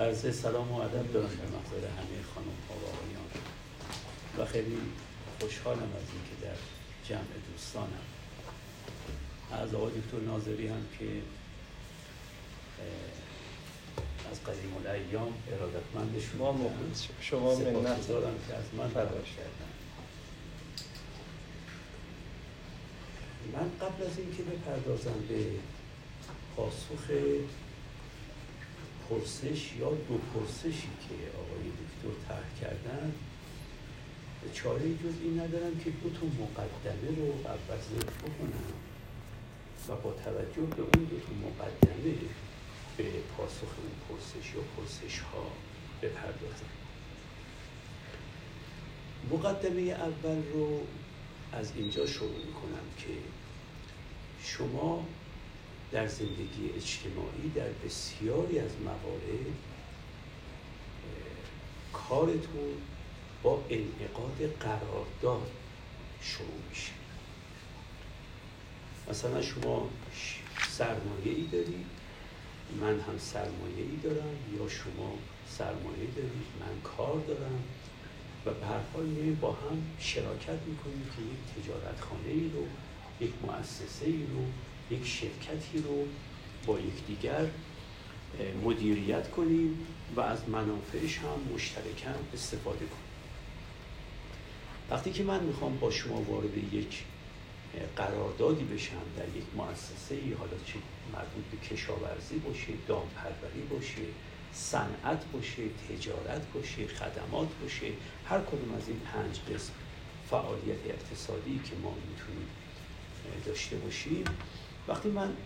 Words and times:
عرض 0.00 0.40
سلام 0.40 0.72
و 0.72 0.80
ادب 0.80 1.12
دارم 1.12 1.28
در 1.28 1.34
محضر 1.34 1.86
همه 1.88 2.22
خانم 2.34 2.58
ها 2.68 2.74
و 2.74 2.86
آقایان. 2.86 3.30
و 4.38 4.44
خیلی 4.52 4.78
خوشحالم 5.40 5.82
از 5.82 6.06
اینکه 6.12 6.46
در 6.46 6.56
جمع 7.08 7.34
دوستانم. 7.52 8.04
از 9.52 9.74
آقای 9.74 9.92
دکتر 9.92 10.20
ناظری 10.26 10.68
هم 10.68 10.86
که 10.98 11.06
از 14.30 14.40
قدیم 14.44 14.76
الایام 14.76 15.32
ارادتمند 15.52 16.22
شما 16.32 16.52
مخلص 16.52 17.06
شما 17.20 17.54
منت 17.54 18.08
دارم 18.08 18.34
که 18.48 18.54
از 18.54 18.64
من 18.76 18.88
دعوت 18.88 19.24
کردن. 19.24 19.72
من 23.52 23.70
قبل 23.80 24.06
از 24.06 24.18
اینکه 24.18 24.42
بپردازم 24.42 25.24
به 25.28 25.46
پاسخ 26.56 27.10
پرسش 29.10 29.72
یا 29.80 29.90
دو 29.90 30.18
پرسشی 30.34 30.88
که 31.08 31.14
آقای 31.38 31.70
دکتر 31.80 32.28
طرح 32.28 32.60
کردن 32.60 33.12
چاره 34.54 34.94
جز 34.94 35.14
این 35.22 35.40
ندارم 35.40 35.78
که 35.78 35.90
دو 35.90 36.10
تا 36.10 36.26
مقدمه 36.26 37.16
رو 37.16 37.32
اول 37.46 37.80
ذکر 37.80 38.18
بکنم 38.18 38.74
و 39.88 39.96
با 39.96 40.12
توجه 40.12 40.76
به 40.76 40.82
اون 40.82 41.04
دو 41.04 41.16
تا 41.20 41.32
مقدمه 41.46 42.14
به 42.96 43.04
پاسخ 43.36 43.60
اون 43.78 43.92
پرسش 44.08 44.54
یا 44.54 44.60
پرسش 44.76 45.18
ها 45.18 45.46
بپردازم. 46.02 46.70
مقدمه 49.30 49.80
اول 49.80 50.42
رو 50.52 50.80
از 51.52 51.72
اینجا 51.76 52.06
شروع 52.06 52.36
می‌کنم 52.46 52.86
که 52.98 53.14
شما 54.44 55.06
در 55.94 56.06
زندگی 56.06 56.70
اجتماعی 56.76 57.48
در 57.54 57.68
بسیاری 57.84 58.58
از 58.58 58.70
موارد 58.84 59.46
کارتون 61.92 62.74
با 63.42 63.64
انعقاد 63.70 64.52
قرارداد 64.60 65.50
شروع 66.22 66.60
میشه. 66.70 66.92
مثلا 69.10 69.42
شما 69.42 69.88
سرمایه 70.68 71.32
ای 71.36 71.46
دارید 71.52 71.86
من 72.80 73.00
هم 73.00 73.18
سرمایه 73.18 73.84
ای 73.90 73.96
دارم 74.02 74.36
یا 74.58 74.68
شما 74.68 75.18
سرمایه 75.48 76.06
دارید 76.16 76.48
من 76.60 76.80
کار 76.84 77.20
دارم 77.28 77.64
و 78.46 78.50
به 78.50 78.66
هر 78.66 78.80
حال 78.92 79.34
با 79.40 79.52
هم 79.52 79.82
شراکت 79.98 80.58
می‌کنیم 80.66 81.10
که 81.16 81.22
یک 81.22 81.64
تجارت 81.64 82.00
خانه 82.00 82.28
ای 82.28 82.50
رو 82.54 82.66
یک 83.26 83.32
مؤسسه 83.42 84.06
ای 84.06 84.26
رو 84.26 84.44
یک 84.90 85.06
شرکتی 85.06 85.78
رو 85.78 86.06
با 86.66 86.78
یکدیگر 86.80 87.46
مدیریت 88.64 89.30
کنیم 89.30 89.86
و 90.16 90.20
از 90.20 90.48
منافعش 90.48 91.18
هم 91.18 91.54
مشترکاً 91.54 92.14
استفاده 92.34 92.78
کنیم. 92.78 93.04
وقتی 94.90 95.12
که 95.12 95.22
من 95.22 95.44
می‌خوام 95.44 95.78
با 95.78 95.90
شما 95.90 96.22
وارد 96.22 96.74
یک 96.74 97.04
قراردادی 97.96 98.64
بشم 98.64 99.02
در 99.16 99.28
یک 99.38 99.44
مؤسسه 99.56 100.14
ای 100.14 100.32
حالا 100.32 100.56
چه 100.66 100.74
مربوط 101.12 101.44
به 101.50 101.56
کشاورزی 101.56 102.38
باشه 102.38 102.72
دامپروری 102.88 103.60
باشه 103.70 104.02
صنعت 104.52 105.24
باشه 105.32 105.62
تجارت 105.88 106.52
باشه 106.54 106.86
خدمات 106.86 107.48
باشه 107.62 107.86
هر 108.28 108.40
کدوم 108.40 108.74
از 108.76 108.88
این 108.88 108.98
پنج 108.98 109.54
قسم 109.54 109.72
فعالیت 110.30 110.86
اقتصادی 110.86 111.60
که 111.64 111.72
ما 111.82 111.90
می‌تونیم 111.90 112.48
داشته 113.46 113.76
باشیم 113.76 114.24
وقتی 114.88 115.08
من 115.08 115.36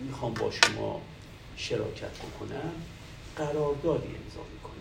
می‌خوام 0.00 0.34
با 0.34 0.50
شما 0.50 1.02
شراکت 1.56 2.10
بکنم 2.18 2.72
قراردادی 3.36 4.08
امضا 4.08 4.40
می‌کنم. 4.52 4.74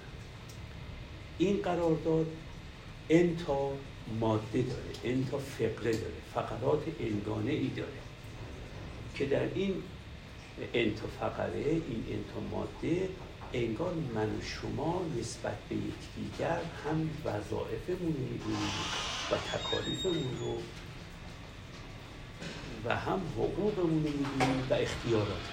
این 1.38 1.62
قرارداد 1.62 2.28
انتا 3.10 3.72
ماده 4.20 4.62
داره 4.62 4.92
انتا 5.04 5.38
فقره 5.38 5.92
داره 5.92 6.22
فقرات 6.34 6.84
انگانه 7.00 7.52
ای 7.52 7.68
داره 7.68 8.02
که 9.16 9.26
در 9.26 9.44
این 9.54 9.84
انتا 10.74 11.08
فقره 11.20 11.60
این 11.60 12.06
انتا 12.10 12.40
ماده 12.52 13.10
انگار 13.54 13.94
من 14.16 14.36
و 14.36 14.42
شما 14.42 15.02
نسبت 15.20 15.58
به 15.70 15.76
یکدیگر 15.76 16.62
هم 16.86 17.10
وظایفمون 17.26 18.14
رو 18.14 18.24
می‌دونیم 18.32 18.72
و 19.32 19.38
تکالیفمون 19.38 20.38
رو 20.40 20.58
و 22.86 22.96
هم 22.96 23.22
حقوقمون 23.38 23.76
رو 23.76 23.88
می‌دونیم 23.88 24.68
و 24.70 24.74
اختیارات 24.74 25.50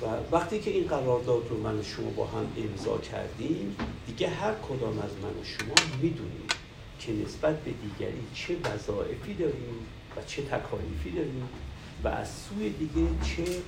و 0.00 0.06
وقتی 0.32 0.60
که 0.60 0.70
این 0.70 0.86
قرارداد 0.86 1.46
رو 1.50 1.62
من 1.62 1.78
و 1.78 1.82
شما 1.82 2.10
با 2.10 2.26
هم 2.26 2.46
امضا 2.56 2.98
کردیم 2.98 3.76
دیگه 4.06 4.28
هر 4.28 4.54
کدام 4.54 4.98
از 4.98 5.10
من 5.22 5.28
و 5.28 5.44
شما 5.44 5.74
می‌دونیم 6.02 6.46
که 6.98 7.12
نسبت 7.12 7.60
به 7.60 7.70
دیگری 7.70 8.20
چه 8.34 8.56
وظایفی 8.64 9.34
داریم 9.34 9.86
و 10.16 10.22
چه 10.26 10.42
تکالیفی 10.42 11.10
داریم 11.10 11.48
و 12.04 12.08
از 12.08 12.28
سوی 12.28 12.70
دیگه 12.70 13.08
چه 13.24 13.62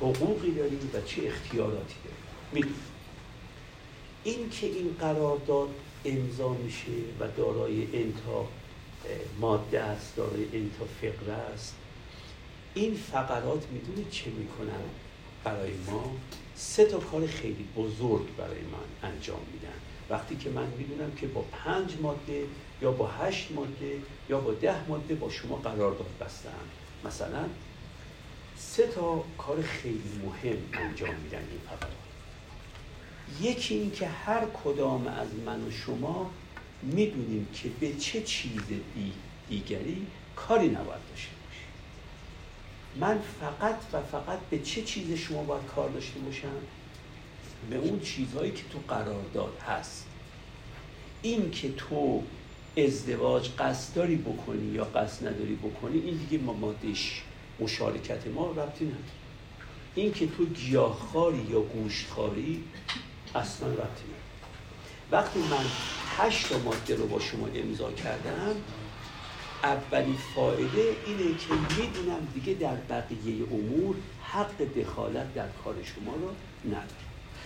حقوقی 0.00 0.50
داریم 0.50 0.90
و 0.94 1.00
چه 1.00 1.22
اختیاراتی 1.26 1.94
داریم. 2.04 2.22
می‌دونیم 2.52 2.95
این 4.26 4.50
که 4.50 4.66
این 4.66 4.96
قرارداد 5.00 5.68
امضا 6.04 6.48
میشه 6.48 6.92
و 7.20 7.28
دارای 7.36 7.88
انتا 7.92 8.46
ماده 9.40 9.80
است 9.80 10.16
دارای 10.16 10.44
انتا 10.52 10.84
فقره 11.00 11.32
است 11.32 11.74
این 12.74 12.94
فقرات 12.94 13.66
می‌دونید 13.72 14.10
چه 14.10 14.30
می‌کنن 14.30 14.84
برای 15.44 15.72
ما؟ 15.86 16.16
سه 16.54 16.84
تا 16.84 16.98
کار 16.98 17.26
خیلی 17.26 17.68
بزرگ 17.76 18.36
برای 18.36 18.60
من 18.60 19.10
انجام 19.10 19.40
میدن. 19.52 19.76
وقتی 20.10 20.36
که 20.36 20.50
من 20.50 20.66
می‌دونم 20.78 21.14
که 21.14 21.26
با 21.26 21.44
پنج 21.52 21.94
ماده 22.02 22.44
یا 22.82 22.90
با 22.92 23.06
هشت 23.06 23.52
ماده 23.52 23.98
یا 24.30 24.40
با 24.40 24.52
ده 24.52 24.88
ماده 24.88 25.14
با 25.14 25.30
شما 25.30 25.56
قرارداد 25.56 26.10
بستم 26.20 26.50
مثلا 27.04 27.44
سه 28.56 28.86
تا 28.86 29.24
کار 29.38 29.62
خیلی 29.62 30.20
مهم 30.24 30.58
انجام 30.72 31.14
میدن 31.14 31.38
این 31.38 31.60
فقرات. 31.66 32.05
یکی 33.42 33.74
این 33.74 33.90
که 33.90 34.06
هر 34.06 34.44
کدام 34.64 35.06
از 35.06 35.28
من 35.46 35.62
و 35.62 35.70
شما 35.70 36.30
می‌دونیم 36.82 37.48
که 37.52 37.68
به 37.80 37.92
چه 37.94 38.22
چیز 38.22 38.62
دیگری 39.48 40.06
کاری 40.36 40.68
نباید 40.68 41.00
داشته 41.10 41.32
باشیم. 41.46 41.68
من 43.00 43.20
فقط 43.40 43.76
و 43.92 44.02
فقط 44.02 44.38
به 44.50 44.58
چه 44.58 44.82
چیز 44.82 45.18
شما 45.18 45.42
باید 45.42 45.66
کار 45.66 45.90
داشته 45.90 46.18
باشم؟ 46.18 46.48
به 47.70 47.76
اون 47.76 48.00
چیزهایی 48.00 48.52
که 48.52 48.62
تو 48.72 48.78
قرارداد 48.94 49.58
هست. 49.68 50.06
این 51.22 51.50
که 51.50 51.72
تو 51.72 52.22
ازدواج 52.76 53.50
قصد 53.58 53.94
داری 53.94 54.16
بکنی 54.16 54.72
یا 54.72 54.84
قصد 54.84 55.26
نداری 55.26 55.54
بکنی 55.54 55.98
این 55.98 56.16
دیگه 56.16 56.44
ما 56.44 56.52
مادش 56.52 57.22
مشارکت 57.60 58.26
ما 58.26 58.50
ربطی 58.50 58.84
نداره. 58.84 59.02
این 59.94 60.12
که 60.12 60.26
تو 60.26 60.44
گیاهخواری 60.44 61.46
یا 61.50 61.60
گوشتخواری 61.60 62.64
اصلا 63.36 63.68
ربطی 63.68 64.04
وقتی 65.10 65.38
من 65.38 65.66
هشت 66.18 66.52
ماده 66.52 66.96
رو 66.96 67.06
با 67.06 67.20
شما 67.20 67.46
امضا 67.54 67.92
کردم 67.92 68.56
اولین 69.62 70.16
فایده 70.34 70.96
اینه 71.06 71.38
که 71.38 71.54
می‌دونم 71.54 72.28
دیگه 72.34 72.54
در 72.54 72.74
بقیه 72.74 73.46
امور 73.52 73.96
حق 74.22 74.62
دخالت 74.62 75.34
در 75.34 75.48
کار 75.64 75.74
شما 75.82 76.12
رو 76.14 76.30
ندارم 76.64 76.86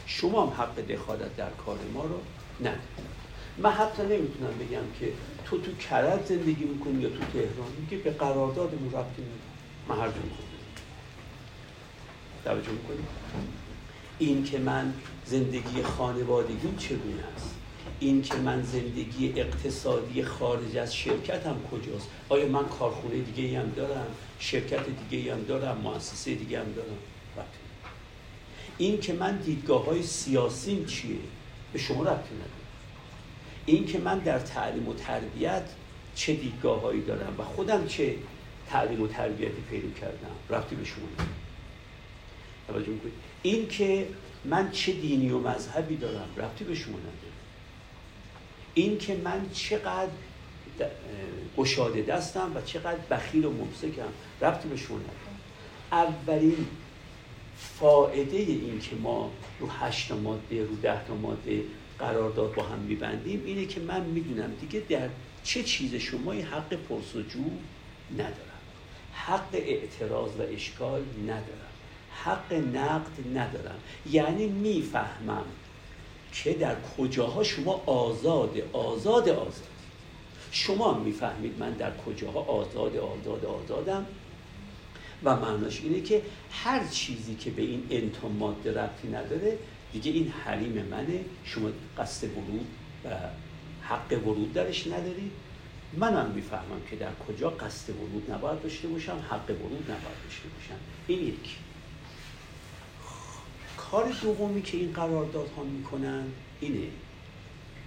شما 0.06 0.46
هم 0.46 0.62
حق 0.62 0.80
دخالت 0.80 1.36
در 1.36 1.50
کار 1.50 1.78
ما 1.94 2.04
رو 2.04 2.20
ندارم 2.60 2.80
من 3.58 3.70
حتی 3.70 4.02
نمی‌تونم 4.02 4.58
بگم 4.58 4.92
که 5.00 5.12
تو 5.44 5.60
تو 5.60 5.72
کرد 5.76 6.26
زندگی 6.26 6.64
می‌کنی 6.64 7.02
یا 7.02 7.08
تو 7.08 7.24
تهران 7.32 7.72
میگه 7.80 7.96
به 7.96 8.10
قراردادمون 8.10 8.92
ربطی 8.92 9.22
نداره. 9.22 9.40
من 9.88 9.98
هر 9.98 10.08
جون 10.08 10.30
توجه 12.44 12.70
می‌کنی؟ 12.70 13.04
این 14.20 14.44
که 14.44 14.58
من 14.58 14.92
زندگی 15.26 15.82
خانوادگی 15.82 16.76
چگونه 16.78 17.24
است؟ 17.36 17.54
این 18.00 18.22
که 18.22 18.34
من 18.34 18.62
زندگی 18.62 19.40
اقتصادی 19.40 20.22
خارج 20.22 20.76
از 20.76 20.94
شرکتم 20.94 21.56
کجاست؟ 21.70 22.08
آیا 22.28 22.48
من 22.48 22.64
کارخونه 22.64 23.14
دیگه 23.14 23.60
هم 23.60 23.70
دارم؟ 23.70 24.06
شرکت 24.38 24.84
دیگه 25.10 25.34
هم 25.34 25.42
دارم؟ 25.42 25.76
مؤسسه 25.76 26.34
دیگه 26.34 26.60
هم 26.60 26.72
دارم؟ 26.72 26.96
این 28.78 29.00
که 29.00 29.12
من 29.12 29.36
دیدگاه 29.36 29.84
های 29.84 30.02
سیاسیم 30.02 30.84
چیه؟ 30.84 31.16
به 31.72 31.78
شما 31.78 32.02
ربطی 32.02 32.34
نداره. 32.34 32.50
این 33.66 33.86
که 33.86 33.98
من 33.98 34.18
در 34.18 34.38
تعلیم 34.38 34.88
و 34.88 34.94
تربیت 34.94 35.64
چه 36.14 36.34
دیدگاه 36.34 36.80
هایی 36.80 37.00
دارم 37.00 37.34
و 37.38 37.44
خودم 37.44 37.86
چه 37.86 38.14
تعلیم 38.68 39.02
و 39.02 39.06
تربیتی 39.06 39.62
پیدا 39.70 39.88
کردم؟ 40.00 40.56
ربطی 40.56 40.76
به 40.76 40.84
شما 40.84 41.06
نداره. 41.14 41.39
توجه 42.72 42.92
این 43.42 43.68
که 43.68 44.06
من 44.44 44.70
چه 44.70 44.92
دینی 44.92 45.30
و 45.30 45.38
مذهبی 45.38 45.96
دارم 45.96 46.28
ربطی 46.36 46.64
به 46.64 46.74
شما 46.74 46.98
نداره. 46.98 47.14
این 48.74 48.98
که 48.98 49.16
من 49.16 49.46
چقدر 49.52 50.10
گشاده 51.56 52.02
دستم 52.02 52.52
و 52.54 52.60
چقدر 52.60 52.98
بخیل 53.10 53.44
و 53.44 53.50
ممسکم 53.50 54.08
ربطی 54.40 54.68
به 54.68 54.76
شما 54.76 54.98
اولین 55.92 56.66
فائده 57.56 58.36
این 58.36 58.80
که 58.80 58.96
ما 58.96 59.30
رو 59.60 59.68
هشت 59.70 60.12
ماده 60.12 60.64
رو 60.64 60.76
ده 60.82 61.04
تا 61.04 61.14
ماده 61.14 61.62
قرارداد 61.98 62.54
با 62.54 62.62
هم 62.62 62.78
میبندیم 62.78 63.42
اینه 63.46 63.66
که 63.66 63.80
من 63.80 64.00
می‌دونم 64.00 64.52
دیگه 64.60 64.82
در 64.88 65.08
چه 65.44 65.62
چیز 65.62 65.94
شما 65.94 66.32
حق 66.32 66.68
پرسجو 66.74 67.44
ندارم. 68.14 68.34
حق 69.12 69.54
اعتراض 69.54 70.30
و 70.38 70.42
اشکال 70.42 71.02
ندارم. 71.24 71.69
حق 72.24 72.52
نقد 72.52 73.38
ندارم. 73.38 73.78
یعنی 74.10 74.46
می‌فهمم 74.46 75.44
که 76.32 76.52
در 76.52 76.76
کجاها 76.98 77.42
شما 77.42 77.82
آزاد 77.86 78.62
آزاد 78.72 79.28
آزاد. 79.28 79.66
شما 80.52 80.98
می‌فهمید 80.98 81.58
من 81.58 81.70
در 81.70 81.92
کجاها 82.06 82.40
آزاد 82.40 82.96
آزاد 82.96 83.44
آزادم. 83.44 84.06
و 85.24 85.36
معناش 85.36 85.80
اینه 85.80 86.00
که 86.00 86.22
هر 86.50 86.86
چیزی 86.86 87.34
که 87.34 87.50
به 87.50 87.62
این 87.62 87.86
انتا 87.90 88.28
ماده 88.28 88.82
ربطی 88.82 89.08
نداره 89.08 89.58
دیگه 89.92 90.10
این 90.10 90.32
حریم 90.44 90.86
منه. 90.90 91.24
شما 91.44 91.68
قصد 91.98 92.24
ورود 92.24 92.66
و 93.04 93.08
حق 93.82 94.12
ورود 94.26 94.52
درش 94.52 94.86
ندارید 94.86 95.32
منم 95.96 96.30
می‌فهمم 96.34 96.80
که 96.90 96.96
در 96.96 97.10
کجا 97.28 97.50
قصد 97.50 97.90
ورود 97.90 98.30
نباید 98.30 98.62
داشته 98.62 98.88
باشم 98.88 99.24
حق 99.30 99.50
ورود 99.50 99.84
نباید 99.84 100.18
داشته 100.24 100.48
باشم. 100.48 100.80
این 101.06 101.28
یک 101.28 101.56
کار 103.90 104.12
دومی 104.22 104.62
که 104.62 104.76
این 104.76 104.92
قراردادها 104.92 105.62
می‌کنن 105.62 106.24
اینه 106.60 106.88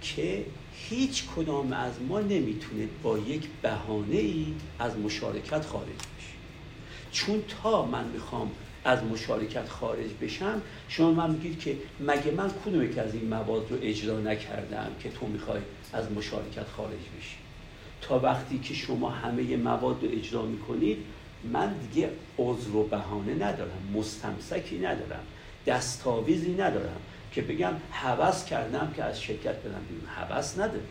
که 0.02 0.44
هیچ 0.74 1.24
کدام 1.36 1.72
از 1.72 1.92
ما 2.08 2.20
نمی‌تونه 2.20 2.88
با 3.02 3.18
یک 3.18 3.48
بهانه 3.62 4.16
ای 4.16 4.46
از 4.78 4.98
مشارکت 4.98 5.66
خارج 5.66 5.88
بشه. 5.88 6.34
چون 7.12 7.42
تا 7.62 7.86
من 7.86 8.04
می‌خوام 8.04 8.50
از 8.84 9.04
مشارکت 9.04 9.68
خارج 9.68 10.10
بشم 10.22 10.62
شما 10.88 11.12
من 11.12 11.30
میگید 11.30 11.58
که 11.58 11.76
مگه 12.00 12.30
من 12.30 12.50
کدوم 12.64 12.88
که 12.88 13.00
از 13.00 13.14
این 13.14 13.28
مواد 13.28 13.70
رو 13.70 13.78
اجرا 13.82 14.20
نکردم 14.20 14.90
که 15.00 15.10
تو 15.10 15.26
می‌خوای 15.26 15.60
از 15.92 16.12
مشارکت 16.12 16.68
خارج 16.76 16.92
بشی؟ 17.18 17.36
تا 18.00 18.18
وقتی 18.18 18.58
که 18.58 18.74
شما 18.74 19.10
همه 19.10 19.56
مواد 19.56 20.04
رو 20.04 20.08
اجرا 20.12 20.42
می‌کنید 20.42 20.98
من 21.52 21.74
دیگه 21.78 22.10
عذر 22.38 22.76
و 22.76 22.82
بهانه 22.82 23.34
ندارم 23.34 23.92
مستمسکی 23.94 24.78
ندارم. 24.78 25.24
دستاویزی 25.66 26.52
ندارم 26.52 27.00
که 27.32 27.42
بگم 27.42 27.72
حوض 27.90 28.44
کردم 28.44 28.92
که 28.96 29.04
از 29.04 29.22
شرکت 29.22 29.56
برم 29.56 29.84
بیرون. 29.88 30.06
حوض 30.06 30.60
ندارم. 30.60 30.86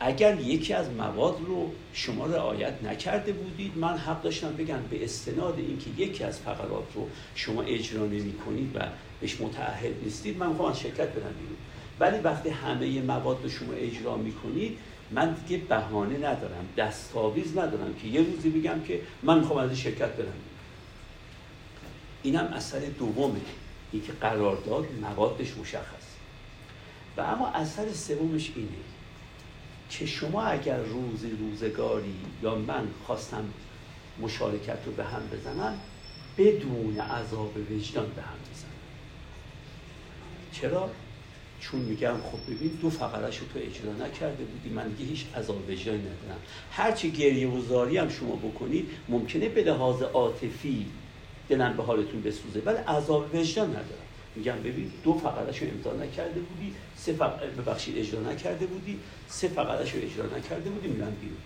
اگر 0.00 0.40
یکی 0.40 0.72
از 0.72 0.90
مواد 0.90 1.36
رو 1.46 1.70
شما 1.92 2.26
رعایت 2.26 2.82
نکرده 2.84 3.32
بودید 3.32 3.78
من 3.78 3.96
حق 3.96 4.22
داشتم 4.22 4.52
بگم 4.52 4.78
به 4.90 5.04
استناد 5.04 5.54
اینکه 5.58 6.02
یکی 6.02 6.24
از 6.24 6.38
فقرات 6.38 6.86
رو 6.94 7.08
شما 7.34 7.62
اجرا 7.62 8.06
نمی 8.06 8.32
کنید 8.32 8.76
و 8.76 8.80
بهش 9.20 9.40
متعهد 9.40 10.04
نیستید 10.04 10.38
من 10.38 10.48
می‌خوام 10.48 10.72
شرکت 10.72 11.08
برم 11.08 11.34
بیرون. 11.40 11.56
ولی 12.00 12.18
وقتی 12.18 12.48
همه 12.48 13.02
مواد 13.02 13.38
رو 13.42 13.48
شما 13.48 13.72
اجرا 13.72 14.16
می 14.16 14.32
کنید 14.32 14.78
من 15.10 15.36
دیگه 15.46 15.64
بهانه 15.64 16.16
ندارم 16.16 16.68
دستاویز 16.76 17.58
ندارم 17.58 17.94
که 18.02 18.08
یه 18.08 18.22
روزی 18.22 18.50
بگم 18.50 18.80
که 18.88 19.00
من 19.22 19.38
می‌خوام 19.38 19.58
از 19.58 19.78
شرکت 19.78 20.08
برم 20.08 20.16
بیرون. 20.16 20.53
اینم 22.24 22.44
اثر 22.44 22.78
دومه. 22.78 23.40
اینکه 23.92 24.12
قرارداد 24.12 24.86
موادش 25.02 25.56
مشخص. 25.56 26.04
و 27.16 27.20
اما 27.20 27.48
اثر 27.48 27.92
سومش 27.92 28.52
اینه 28.56 28.68
که 29.90 30.06
شما 30.06 30.42
اگر 30.42 30.78
روزی 30.78 31.30
روزگاری 31.30 32.14
یا 32.42 32.54
من 32.54 32.88
خواستم 33.06 33.44
مشارکت 34.20 34.78
رو 34.86 34.92
به 34.92 35.04
هم 35.04 35.22
بزنم 35.32 35.78
بدون 36.38 37.00
عذاب 37.00 37.56
وجدان 37.56 38.06
به 38.16 38.22
هم 38.22 38.38
بزنم. 38.52 38.70
چرا؟ 40.52 40.90
چون 41.60 41.80
میگم 41.80 42.16
خب 42.32 42.52
ببین 42.52 42.78
دو 42.82 42.90
فقرش 42.90 43.38
رو 43.38 43.46
تو 43.46 43.58
اجرا 43.58 44.06
نکرده 44.06 44.44
بودی. 44.44 44.68
من 44.68 44.88
دیگه 44.88 45.10
هیچ 45.10 45.26
عذاب 45.36 45.70
وجدانی 45.70 45.98
ندارم. 45.98 46.40
هرچی 46.70 47.10
گریه 47.10 47.48
و 47.48 47.60
زاری 47.60 47.96
هم 47.96 48.08
شما 48.08 48.36
بکنید 48.36 48.90
ممکنه 49.08 49.48
به 49.48 49.62
لحاظ 49.64 50.02
عاطفی 50.02 50.86
دلم 51.48 51.76
به 51.76 51.82
حالتون 51.82 52.22
بسوزه. 52.22 52.62
ولی 52.64 52.76
عذاب 52.76 53.34
وجدان 53.34 53.68
ندارم. 53.68 54.04
میگم 54.36 54.56
ببین 54.56 54.92
دو 55.04 55.14
فقرش 55.14 55.58
رو 55.62 55.68
امضا 55.68 56.04
نکرده 56.04 56.40
بودی 56.40 56.74
سه 56.96 57.12
فقره 57.12 57.50
ببخشید 57.50 57.98
اجرا 57.98 58.20
نکرده 58.20 58.66
بودی 58.66 58.98
سه 59.28 59.48
فقرش 59.48 59.94
رو 59.94 60.00
اجرا 60.02 60.38
نکرده 60.38 60.70
بودی 60.70 60.88
میرم 60.88 61.16
بیرون. 61.20 61.36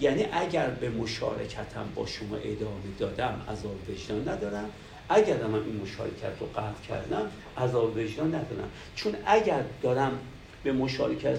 یعنی 0.00 0.26
اگر 0.32 0.70
به 0.70 0.90
مشارکتم 0.90 1.84
با 1.94 2.06
شما 2.06 2.36
ادامه 2.36 2.80
دادم 2.98 3.42
عذاب 3.48 3.76
وجدان 3.90 4.28
ندارم. 4.28 4.70
اگر 5.08 5.46
من 5.46 5.62
این 5.62 5.80
مشارکت 5.82 6.32
رو 6.40 6.46
قطع 6.46 6.86
کردم 6.88 7.30
عذاب 7.58 7.96
وجدان 7.96 8.28
ندارم. 8.28 8.70
چون 8.96 9.14
اگر 9.26 9.62
دارم 9.82 10.18
به 10.62 10.72
مشارکت 10.72 11.38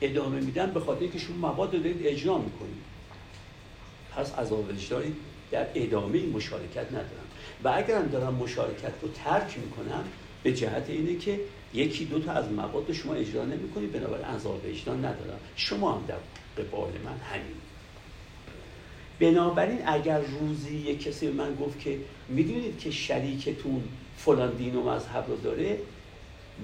ادامه 0.00 0.40
میدم 0.40 0.70
به 0.70 0.80
خاطر 0.80 1.00
اینکه 1.00 1.18
شما 1.18 1.36
مواد 1.36 1.74
رو 1.74 1.80
دارید 1.80 2.06
اجرا 2.06 2.38
می‌کنید. 2.38 2.82
پس 4.16 4.34
عذاب 4.34 4.68
وجدانی 4.68 5.12
در 5.50 5.66
ادامه 5.74 6.26
مشارکت 6.26 6.86
ندارم. 6.88 7.28
و 7.64 7.72
اگرم 7.74 8.06
دارم 8.06 8.34
مشارکت 8.34 8.92
رو 9.02 9.08
ترک 9.08 9.58
می‌کنم 9.58 10.04
به 10.42 10.52
جهت 10.52 10.84
اینه 10.88 11.16
که 11.16 11.40
یکی 11.74 12.04
دو 12.04 12.18
تا 12.18 12.32
از 12.32 12.52
مواد 12.52 12.92
شما 12.92 13.14
اجرا 13.14 13.44
نمی‌کنید 13.44 13.92
بنابراین 13.92 14.24
عذاب 14.24 14.64
وجدان 14.66 14.98
ندارم. 14.98 15.38
شما 15.56 15.92
هم 15.92 16.04
در 16.08 16.14
قبال 16.62 16.90
من 17.04 17.18
همین. 17.30 17.56
بنابراین 19.20 19.78
اگر 19.86 20.20
روزی 20.20 20.76
یک 20.76 21.02
کسی 21.02 21.26
به 21.26 21.32
من 21.32 21.54
گفت 21.54 21.80
که 21.80 21.98
می‌دونید 22.28 22.78
که 22.78 22.90
شریکتون 22.90 23.82
فلان 24.16 24.56
دین 24.56 24.76
و 24.76 24.90
مذهب 24.90 25.24
رو 25.28 25.36
داره 25.36 25.78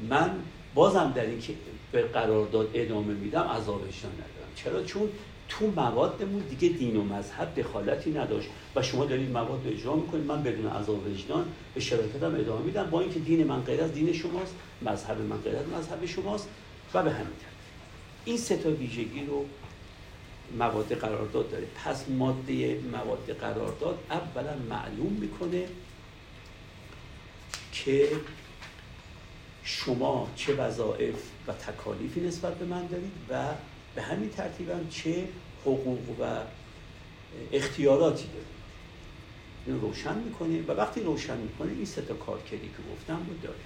من 0.08 0.30
بازم 0.74 1.12
در 1.16 1.26
این 1.26 1.40
که 1.40 1.52
به 1.92 2.02
قرارداد 2.02 2.70
ادامه 2.74 3.14
میدم 3.14 3.40
عذاب 3.40 3.76
وجدان 3.76 4.12
ندارم. 4.12 4.52
چرا؟ 4.54 4.84
چون 4.84 5.08
تو 5.48 5.66
موادمون 5.66 6.42
دیگه 6.42 6.78
دین 6.78 6.96
و 6.96 7.04
مذهب 7.04 7.54
دخالتی 7.54 8.10
نداشت. 8.10 8.48
و 8.76 8.82
شما 8.82 9.04
دارید 9.04 9.30
مواد 9.30 9.66
رو 9.66 9.72
اجرا 9.72 9.96
می‌کنید. 9.96 10.24
من 10.24 10.42
بدون 10.42 10.66
عذاب 10.66 11.06
وجدان 11.06 11.44
به 11.74 11.80
شراکتم 11.80 12.34
ادامه 12.34 12.64
میدم. 12.64 12.90
با 12.90 13.00
اینکه 13.00 13.18
دین 13.20 13.44
من 13.44 13.60
غیر 13.60 13.80
از 13.80 13.92
دین 13.92 14.12
شماست 14.12 14.54
مذهب 14.82 15.20
من 15.20 15.36
غیر 15.36 15.56
از 15.56 15.68
مذهب 15.68 16.06
شماست 16.06 16.48
و 16.94 17.02
به 17.02 17.10
همین 17.10 17.24
ترتیب 17.24 17.48
این 18.24 18.36
سه 18.36 18.56
تا 18.56 18.70
ویژگی 18.70 19.26
رو 19.26 19.44
مواد 20.58 20.94
قرارداد 20.94 21.50
داره. 21.50 21.66
پس 21.84 22.08
ماده 22.08 22.80
مواد 22.92 23.36
قرارداد 23.40 23.98
اولا 24.10 24.56
معلوم 24.70 25.12
می‌کنه 25.20 25.64
که 27.72 28.08
شما 29.64 30.28
چه 30.36 30.54
وظایف 30.54 31.16
و 31.46 31.52
تکالیفی 31.52 32.20
نسبت 32.20 32.58
به 32.58 32.64
من 32.64 32.86
دارید 32.86 33.12
و 33.30 33.44
به 33.94 34.02
همین 34.02 34.30
ترتیب 34.30 34.70
هم 34.70 34.88
چه 34.88 35.28
حقوق 35.62 36.20
و 36.20 36.40
اختیاراتی 37.52 38.24
داره 38.26 38.44
این 39.66 39.80
روشن 39.80 40.18
می‌کنه 40.18 40.62
و 40.62 40.70
وقتی 40.70 41.00
روشن 41.00 41.36
می‌کنه 41.36 41.72
این 41.72 41.84
سه 41.84 42.02
تا 42.02 42.14
کارکردی 42.14 42.68
که 42.68 42.92
گفتم 42.92 43.26
رو 43.28 43.36
داره 43.42 43.56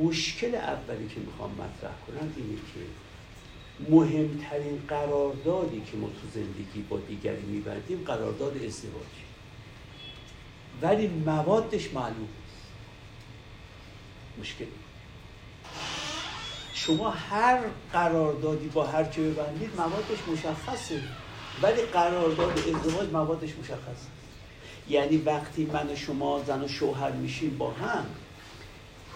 مشکل 0.00 0.54
اولی 0.54 1.08
که 1.08 1.20
می‌خوام 1.20 1.50
مطرح 1.50 1.94
کنم 2.06 2.32
اینه 2.36 2.56
که 2.56 2.80
مهمترین 3.90 4.82
قراردادی 4.88 5.82
که 5.90 5.96
ما 5.96 6.08
تو 6.08 6.28
زندگی 6.34 6.82
با 6.88 6.98
دیگری 6.98 7.42
میبندیم 7.42 8.04
قرارداد 8.06 8.56
ازدواجی. 8.56 9.26
ولی 10.82 11.06
موادش 11.06 11.92
معلوم 11.92 12.28
مشکلی 14.40 14.85
شما 16.76 17.10
هر 17.10 17.60
قراردادی 17.92 18.68
با 18.68 18.86
هر 18.86 19.04
که 19.04 19.20
ببندید 19.20 19.70
موادش 19.76 20.18
مشخصه. 20.32 21.02
ولی 21.62 21.82
قرارداد 21.82 22.58
ازدواج 22.58 23.10
موادش 23.12 23.50
مشخصه. 23.62 24.06
یعنی 24.88 25.16
وقتی 25.16 25.64
من 25.64 25.90
و 25.90 25.96
شما 25.96 26.44
زن 26.46 26.64
و 26.64 26.68
شوهر 26.68 27.10
میشیم 27.12 27.58
با 27.58 27.70
هم 27.70 28.06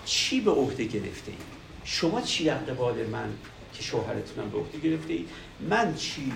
چی 0.05 0.41
به 0.41 0.51
عهده 0.51 0.85
گرفته 0.85 1.31
اید 1.31 1.41
شما 1.85 2.21
چی 2.21 2.45
در 2.45 2.57
قبال 2.57 3.07
من 3.07 3.29
که 3.75 3.83
شوهرتونم 3.83 4.51
به 4.51 4.59
عهده 4.59 4.79
گرفته 4.79 5.13
اید؟ 5.13 5.29
من 5.61 5.95
چی 5.95 6.33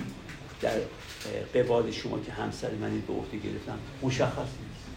در 0.61 0.81
قبال 1.55 1.91
شما 1.91 2.21
که 2.21 2.33
همسر 2.33 2.71
منی 2.71 2.99
به 2.99 3.13
عهده 3.13 3.37
گرفتم؟ 3.37 3.79
مشخص 4.03 4.39
نیست. 4.39 4.94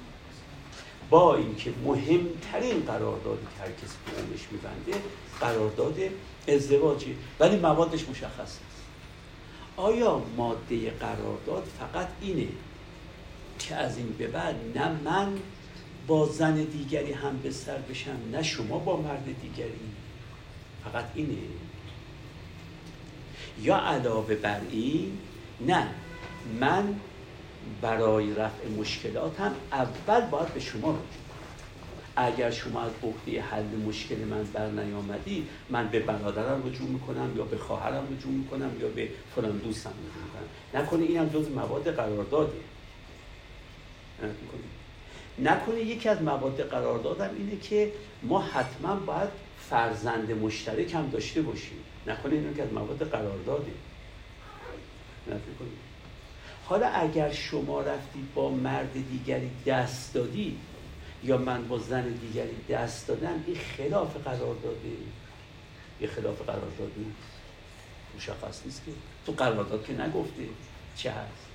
با 1.09 1.35
اینکه 1.35 1.73
مهمترین 1.85 2.81
قراردادی 2.87 3.47
که 3.57 3.63
هر 3.63 3.71
کسی 3.71 3.97
به 4.05 4.21
عمرش 4.21 4.47
میبنده 4.51 5.05
قرارداد 5.39 5.95
ازدواجی 6.47 7.15
ولی 7.39 7.55
موادش 7.55 8.09
مشخص 8.09 8.39
است 8.39 8.61
آیا 9.77 10.21
ماده 10.37 10.91
قرارداد 10.91 11.67
فقط 11.79 12.07
اینه 12.21 12.47
که 13.59 13.75
از 13.75 13.97
این 13.97 14.15
به 14.17 14.27
بعد 14.27 14.55
نه 14.75 14.91
من 15.05 15.33
با 16.07 16.25
زن 16.25 16.55
دیگری 16.55 17.13
هم 17.13 17.37
به 17.37 17.51
سر 17.51 17.77
بشم 17.77 18.17
نه 18.31 18.43
شما 18.43 18.77
با 18.77 19.01
مرد 19.01 19.25
دیگری؟ 19.41 19.79
فقط 20.83 21.05
اینه. 21.15 21.37
یا 23.61 23.77
علاوه 23.77 24.35
بر 24.35 24.61
این 24.71 25.17
نه 25.67 25.87
من 26.59 26.95
برای 27.81 28.33
رفع 28.33 28.67
مشکلاتم 28.77 29.55
اول 29.71 30.21
باید 30.21 30.53
به 30.53 30.59
شما 30.59 30.91
رو 30.91 30.97
اگر 32.15 32.51
شما 32.51 32.81
از 32.81 32.91
عهده 33.03 33.41
حل 33.41 33.75
مشکل 33.88 34.15
من 34.15 34.43
بر 34.43 34.69
نیامدی 34.69 35.47
من 35.69 35.88
به 35.88 36.00
برادرم 36.00 36.67
رجوع 36.67 36.88
می‌کنم 36.88 37.38
یا 37.38 37.43
به 37.43 37.57
خواهرم 37.57 38.07
رجوع 38.17 38.31
می‌کنم 38.31 38.71
یا 38.81 38.88
به 38.88 39.09
فلان 39.36 39.57
دوستم 39.57 39.89
رجوع 39.89 40.24
می‌کنم. 40.24 40.83
نکنه 40.83 41.03
اینم 41.03 41.29
جز 41.29 41.51
مواد 41.51 41.95
قرارداده. 41.95 42.57
نکنه 45.39 45.79
یکی 45.79 46.09
از 46.09 46.21
مواد 46.21 46.62
قراردادم 46.62 47.29
اینه 47.38 47.57
که 47.57 47.91
ما 48.24 48.41
حتما 48.41 48.95
باید 48.95 49.29
فرزند 49.69 50.31
مشترک 50.31 50.93
هم 50.93 51.09
داشته 51.09 51.41
باشیم. 51.41 51.77
نکنه 52.07 52.33
اینو 52.33 52.53
که 52.53 52.63
از 52.63 52.74
مواد 52.74 53.09
قرارداده. 53.09 53.71
حالا 56.69 56.88
اگر 56.88 57.31
شما 57.31 57.81
رفتید 57.81 58.33
با 58.33 58.50
مرد 58.50 58.93
دیگری 58.93 59.51
دست 59.65 60.13
دادید 60.13 60.59
یا 61.24 61.38
من 61.38 61.67
با 61.67 61.77
زن 61.77 62.03
دیگری 62.03 62.55
دست 62.69 63.07
دادم 63.07 63.43
این 63.47 63.55
خلاف 63.77 64.17
قرار 64.17 64.55
داده. 64.63 64.97
یه 66.01 66.07
خلاف 66.07 66.41
قرار 66.41 66.71
داده. 66.79 67.05
مشخص 68.17 68.65
نیست 68.65 68.81
که. 68.86 68.91
تو 69.25 69.31
قرارداد 69.31 69.86
که 69.86 69.93
نگفته 69.93 70.43
چه 70.97 71.12
هست. 71.12 71.47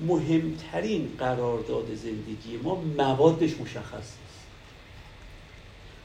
مهمترین 0.00 1.14
قرارداد 1.18 1.94
زندگی 1.94 2.56
ما 2.62 2.74
موادش 2.74 3.60
مشخص 3.60 3.92
نیست. 3.94 4.46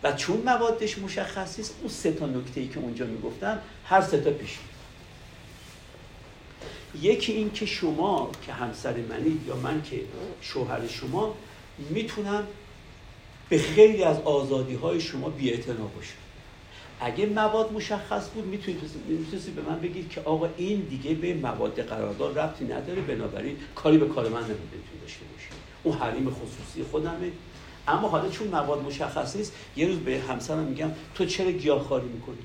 و 0.04 0.12
چون 0.12 0.38
موادش 0.38 0.98
مشخص 0.98 1.58
نیست 1.58 1.76
اون 1.82 1.90
سه 1.90 2.12
تا 2.12 2.26
نکته 2.26 2.62
ای 2.62 2.68
که 2.68 2.80
اونجا 2.80 3.06
می‌گفتم 3.06 3.60
هر 3.86 4.02
سه 4.02 4.22
تا 4.22 4.32
پیش 4.32 4.58
یکی 7.02 7.32
این 7.32 7.52
که 7.52 7.66
شما 7.66 8.32
که 8.46 8.54
همسر 8.54 8.94
منید 8.94 9.48
یا 9.48 9.56
من 9.56 9.82
که 9.82 10.02
شوهر 10.42 10.88
شما 10.88 11.36
می‌تونم 11.90 12.48
به 13.50 13.58
خیلی 13.58 14.04
از 14.04 14.20
آزادی 14.20 14.76
های 14.76 15.02
شما 15.02 15.30
بی 15.30 15.52
باشم. 15.52 16.14
اگه 17.00 17.26
مواد 17.26 17.74
مشخص 17.74 18.30
بود 18.30 18.46
می‌تونید 18.46 18.82
به 19.56 19.62
من 19.62 19.80
بگید 19.80 20.10
که 20.10 20.22
آقا 20.22 20.50
این 20.58 20.80
دیگه 20.80 21.14
به 21.14 21.34
مواد 21.34 21.82
قرارداد 21.82 22.40
ربطی 22.40 22.66
نداره 22.66 23.02
بنابراین 23.02 23.58
کاری 23.76 23.98
به 23.98 24.08
کار 24.08 24.30
من 24.30 24.42
نمی‌تونید 24.42 25.02
داشته 25.02 25.26
باشید. 25.34 25.52
اون 25.84 25.98
حریم 25.98 26.30
خصوصی 26.30 26.84
خودمه. 26.92 27.32
اما 27.88 28.10
حالا 28.10 28.30
چون 28.30 28.48
مواد 28.48 28.82
مشخص 28.82 29.36
نیست 29.36 29.54
یه 29.76 29.88
روز 29.88 29.98
به 29.98 30.20
همسرم 30.20 30.64
میگم 30.64 30.92
تو 31.16 31.26
چرا 31.26 31.52
گیاهخواری 31.52 32.08
می‌کنی؟ 32.08 32.38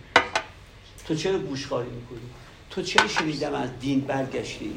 تو 1.06 1.14
چرا 1.14 1.38
گوشخواری 1.38 1.90
می‌کنی؟ 1.90 2.30
تو 2.74 2.82
چرا 2.82 3.08
شنیدم 3.08 3.54
از 3.54 3.70
دین 3.80 4.00
برگشتی؟ 4.00 4.74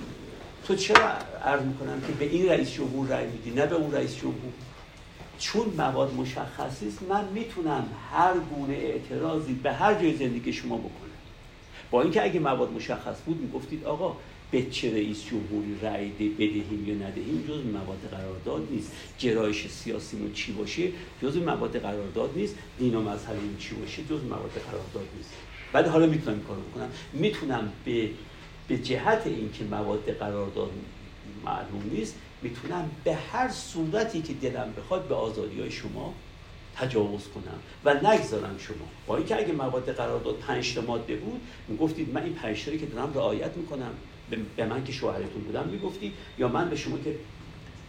تو 0.68 0.76
چرا 0.76 1.08
عرض 1.44 1.62
می‌کنم 1.62 2.02
که 2.02 2.14
به 2.14 2.26
این 2.26 2.50
رئیس 2.50 2.72
جمهور 2.72 3.08
رأی 3.08 3.28
میدی 3.28 3.52
نه 3.52 3.66
به 3.66 3.76
اون 3.76 3.92
رئیس 3.92 4.16
جمهور؟ 4.16 4.54
چون 5.40 5.66
مواد 5.78 6.14
مشخص 6.14 6.84
است 6.88 7.04
من 7.10 7.26
می‌تونم 7.26 7.90
هر 8.12 8.34
گونه 8.34 8.74
اعتراضی 8.74 9.54
به 9.54 9.74
هر 9.74 9.94
جای 9.94 10.18
زندگی 10.18 10.54
شما 10.54 10.78
بکنم. 10.78 10.92
با 11.92 12.02
اینکه 12.02 12.24
اگه 12.24 12.40
مواد 12.40 12.72
مشخص 12.72 13.16
بود 13.26 13.42
می‌گفتید 13.42 13.86
آقا 13.86 14.18
به 14.52 14.64
چه 14.64 14.94
رئیس 14.94 15.26
جمهوری 15.26 15.80
رأی 15.82 16.10
بدهیم 16.10 16.86
یا 16.88 17.08
ندهیم 17.08 17.46
جز 17.48 17.66
مواد 17.66 18.10
قرارداد 18.12 18.68
نیست. 18.72 18.92
گرایش 19.20 19.68
سیاسیمون 19.68 20.34
چی 20.34 20.52
باشه؟ 20.52 20.92
جز 21.22 21.38
مواد 21.38 21.80
قرارداد 21.80 22.32
نیست. 22.36 22.56
دین 22.80 22.96
و 22.96 23.02
مذهبی 23.02 23.56
چی 23.60 23.76
باشه؟ 23.76 24.04
جز 24.04 24.24
مواد 24.24 24.52
قرارداد 24.52 25.08
نیست. 25.18 25.30
بعد 25.74 25.88
حالا 25.88 26.06
می‌تونم 26.06 26.40
کارو 26.40 26.62
بکنم. 26.62 26.90
می‌تونم 27.14 27.72
به 27.86 28.10
به 28.68 28.78
جهت 28.78 29.28
اینکه 29.28 29.64
مواد 29.64 30.12
قرارداد 30.12 30.72
معلوم 31.46 31.92
نیست 31.92 32.16
می‌تونم 32.42 32.92
به 33.04 33.16
هر 33.16 33.50
صورتی 33.50 34.22
که 34.22 34.34
دلم 34.34 34.74
بخواد 34.78 35.08
به 35.08 35.16
آزادی 35.16 35.62
های 35.62 35.72
شما 35.72 36.14
تجاوز 36.76 37.24
کنم 37.28 37.60
و 37.86 37.94
نگذارم 37.94 38.56
شما. 38.58 38.88
با 39.08 39.18
اینکه 39.18 39.38
اگه 39.38 39.54
مواد 39.54 39.92
قرارداد 39.92 40.36
پنج 40.36 40.74
تا 40.74 40.82
ماده 40.82 41.16
بود 41.16 41.42
می‌گفتید 41.68 42.14
من 42.14 42.24
این 42.24 42.34
پنج 42.34 42.64
که 42.64 42.86
دارم 42.86 43.14
رعایت 43.14 43.58
می‌کنم. 43.58 43.92
به 44.30 44.66
من 44.66 44.84
که 44.84 44.92
شوهرتون 44.92 45.42
بودم 45.42 45.68
می‌گفتی 45.68 46.14
یا 46.38 46.48
من 46.48 46.70
به 46.70 46.76
شما 46.76 46.98
که 46.98 47.16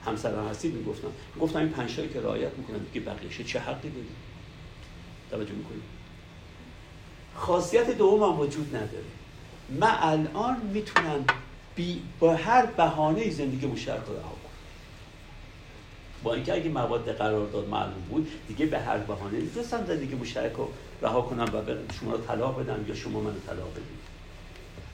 همسرم 0.05 0.49
هستید 0.49 0.75
می‌گفتم. 0.75 1.09
گفتم 1.41 1.59
این 1.59 1.69
پنج 1.69 1.95
که 1.95 2.21
رعایت 2.21 2.51
می‌کنم 2.59 2.79
دیگه 2.93 3.07
بقیه‌اش 3.07 3.41
چه 3.41 3.59
حقی 3.59 3.91
دارید 3.91 4.17
توجه 5.31 5.53
می‌کنید 5.53 5.83
خاصیت 7.35 7.91
دوم 7.91 8.23
هم 8.23 8.41
وجود 8.41 8.77
نداره. 8.77 9.05
من 9.81 9.97
الان 10.01 10.57
می‌تونم 10.73 11.25
بی 11.77 12.03
با 12.21 12.35
هر 12.37 12.67
بهانه 12.67 13.31
زندگی 13.31 13.67
مشترک 13.67 14.05
رو 14.07 14.15
رها 14.15 14.23
کنم. 14.23 14.53
با 16.23 16.35
اینکه 16.35 16.55
اگه 16.55 16.69
مواد 16.69 17.13
قرارداد 17.13 17.69
معلوم 17.69 18.03
بود 18.11 18.29
دیگه 18.49 18.67
به 18.67 18.79
هر 18.79 18.99
بهانه 18.99 19.39
می‌تونستم 19.39 19.87
زندگی 19.87 20.15
مشترک 20.15 20.53
رو 20.53 20.69
رها 21.03 21.23
کنم 21.23 21.45
و 21.45 21.95
شما 22.01 22.13
رو 22.13 22.19
طلاق 22.19 22.61
بدم 22.61 22.85
یا 22.89 22.95
شما 22.95 23.21
منو 23.21 23.39
طلاق 23.47 23.71
بدید. 23.71 24.06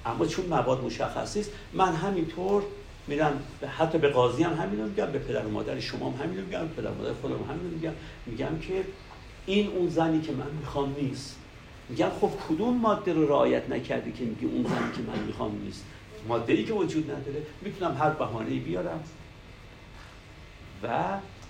اما 0.07 0.27
چون 0.27 0.47
مواد 0.47 0.85
مشخص 0.85 1.37
است 1.37 1.51
من 1.73 1.93
همینطور 1.93 2.63
میرم 3.07 3.43
حتی 3.79 3.99
به 3.99 4.09
قاضی 4.09 4.43
هم 4.43 4.55
همین 4.55 4.81
رو 4.81 4.87
میگم 4.89 5.07
به 5.07 5.19
پدر 5.19 5.47
و 5.47 5.51
مادر 5.51 5.81
شما 5.81 6.11
هم 6.11 6.25
همین 6.25 6.39
رو 6.39 6.45
میگم 6.45 6.69
پدر 6.69 6.91
و 6.91 6.95
مادر 6.95 7.13
خودم 7.13 7.35
همین 7.35 7.65
رو 7.65 7.71
میگم. 7.71 7.93
میگم 8.27 8.59
که 8.59 8.85
این 9.47 9.69
اون 9.69 9.89
زنی 9.89 10.21
که 10.21 10.33
من 10.33 10.51
می‌خوام 10.61 10.95
نیست. 11.01 11.37
میگم 11.89 12.11
خب 12.21 12.31
کدوم 12.49 12.77
ماده 12.77 13.13
رو 13.13 13.29
رعایت 13.29 13.71
نکردی 13.71 14.13
که 14.13 14.25
میگی 14.25 14.47
اون 14.47 14.63
زنی 14.63 14.93
که 14.97 15.11
من 15.13 15.19
می‌خوام 15.27 15.61
نیست؟ 15.65 15.85
ماده 16.29 16.53
ای 16.53 16.65
که 16.65 16.73
وجود 16.73 17.11
نداره. 17.11 17.43
می‌تونم 17.63 17.97
هر 17.97 18.11
بهانه 18.11 18.51
بیارم. 18.51 19.01
و 20.83 20.89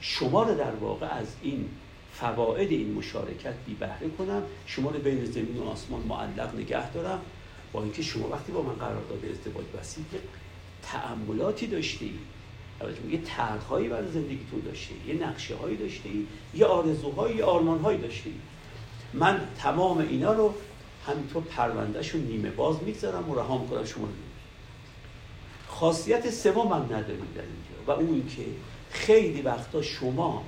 شما 0.00 0.42
رو 0.42 0.54
در 0.54 0.74
واقع 0.80 1.06
از 1.06 1.26
این 1.42 1.68
فواید 2.12 2.70
این 2.70 2.92
مشارکت 2.92 3.54
بی 3.66 3.74
بهره 3.74 4.08
کنم. 4.18 4.42
شما 4.66 4.90
رو 4.90 4.98
بین 4.98 5.24
زمین 5.24 5.56
و 5.56 5.68
آسمان 5.68 6.02
معلق 6.02 6.54
نگه 6.54 6.90
دارم. 6.90 7.20
با 7.72 7.82
اینکه 7.82 8.02
شما 8.02 8.28
وقتی 8.28 8.52
با 8.52 8.62
من 8.62 8.74
قرارداد 8.74 9.24
ازدواج 9.30 9.64
بستید 9.78 10.06
یه 10.12 10.20
تعملاتی 10.82 11.66
داشته 11.66 12.04
ای 12.04 12.12
یه 13.10 13.20
طرحهایی 13.24 13.88
برای 13.88 14.12
زندگیتون 14.12 14.60
داشته 14.60 14.94
یه 15.06 15.14
نقشه 15.14 15.56
هایی 15.56 15.76
داشته 15.76 16.08
ای 16.08 16.26
یه 16.54 16.66
آرزوهایی 16.66 17.36
یه 17.36 17.44
آرمانهایی 17.44 17.98
داشته 17.98 18.28
ای 18.28 18.36
من 19.12 19.48
تمام 19.58 19.98
اینا 19.98 20.32
رو 20.32 20.54
همینطور 21.06 21.42
پروندهش 21.42 22.14
نیمه 22.14 22.50
باز 22.50 22.76
می‌گذارم 22.82 23.30
و 23.30 23.34
رها 23.34 23.58
می‌کنم. 23.58 23.84
شما 23.84 24.04
رو 24.04 24.12
خاصیت 25.68 26.30
سوم 26.30 26.68
هم 26.68 26.84
نداریم 26.84 27.28
در 27.34 27.42
اینجا. 27.42 27.84
و 27.86 27.90
اون 27.90 28.14
اینکه 28.14 28.42
خیلی 28.90 29.42
وقتا 29.42 29.82
شما 29.82 30.44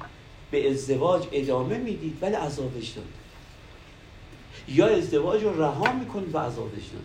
به 0.51 0.71
ازدواج 0.71 1.27
ادامه 1.33 1.79
می‌دید 1.79 2.19
ولی 2.21 2.35
عذاب 2.35 2.77
وجدان 2.77 3.05
یا 4.69 4.87
ازدواج 4.87 5.43
رو 5.43 5.63
رها 5.63 5.93
می‌کنید 5.93 6.35
و 6.35 6.39
عذاب 6.39 6.67
وجدان 6.67 7.03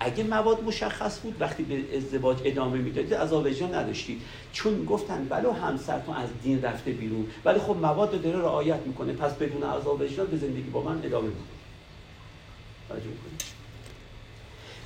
اگه 0.00 0.24
مواد 0.24 0.64
مشخص 0.64 1.20
بود 1.20 1.36
وقتی 1.40 1.62
به 1.62 1.96
ازدواج 1.96 2.36
ادامه 2.44 2.78
می‌دادید 2.78 3.14
عذاب 3.14 3.46
وجدان 3.46 3.74
نداشتید 3.74 4.22
چون 4.52 4.84
گفتن 4.84 5.24
بله 5.24 5.52
همسرتون 5.52 6.14
از 6.14 6.28
دین 6.42 6.62
رفته 6.62 6.90
بیرون 6.90 7.26
ولی 7.44 7.58
خب 7.58 7.76
مواد 7.76 8.12
رو 8.12 8.18
داره 8.18 8.38
رعایت 8.38 8.80
می‌کنه. 8.86 9.12
پس 9.12 9.32
بدون 9.32 9.62
عذاب 9.62 10.00
وجدان 10.00 10.26
به 10.26 10.36
زندگی 10.36 10.70
با 10.70 10.82
من 10.82 11.00
ادامه 11.04 11.26
می‌کنه 11.26 11.40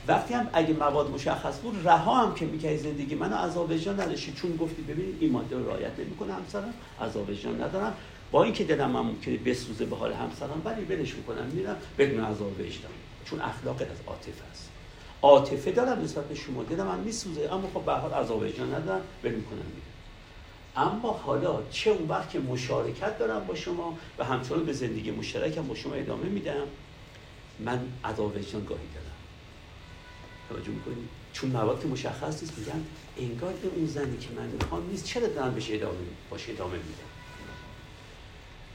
وقتی 0.09 0.35
هم 0.35 0.49
اگه 0.53 0.75
مواد 0.75 1.11
مشخص 1.11 1.59
بود 1.61 1.81
رها 1.85 2.27
هم 2.27 2.35
که 2.35 2.47
می‌کنی 2.47 2.77
زندگی 2.77 3.15
منو 3.15 3.37
عذاب 3.37 3.71
وجدان 3.71 4.01
نداشتی. 4.01 4.33
چون 4.33 4.57
گفتی 4.57 4.83
ببین 4.83 5.17
این 5.21 5.33
ماده 5.33 5.57
رو 5.57 5.69
رعایت 5.69 5.99
نمی‌کنه 5.99 6.33
همسرم 6.33 6.75
عذاب 7.01 7.31
وجدان 7.31 7.63
ندارم. 7.63 7.95
با 8.31 8.45
اینکه 8.45 8.65
دلم 8.65 8.97
هم 8.97 9.07
ممکنه 9.07 9.37
بسوزه 9.37 9.85
به 9.85 9.97
حال 9.97 10.13
همسرم 10.13 10.63
ولی 10.65 10.85
ولش 10.85 11.15
می‌کنم 11.15 11.47
میرم 11.53 11.77
بدون 11.99 12.25
عذاب 12.25 12.61
وجدان 12.61 12.93
چون 13.25 13.41
اخلاق 13.41 13.77
از 13.77 13.99
عاطفه 14.07 14.45
است. 14.51 14.70
عاطفه 15.23 15.73
دارم 15.73 16.03
نسبت 16.03 16.25
به 16.25 16.35
شما 16.35 16.63
دلم 16.63 16.91
هم 16.91 16.99
میسوزه. 16.99 17.49
اما 17.53 17.71
خب 17.75 17.85
به 17.85 17.93
حال 17.93 18.13
عذاب 18.13 18.43
وجدان 18.43 18.75
ندارم 18.75 19.01
ول 19.25 19.31
می‌کنم 19.31 19.63
اما 20.77 21.13
حالا 21.13 21.63
چه 21.71 21.91
اون 21.91 22.09
وقت 22.09 22.31
که 22.31 22.39
مشارکت 22.39 23.19
دارم 23.19 23.47
با 23.47 23.55
شما 23.55 23.99
و 24.19 24.25
همچنان 24.25 24.65
به 24.65 24.73
زندگی 24.73 25.11
مشترکم 25.11 25.63
با 25.63 25.75
شما 25.75 25.95
ادامه 25.95 26.25
میدم 26.25 26.67
من 27.59 27.81
عذاب 28.05 28.37
وجدان 28.37 28.65
گاهی 28.65 28.89
دارم. 28.95 29.11
توجه 30.49 30.71
می‌کنید 30.71 31.09
چون 31.33 31.51
مواد 31.51 31.87
مشخص 31.87 32.43
نیست 32.43 32.59
میگن 32.59 32.85
انگار 33.19 33.53
به 33.53 33.69
اون 33.77 33.87
زنی 33.87 34.19
که 34.19 34.29
من 34.37 34.47
می‌خوام 34.47 34.91
نیست. 34.91 35.05
چرا 35.05 35.27
دارم 35.27 35.55
بهش 35.55 35.71
ادامه 35.71 35.97
باش 36.31 36.49
ادامه 36.49 36.77
میدم؟ 36.77 37.11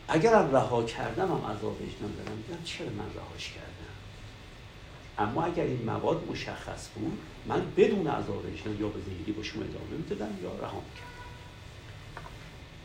اگرم 0.08 0.56
رها 0.56 0.84
کردم 0.84 1.28
هم 1.28 1.52
عذاب 1.52 1.82
وجدان 1.82 2.16
دارم 2.18 2.38
میگم 2.38 2.64
چرا 2.64 2.88
من 2.88 3.14
رهاش 3.16 3.50
کردم؟ 3.50 3.85
اما 5.18 5.44
اگر 5.44 5.64
این 5.64 5.86
مواد 5.86 6.28
مشخص 6.32 6.90
بود 6.96 7.18
من 7.46 7.62
بدون 7.78 8.08
عذاب 8.08 8.46
وجدان 8.46 8.80
یا 8.80 8.88
به 8.88 9.00
زندگی 9.02 9.32
با 9.32 9.44
شما 9.44 9.64
ادامه 9.64 9.98
می‌دادم 9.98 10.44
یا 10.44 10.56
رها 10.56 10.82
می‌کردم. 10.82 11.16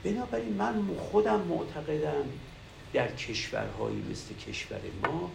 بنابراین 0.05 0.53
من 0.53 0.97
خودم 0.99 1.41
معتقدم 1.41 2.25
در 2.93 3.13
کشورهایی 3.15 4.03
مثل 4.11 4.35
کشور 4.35 4.81
ما 5.03 5.31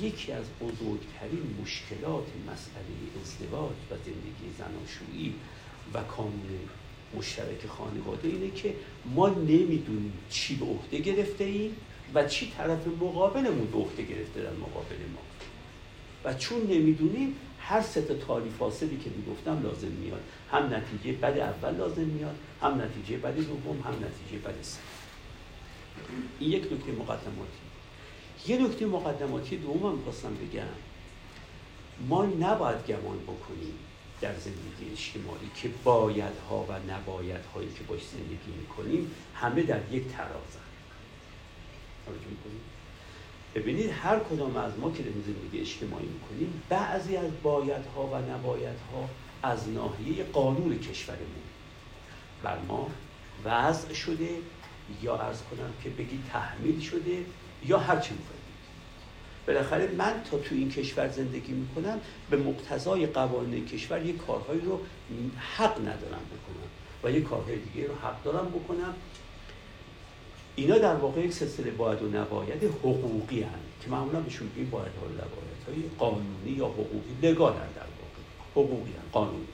یکی 0.00 0.32
از 0.32 0.44
بزرگترین 0.60 1.56
مشکلات 1.62 2.26
مسئله 2.46 3.22
ازدواج 3.22 3.76
و 3.90 3.94
زندگی 4.04 4.54
زناشویی 4.58 5.34
و 5.94 6.02
کانون 6.02 6.58
مشترک 7.16 7.66
خانواده 7.66 8.28
اینه 8.28 8.50
که 8.50 8.74
ما 9.04 9.28
نمی‌دونیم 9.28 10.12
چی 10.30 10.56
به 10.56 10.64
عهده 10.64 10.98
گرفته 10.98 11.44
ایم 11.44 11.76
و 12.14 12.28
چی 12.28 12.50
طرف 12.50 12.86
مقابلمون 12.86 13.66
به 13.66 13.78
عهده 13.78 14.02
گرفته 14.02 14.42
در 14.42 14.52
مقابل 14.52 14.96
ما. 15.14 15.31
و 16.24 16.34
چون 16.34 16.62
نمی‌دونیم 16.62 17.36
هر 17.60 17.82
سه 17.82 18.02
تاری 18.02 18.50
فاصلی 18.50 18.98
که 18.98 19.10
می‌گفتم 19.10 19.62
لازم 19.62 19.86
میاد. 19.86 20.22
هم 20.50 20.74
نتیجه 20.74 21.12
بد 21.12 21.38
اول 21.38 21.76
لازم 21.76 22.02
میاد 22.02 22.36
هم 22.62 22.82
نتیجه 22.82 23.18
بد 23.18 23.36
دوم 23.36 23.80
هم 23.80 23.94
نتیجه 23.94 24.42
بد 24.44 24.62
سه. 24.62 24.78
این 26.38 26.50
یک 26.50 26.72
نکته 26.72 26.92
مقدماتی. 26.92 27.62
یه 28.46 28.58
نکته 28.58 28.86
مقدماتی 28.86 29.56
دوم 29.56 29.92
هم 29.92 30.02
خواستم 30.02 30.34
بگم. 30.34 30.62
ما 32.08 32.24
نباید 32.24 32.86
گمان 32.86 33.18
بکنیم 33.18 33.74
در 34.20 34.34
زندگی 34.34 34.92
اجتماعی 34.92 35.50
که 35.56 35.70
بایدها 35.84 36.66
و 36.68 36.72
نبایدهایی 36.92 37.68
که 37.78 37.84
باش 37.88 38.00
زندگی 38.08 38.60
می‌کنیم 38.60 39.10
همه 39.34 39.62
در 39.62 39.80
یک 39.92 40.08
ترازن 40.08 40.62
ببینید 43.54 43.90
هر 43.90 44.18
کدام 44.18 44.56
از 44.56 44.72
ما 44.78 44.90
که 44.90 45.02
در 45.02 45.10
زندگی 45.10 45.60
اجتماعی 45.60 46.06
می‌کنیم 46.06 46.62
بعضی 46.68 47.16
از 47.16 47.30
بایدها 47.42 48.06
و 48.06 48.30
نبایدها 48.30 49.08
از 49.42 49.68
ناحیه 49.68 50.24
قانون 50.24 50.78
کشورمون. 50.78 51.26
بر 52.42 52.58
ما 52.68 52.90
وضع 53.44 53.92
شده 53.92 54.28
یا 55.02 55.16
ارز 55.16 55.42
کنم 55.42 55.70
که 55.82 55.90
بگی 55.90 56.18
تحمیل 56.32 56.80
شده 56.80 57.24
یا 57.66 57.78
هر 57.78 58.00
چی 58.00 58.14
بالاخره 59.46 59.92
من 59.98 60.22
تا 60.30 60.38
تو 60.38 60.54
این 60.54 60.70
کشور 60.70 61.08
زندگی 61.08 61.52
می‌کنم 61.52 62.00
به 62.30 62.36
مقتضای 62.36 63.06
قوانین 63.06 63.66
کشور 63.66 64.06
یه 64.06 64.12
کارهایی 64.12 64.60
رو 64.60 64.80
حق 65.56 65.80
ندارم 65.80 66.22
بکنم 66.30 66.68
و 67.04 67.10
یه 67.10 67.20
کارهای 67.20 67.56
دیگه 67.56 67.88
رو 67.88 67.94
حق 67.94 68.22
دارم 68.22 68.48
بکنم. 68.48 68.94
اینا 70.56 70.78
در 70.78 70.94
واقع 70.94 71.20
یک 71.20 71.32
سلسله 71.32 71.70
باید 71.70 72.02
و 72.02 72.08
نباید 72.08 72.64
حقوقی 72.64 73.42
هن 73.42 73.50
که 73.80 73.90
معمولا 73.90 74.20
بهشون 74.20 74.46
میگیم 74.46 74.70
باید 74.70 74.86
و 74.86 75.12
نباید 75.12 75.62
های 75.68 75.82
قانونی 75.98 76.50
یا 76.50 76.66
حقوقی. 76.66 77.28
لگال 77.28 77.52
در 77.52 77.60
واقع. 77.60 78.22
حقوقی 78.52 78.92
هن 78.92 79.10
قانونی. 79.12 79.46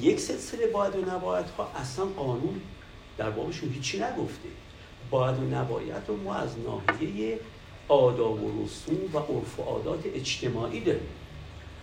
یک 0.00 0.20
سلسله 0.20 0.66
باید 0.66 0.96
و 0.96 1.10
نباید 1.10 1.46
ها 1.46 1.70
اصلا 1.76 2.04
قانون 2.04 2.60
در 3.18 3.30
واقعشون 3.30 3.72
هیچی 3.72 3.98
نگفته. 3.98 4.48
باید 5.10 5.38
و 5.38 5.42
نباید 5.42 6.02
رو 6.08 6.16
ما 6.16 6.34
از 6.34 6.50
ناحیه 6.58 7.38
آداب 7.88 8.42
و 8.42 8.64
رسوم 8.64 9.14
و 9.14 9.18
عرف 9.18 9.60
و 9.60 9.62
عادات 9.62 10.06
اجتماعی 10.06 10.80
داریم. 10.80 11.08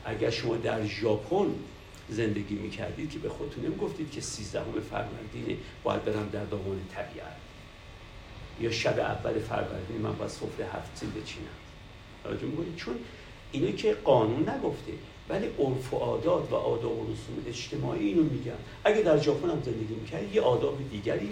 اگر 0.05 0.29
شما 0.29 0.55
در 0.57 0.85
ژاپن 0.85 1.47
زندگی 2.09 2.55
می‌کردید 2.55 3.11
که 3.11 3.19
به 3.19 3.29
خودتون 3.29 3.65
نمی‌گفتید 3.65 4.11
که 4.11 4.21
سیزدهم 4.21 4.81
فروردین 4.89 5.57
باید 5.83 6.05
برم 6.05 6.29
در 6.33 6.45
دامان 6.45 6.79
طبیعت. 6.95 7.46
یا 8.61 8.71
شب 8.71 8.99
اول 8.99 9.39
فروردین 9.39 10.01
من 10.03 10.11
باید 10.11 10.31
سفره 10.31 10.65
هفت 10.65 10.97
سیل 10.97 11.09
بچینم 11.09 11.47
توجه 12.23 12.45
می‌کنید 12.45 12.75
چون 12.75 12.95
اینه 13.51 13.71
که 13.71 13.93
قانون 13.93 14.49
نگفته 14.49 14.91
ولی 15.29 15.45
عرف 15.59 15.93
و 15.93 15.97
عادات 15.97 16.51
و 16.51 16.55
آداب 16.55 16.99
و 16.99 17.03
رسوم 17.03 17.43
اجتماعی 17.47 18.07
اینو 18.07 18.23
میگن. 18.23 18.57
اگه 18.83 19.01
در 19.01 19.17
ژاپن 19.17 19.49
هم 19.49 19.61
زندگی 19.65 19.95
می‌کردید 20.01 20.35
یه 20.35 20.41
آداب 20.41 20.77
دیگری 20.91 21.29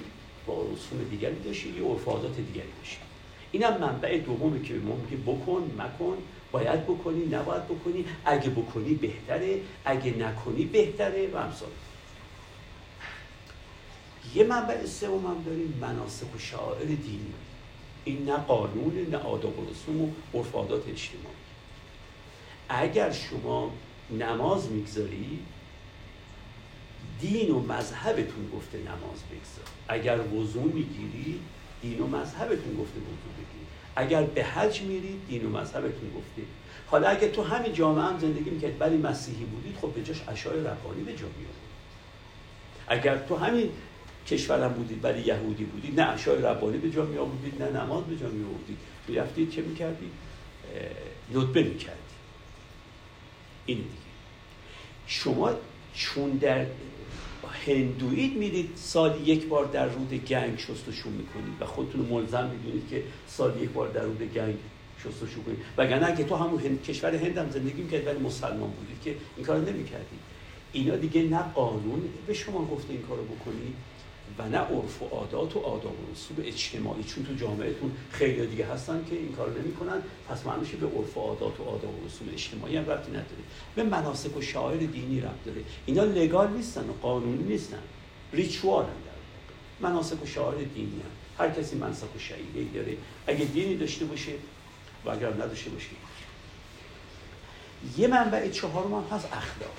با 0.48 0.53
رسوم 0.53 1.10
دیگری 1.10 1.39
داشتید 1.46 1.77
یه 1.77 1.84
عرف 1.84 2.08
و 2.08 2.12
عادات 2.12 2.36
دیگری 2.36 2.70
داشتید 2.82 3.05
اینم 3.51 3.77
منبع 3.77 4.17
دومی 4.17 4.63
که 4.63 4.74
ما 4.74 4.98
بکن 5.27 5.72
مکن. 5.77 6.17
باید 6.51 6.84
بکنی 6.84 7.25
نباید 7.25 7.65
بکنی. 7.65 8.05
اگه 8.25 8.50
بکنی 8.50 8.94
بهتره 8.94 9.60
اگه 9.86 10.17
نکنی 10.17 10.66
بهتره 10.66 11.27
و 11.33 11.35
امثال 11.38 11.70
یه 14.35 14.44
منبع 14.44 14.85
سوم 14.85 15.25
هم 15.25 15.44
داریم 15.46 15.77
مناسک 15.81 16.35
و 16.35 16.40
شعائر 16.40 16.85
دینی. 16.85 17.33
این 18.05 18.25
نه 18.25 18.38
قانون 18.38 19.07
نه 19.11 19.18
آداب 19.18 19.59
و 19.59 19.72
رسوم 19.72 20.01
و 20.01 20.11
عرف 20.33 20.55
عادات 20.55 20.88
اجتماعی. 20.88 21.35
اگر 22.70 23.11
شما 23.11 23.72
نماز 24.20 24.72
می‌گذاری 24.72 25.40
دین 27.22 27.51
و 27.51 27.59
مذهبتون 27.59 28.50
گفته 28.55 28.77
نماز 28.77 29.20
بگذار. 29.31 29.70
اگر 29.88 30.20
وضوع 30.20 30.64
می‌گیری 30.64 31.40
دین 31.81 32.00
و 32.00 32.07
مذهبتون 32.07 32.77
گفته 32.77 33.00
وضوع 33.00 33.33
بگیری. 33.38 33.66
اگر 33.96 34.24
به 34.24 34.44
حج 34.44 34.81
میرید 34.81 35.27
دین 35.27 35.46
و 35.46 35.50
مذهبتون 35.50 36.09
گفته. 36.09 36.42
حالا 36.88 37.07
اگر 37.07 37.27
تو 37.27 37.44
همین 37.44 37.74
جامعه 37.74 38.03
هم 38.03 38.20
زندگی 38.20 38.50
می‌کرد 38.50 38.81
ولی 38.81 38.98
مسیحی 38.98 39.46
بودید 39.46 39.77
خب 39.81 39.88
به 39.88 40.03
جاش 40.03 40.22
اشای 40.27 40.59
ربانی 40.59 41.03
به 41.03 41.16
جا 41.16 41.25
اگر 42.88 43.18
تو 43.18 43.35
همین 43.35 43.70
کشورم 44.27 44.74
بودید 44.74 45.03
ولی 45.03 45.22
یهودی 45.22 45.64
بودید. 45.64 46.00
نه 46.00 46.09
اشای 46.09 46.42
ربانی 46.42 46.77
به 46.77 46.92
جا 46.92 47.05
می 47.05 47.18
آوردید 47.18 47.64
نه 47.64 47.81
نماز 47.81 48.03
به 48.03 48.18
جا 48.18 48.27
می 48.27 48.44
آوردید 48.44 48.77
می‌رفتید 49.07 49.50
چه 49.50 49.61
می‌کردید؟ 49.61 50.11
ندبه 51.35 51.64
می‌کردید. 51.64 52.16
این 53.66 53.77
دیگه. 53.77 53.90
شما 55.07 55.51
چون 55.94 56.29
در 56.29 56.66
هندوید 57.66 58.38
میرید 58.38 58.70
سال 58.75 59.27
یک 59.27 59.48
بار 59.48 59.66
در 59.66 59.85
رود 59.85 60.14
گنگ 60.14 60.59
شستشو 60.59 61.09
می‌کنید 61.09 61.61
و 61.61 61.66
خودتون 61.66 62.05
ملزم 62.05 62.50
می‌دونید 62.50 62.90
که 62.90 63.03
سال 63.27 63.61
یک 63.61 63.70
بار 63.70 63.88
در 63.88 64.01
رود 64.01 64.33
گنگ 64.33 64.55
شستشو 65.00 65.44
کنید. 65.44 65.57
وگرنه 65.77 66.07
اگه 66.07 66.24
تو 66.24 66.35
همون 66.35 66.59
هند، 66.59 66.83
کشور 66.83 67.16
هند 67.16 67.38
هم 67.38 67.50
زندگی 67.50 67.81
می‌کرد 67.81 68.07
ولی 68.07 68.20
مسلمان 68.20 68.70
بودید 68.70 69.01
که 69.03 69.16
این 69.38 69.46
کار 69.46 69.57
نمی‌کردید 69.57 70.20
اینا 70.72 70.96
دیگه 70.96 71.24
نه 71.24 71.40
قانون 71.55 72.09
به 72.27 72.33
شما 72.33 72.66
گفته 72.66 72.94
این 72.94 73.01
کارو 73.01 73.24
بکنید 73.24 73.75
و 74.38 74.50
نه 74.50 74.57
عرف 74.57 75.01
و 75.01 75.05
عادات 75.05 75.55
و 75.55 75.59
آداب 75.59 76.00
و 76.00 76.11
رسوم 76.11 76.38
اجتماعی. 76.40 77.03
چون 77.03 77.25
تو 77.25 77.33
جامعهتون 77.33 77.92
خیلی 78.11 78.48
دیگه 78.48 78.66
هستن 78.66 79.05
که 79.09 79.16
این 79.16 79.31
کار 79.31 79.59
نمی‌کنن 79.59 80.01
پس 80.29 80.46
معنیش 80.46 80.70
به 80.70 80.88
عرف 80.88 81.18
و 81.18 81.22
عادات 81.22 81.59
و 81.59 81.64
آداب 81.64 82.03
و 82.03 82.05
رسوم 82.05 82.27
اجتماعی 82.33 82.77
هم 82.77 82.90
ربطی 82.90 83.11
نداره. 83.11 83.44
به 83.75 83.83
مناسک 83.83 84.38
و 84.38 84.42
شاعر 84.42 84.77
دینی 84.77 85.22
ربط 85.22 85.44
داره. 85.46 85.61
اینا 85.85 86.03
لگال 86.03 86.53
نیستن 86.53 86.90
و 86.90 86.94
قانونی 87.01 87.44
نیستن. 87.44 87.81
ریچوال 88.33 88.83
هم 88.83 88.90
در 88.90 89.90
مناسک 89.90 90.24
و 90.24 90.25
شاعر 90.25 90.57
دینی 90.64 91.01
هم. 91.01 91.46
هر 91.46 91.50
کسی 91.50 91.75
مناسک 91.75 92.16
و 92.16 92.20
داره. 92.74 92.98
اگه 93.27 93.46
دینی 93.46 93.77
داشته 93.77 94.05
باشه 94.05 94.31
و 95.05 95.09
اگر 95.09 95.33
نداشته 95.33 95.70
باشه. 95.70 95.88
یه 97.98 98.07
منبع 98.07 98.50
چهارم 98.50 98.94
هم 98.94 99.03
هست 99.11 99.25
اخلاق. 99.25 99.77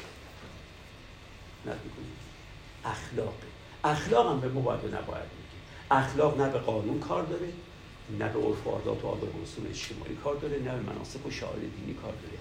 اخلاق. 2.84 3.34
اخلاق 3.86 4.32
هم 4.32 4.40
به 4.40 4.48
ما 4.48 4.60
باید 4.60 4.80
نباید 4.80 5.28
میگه 5.36 5.58
اخلاق 5.90 6.40
نه 6.40 6.48
به 6.48 6.58
قانون 6.58 7.00
کار 7.00 7.22
داره 7.22 7.48
نه 8.18 8.28
به 8.28 8.38
عرف 8.38 8.66
و 8.66 8.70
عادات 8.70 9.04
و 9.04 9.06
آداب 9.06 9.36
و 9.36 9.42
رسوم 9.42 9.66
اجتماعی 9.70 10.14
کار 10.24 10.34
داره 10.36 10.58
نه 10.58 10.76
به 10.76 10.92
مناسب 10.92 11.26
و 11.26 11.30
شعائر 11.30 11.60
دینی 11.60 11.94
کار 12.02 12.12
داره. 12.12 12.38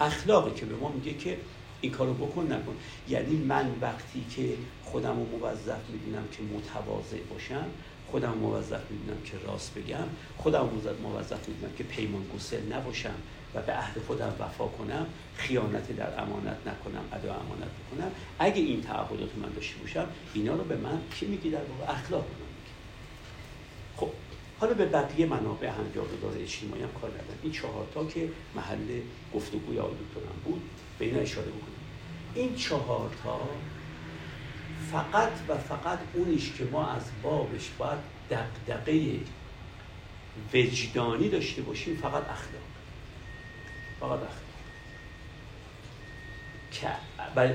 اخلاقی 0.00 0.50
که 0.50 0.66
به 0.66 0.74
ما 0.74 0.88
میگه 0.88 1.14
که 1.14 1.38
این 1.80 1.92
کارو 1.92 2.14
بکن 2.14 2.52
نکن. 2.52 2.76
یعنی 3.08 3.36
من 3.36 3.70
وقتی 3.80 4.24
که 4.36 4.54
خودم 4.84 5.16
رو 5.16 5.38
موظف 5.38 5.80
می‌دونم 5.92 6.24
که 6.32 6.42
متواضع 6.42 7.22
باشم 7.30 7.66
خودم 8.10 8.32
موظف 8.32 8.90
می‌دونم 8.90 9.22
که 9.24 9.32
راست 9.46 9.74
بگم 9.74 10.08
خودم 10.38 10.68
موظف 11.02 11.48
می‌دونم 11.48 11.72
که 11.78 11.84
پیمان 11.84 12.22
گسل 12.36 12.72
نباشم. 12.72 13.14
و 13.54 13.62
به 13.62 13.72
عهد 13.72 13.98
خودم 14.06 14.32
وفا 14.40 14.66
کنم 14.66 15.06
خیانت 15.36 15.96
در 15.96 16.22
امانت 16.22 16.56
نکنم 16.66 17.04
ادا 17.12 17.34
امانت 17.34 17.70
بکنم. 17.80 18.10
اگه 18.38 18.62
این 18.62 18.82
تعهدات 18.82 19.30
من 19.42 19.52
داشته 19.52 19.78
باشم 19.80 20.06
اینا 20.34 20.54
رو 20.54 20.64
به 20.64 20.76
من 20.76 21.00
کی 21.14 21.26
میگی 21.26 21.50
در 21.50 21.58
واقع؟ 21.64 21.92
اخلاق 21.92 22.22
من 22.22 22.52
خب 23.96 24.10
حالا 24.60 24.74
به 24.74 24.86
بقیه 24.86 25.26
منابع 25.26 25.68
هم 25.68 25.84
جاگزار 25.94 26.42
اجتماعی 26.42 26.82
هم 26.82 26.88
کار 27.00 27.10
ندارم. 27.10 27.38
این 27.42 27.52
چهار 27.52 27.86
تا 27.94 28.04
که 28.04 28.28
محل 28.56 29.00
گفتگوی 29.34 29.78
آقای 29.78 29.94
دکترم 29.94 30.42
بود 30.44 30.62
به 30.98 31.04
اینا 31.04 31.20
اشاره 31.20 31.46
بکنم. 31.46 31.82
این 32.34 32.54
چهار 32.54 33.10
تا 33.24 33.40
فقط 34.92 35.32
و 35.48 35.56
فقط 35.58 35.98
اونیش 36.14 36.52
که 36.52 36.64
ما 36.64 36.86
از 36.86 37.02
بابش 37.22 37.70
باید 37.78 37.98
دقدقه 38.30 39.20
وجدانی 40.54 41.28
داشته 41.28 41.62
باشیم 41.62 41.96
فقط 41.96 42.22
اخلاق. 42.22 42.71
فقط 44.02 44.18
که 46.72 46.86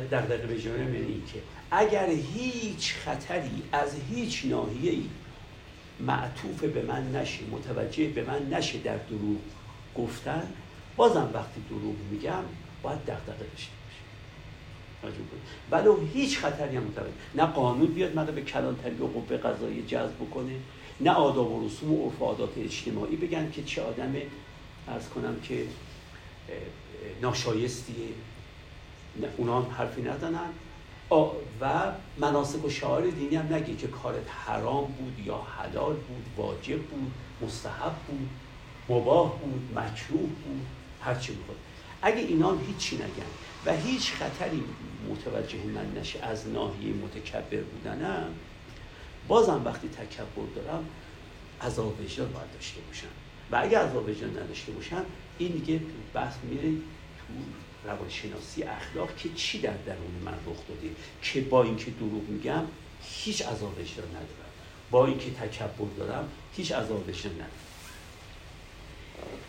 در 0.10 0.22
دقیقه 0.22 0.70
به 0.70 0.98
این 0.98 1.24
که 1.34 1.40
اگر 1.72 2.10
هیچ 2.10 2.94
خطری 2.94 3.64
از 3.72 3.96
هیچ 4.10 4.46
ناحیه 4.46 4.92
ای 4.92 5.04
معطوف 6.00 6.64
به 6.64 6.82
من 6.82 7.12
نشه 7.16 7.40
متوجه 7.52 8.08
به 8.08 8.24
من 8.24 8.50
نشه 8.54 8.80
در 8.80 8.98
دروغ 8.98 9.38
گفتن 9.96 10.54
بازم 10.96 11.30
وقتی 11.34 11.62
دروغ 11.70 11.96
میگم 12.12 12.44
باید 12.84 13.00
دقدقه 13.00 13.46
داشته 13.52 13.72
باشه 15.04 15.16
ولو 15.72 16.06
هیچ 16.14 16.40
خطری 16.40 16.78
هم 16.78 16.84
متوجه 16.84 17.12
نه 17.36 17.46
قانون 17.46 17.88
بیاد 17.88 18.16
منو 18.16 18.32
به 18.32 18.42
کلانتری 18.42 18.96
و 18.96 19.08
قوه 19.08 19.38
قضایی 19.38 19.86
جذب 19.86 20.16
بکنه 20.16 20.56
نه 21.00 21.12
آداب 21.12 21.52
و 21.52 21.68
رسوم 21.68 21.94
و 21.94 22.06
عرف 22.06 22.22
عادات 22.22 22.58
اجتماعی 22.58 23.16
بگن 23.16 23.52
که 23.52 23.64
چه 23.64 23.82
آدم 23.82 24.14
ارز 24.88 25.10
کنم 25.10 25.40
که 25.44 25.66
ناشایستیه 27.22 28.10
اونا 29.38 29.62
هم 29.62 29.72
حرفی 29.72 30.02
نزنن. 30.02 30.50
و 31.62 31.92
مناسک 32.18 32.66
و 32.66 32.70
شعار 32.70 33.10
دینی 33.10 33.36
هم 33.36 33.54
نگه 33.54 33.76
که 33.76 33.88
کارت 33.88 34.30
حرام 34.46 34.86
بود 34.86 35.20
یا 35.26 35.38
حلال 35.38 35.94
بود 35.94 36.26
واجب 36.38 36.82
بود 36.82 37.12
مستحب 37.42 37.96
بود 38.08 38.30
مباه 38.90 39.40
بود 39.40 39.72
مکروه 39.76 40.20
بود 40.22 40.66
هرچی 41.02 41.32
بود 41.32 41.56
اگه 42.02 42.18
اینا 42.18 42.52
هم 42.52 42.60
هیچی 42.68 42.96
نگن 42.96 43.32
و 43.66 43.76
هیچ 43.76 44.12
خطری 44.12 44.64
متوجه 45.10 45.64
من 45.64 46.00
نشه 46.00 46.20
از 46.24 46.48
ناحیه 46.48 46.94
متکبر 46.94 47.62
بودنم 47.62 48.34
بازم 49.28 49.62
وقتی 49.66 49.90
تکبر 49.90 50.46
دارم 50.56 50.86
عذاب 51.62 52.02
وجدان 52.02 52.32
باید 52.32 52.54
داشته 52.54 52.82
باشم. 52.82 53.08
و 53.52 53.60
اگر 53.64 53.80
عذاب 53.80 54.10
وجدان 54.10 54.30
نداشته 54.30 54.72
باشم 54.72 55.06
این 55.38 55.52
دیگه 55.52 55.82
بحث 56.13 56.34
میره 56.43 56.71
تو 57.17 57.34
روانشناسی 57.89 58.63
اخلاق 58.63 59.15
که 59.15 59.30
چی 59.36 59.60
در 59.60 59.73
درون 59.73 60.21
من 60.26 60.32
رخ 60.32 60.58
داده؟ 60.67 60.95
که 61.21 61.41
با 61.41 61.63
اینکه 61.63 61.91
دروغ 61.91 62.30
میگم 62.30 62.63
هیچ 63.04 63.41
عذاب 63.41 63.80
وجدان 63.80 64.10
ندارم. 64.10 64.52
با 64.91 65.06
اینکه 65.06 65.32
تکبر 65.32 65.88
دارم 65.97 66.30
هیچ 66.56 66.71
عذاب 66.71 67.10
وجدان 67.10 67.34
ندارم. 67.34 67.52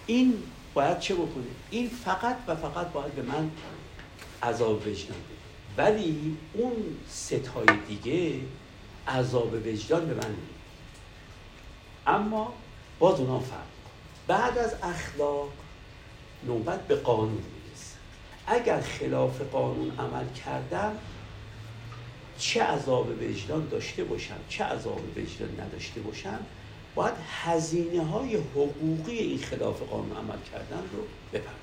این 0.06 0.42
باید 0.74 0.98
چه 0.98 1.14
بکنه؟ 1.14 1.44
این 1.70 1.88
فقط 1.88 2.36
و 2.46 2.56
فقط 2.56 2.92
باید 2.92 3.12
به 3.12 3.22
من 3.22 3.50
عذاب 4.42 4.86
وجدان 4.86 5.16
بده. 5.18 5.38
ولی 5.76 6.36
اون 6.52 6.72
ستای 7.08 7.66
دیگه 7.88 8.40
عذاب 9.08 9.52
وجدان 9.66 10.06
به 10.06 10.14
من 10.14 10.28
نید. 10.28 10.58
اما 12.06 12.54
باز 12.98 13.20
اونا 13.20 13.40
فرق 13.40 13.66
بعد 14.26 14.58
از 14.58 14.74
اخلاق 14.82 15.48
نوبت 16.46 16.86
به 16.86 16.96
قانون 16.96 17.42
اگر 18.46 18.80
خلاف 18.80 19.40
قانون 19.40 19.92
عمل 19.98 20.24
کردم 20.44 20.92
چه 22.38 22.62
عذاب 22.62 23.08
وجدان 23.08 23.68
داشته 23.68 24.04
باشم 24.04 24.36
چه 24.48 24.64
عذاب 24.64 25.00
وجدان 25.16 25.60
نداشته 25.60 26.00
باشم 26.00 26.38
باید 26.94 27.14
هزینه 27.44 28.04
های 28.04 28.36
حقوقی 28.36 29.18
این 29.18 29.38
خلاف 29.38 29.82
قانون 29.82 30.16
عمل 30.16 30.38
کردن 30.52 30.82
رو 30.92 31.02
بپردازم. 31.32 31.58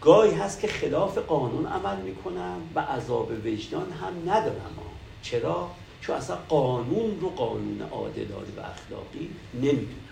گاهی 0.00 0.34
هست 0.34 0.60
که 0.60 0.68
خلاف 0.68 1.18
قانون 1.18 1.66
عمل 1.66 1.96
می‌کنم 1.96 2.60
و 2.74 2.80
عذاب 2.80 3.30
وجدان 3.44 3.92
هم 3.92 4.30
ندارم. 4.30 4.76
چرا؟ 5.22 5.70
چون 6.00 6.16
اصلا 6.16 6.36
قانون 6.48 7.20
رو 7.20 7.28
قانون 7.28 7.82
عادلانه 7.82 8.48
و 8.56 8.60
اخلاقی 8.60 9.30
نمی‌دونم 9.54 10.09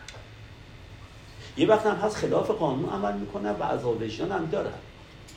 یه 1.58 1.66
وقت 1.66 1.86
هم 1.86 1.96
هست 1.96 2.16
خلاف 2.16 2.50
قانون 2.50 2.90
عمل 2.90 3.18
می‌کنم 3.18 3.56
و 3.60 3.62
عذاب 3.62 4.02
وجدان 4.02 4.32
هم 4.32 4.46
دارم 4.46 4.78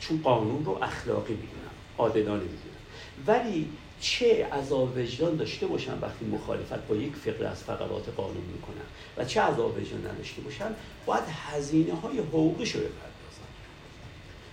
چون 0.00 0.20
قانون 0.22 0.64
رو 0.64 0.78
اخلاقی 0.82 1.32
می‌دونم 1.32 1.72
عادلانه 1.98 2.42
می‌دونم. 2.42 2.82
ولی 3.26 3.68
چه 4.00 4.46
عذاب 4.52 4.96
وجدان 4.96 5.36
داشته 5.36 5.66
باشم 5.66 5.98
وقتی 6.02 6.24
مخالفت 6.24 6.86
با 6.86 6.96
یک 6.96 7.12
فقره 7.16 7.48
از 7.48 7.62
فقرات 7.62 8.08
قانون 8.16 8.44
می‌کنم 8.52 8.86
و 9.16 9.24
چه 9.24 9.40
عذاب 9.40 9.78
وجدان 9.78 10.06
نداشته 10.06 10.42
باشم 10.42 10.74
باید 11.06 11.22
هزینه 11.28 11.94
های 11.94 12.18
حقوقش 12.18 12.72
رو 12.72 12.80
بپردازم 12.80 13.48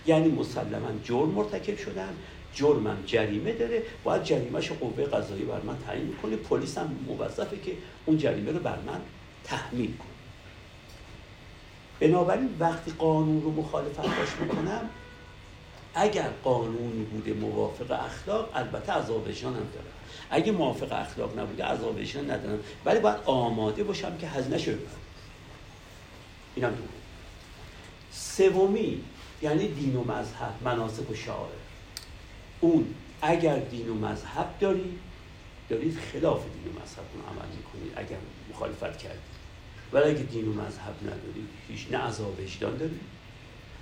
یعنی 0.06 0.28
مسلما 0.28 0.88
جرم 1.04 1.28
مرتکب 1.28 1.78
شدن 1.78 2.12
جرمم 2.54 2.96
جریمه 3.06 3.52
داره 3.52 3.82
باید 4.04 4.22
جریمهش 4.22 4.72
قوه 4.72 5.04
قضایی 5.04 5.44
بر 5.44 5.60
من 5.60 5.78
تعیین 5.86 6.06
می‌کنه 6.06 6.36
پلیس 6.36 6.78
هم 6.78 6.96
موظفه 7.06 7.56
که 7.64 7.72
اون 8.06 8.18
جریمه 8.18 8.52
رو 8.52 8.58
بر 8.58 8.78
من 8.86 9.00
تحمیل 9.44 9.96
کنه. 9.96 10.09
بنابراین 12.00 12.56
وقتی 12.60 12.92
قانون 12.98 13.42
رو 13.42 13.50
مخالفت 13.50 14.00
باش 14.00 14.28
می‌کنم 14.40 14.90
اگر 15.94 16.28
قانونی 16.44 17.04
بوده 17.04 17.32
موافق 17.32 17.90
اخلاق 17.90 18.50
البته 18.54 18.92
عذاب 18.92 19.28
وجدان 19.28 19.54
هم 19.54 19.68
دارم. 19.74 19.86
اگه 20.30 20.52
موافق 20.52 20.92
اخلاق 20.92 21.38
نبوده 21.38 21.64
عذاب 21.64 21.96
وجدان 21.96 22.30
ندارم. 22.30 22.58
ولی 22.84 23.00
باید 23.00 23.16
آماده 23.24 23.84
باشم 23.84 24.16
که 24.16 24.28
هزینه 24.28 24.58
شده 24.58 24.78
اینم 26.54 26.70
دوم 26.70 26.88
سومی 28.12 29.04
یعنی 29.42 29.68
دین 29.68 29.96
و 29.96 30.04
مذهب 30.04 30.54
مناسک 30.64 31.10
و 31.10 31.14
شعائر 31.14 31.60
اون 32.60 32.94
اگر 33.22 33.58
دین 33.58 33.88
و 33.88 33.94
مذهب 33.94 34.46
داری 34.60 34.98
دارید 35.68 35.98
خلاف 35.98 36.42
دین 36.42 36.72
و 36.72 36.80
مذهب 36.82 37.04
عمل 37.28 37.48
می‌کنید 37.56 37.92
اگر 37.96 38.18
مخالفت 38.50 38.98
کردید. 38.98 39.29
ولی 39.92 40.10
اگه 40.10 40.22
دین 40.22 40.48
و 40.48 40.52
مذهب 40.52 40.94
نداری 41.02 41.46
هیچ 41.68 41.86
نه 41.90 41.98
عذاب 41.98 42.40
وجدان 42.40 42.76
داری 42.76 43.00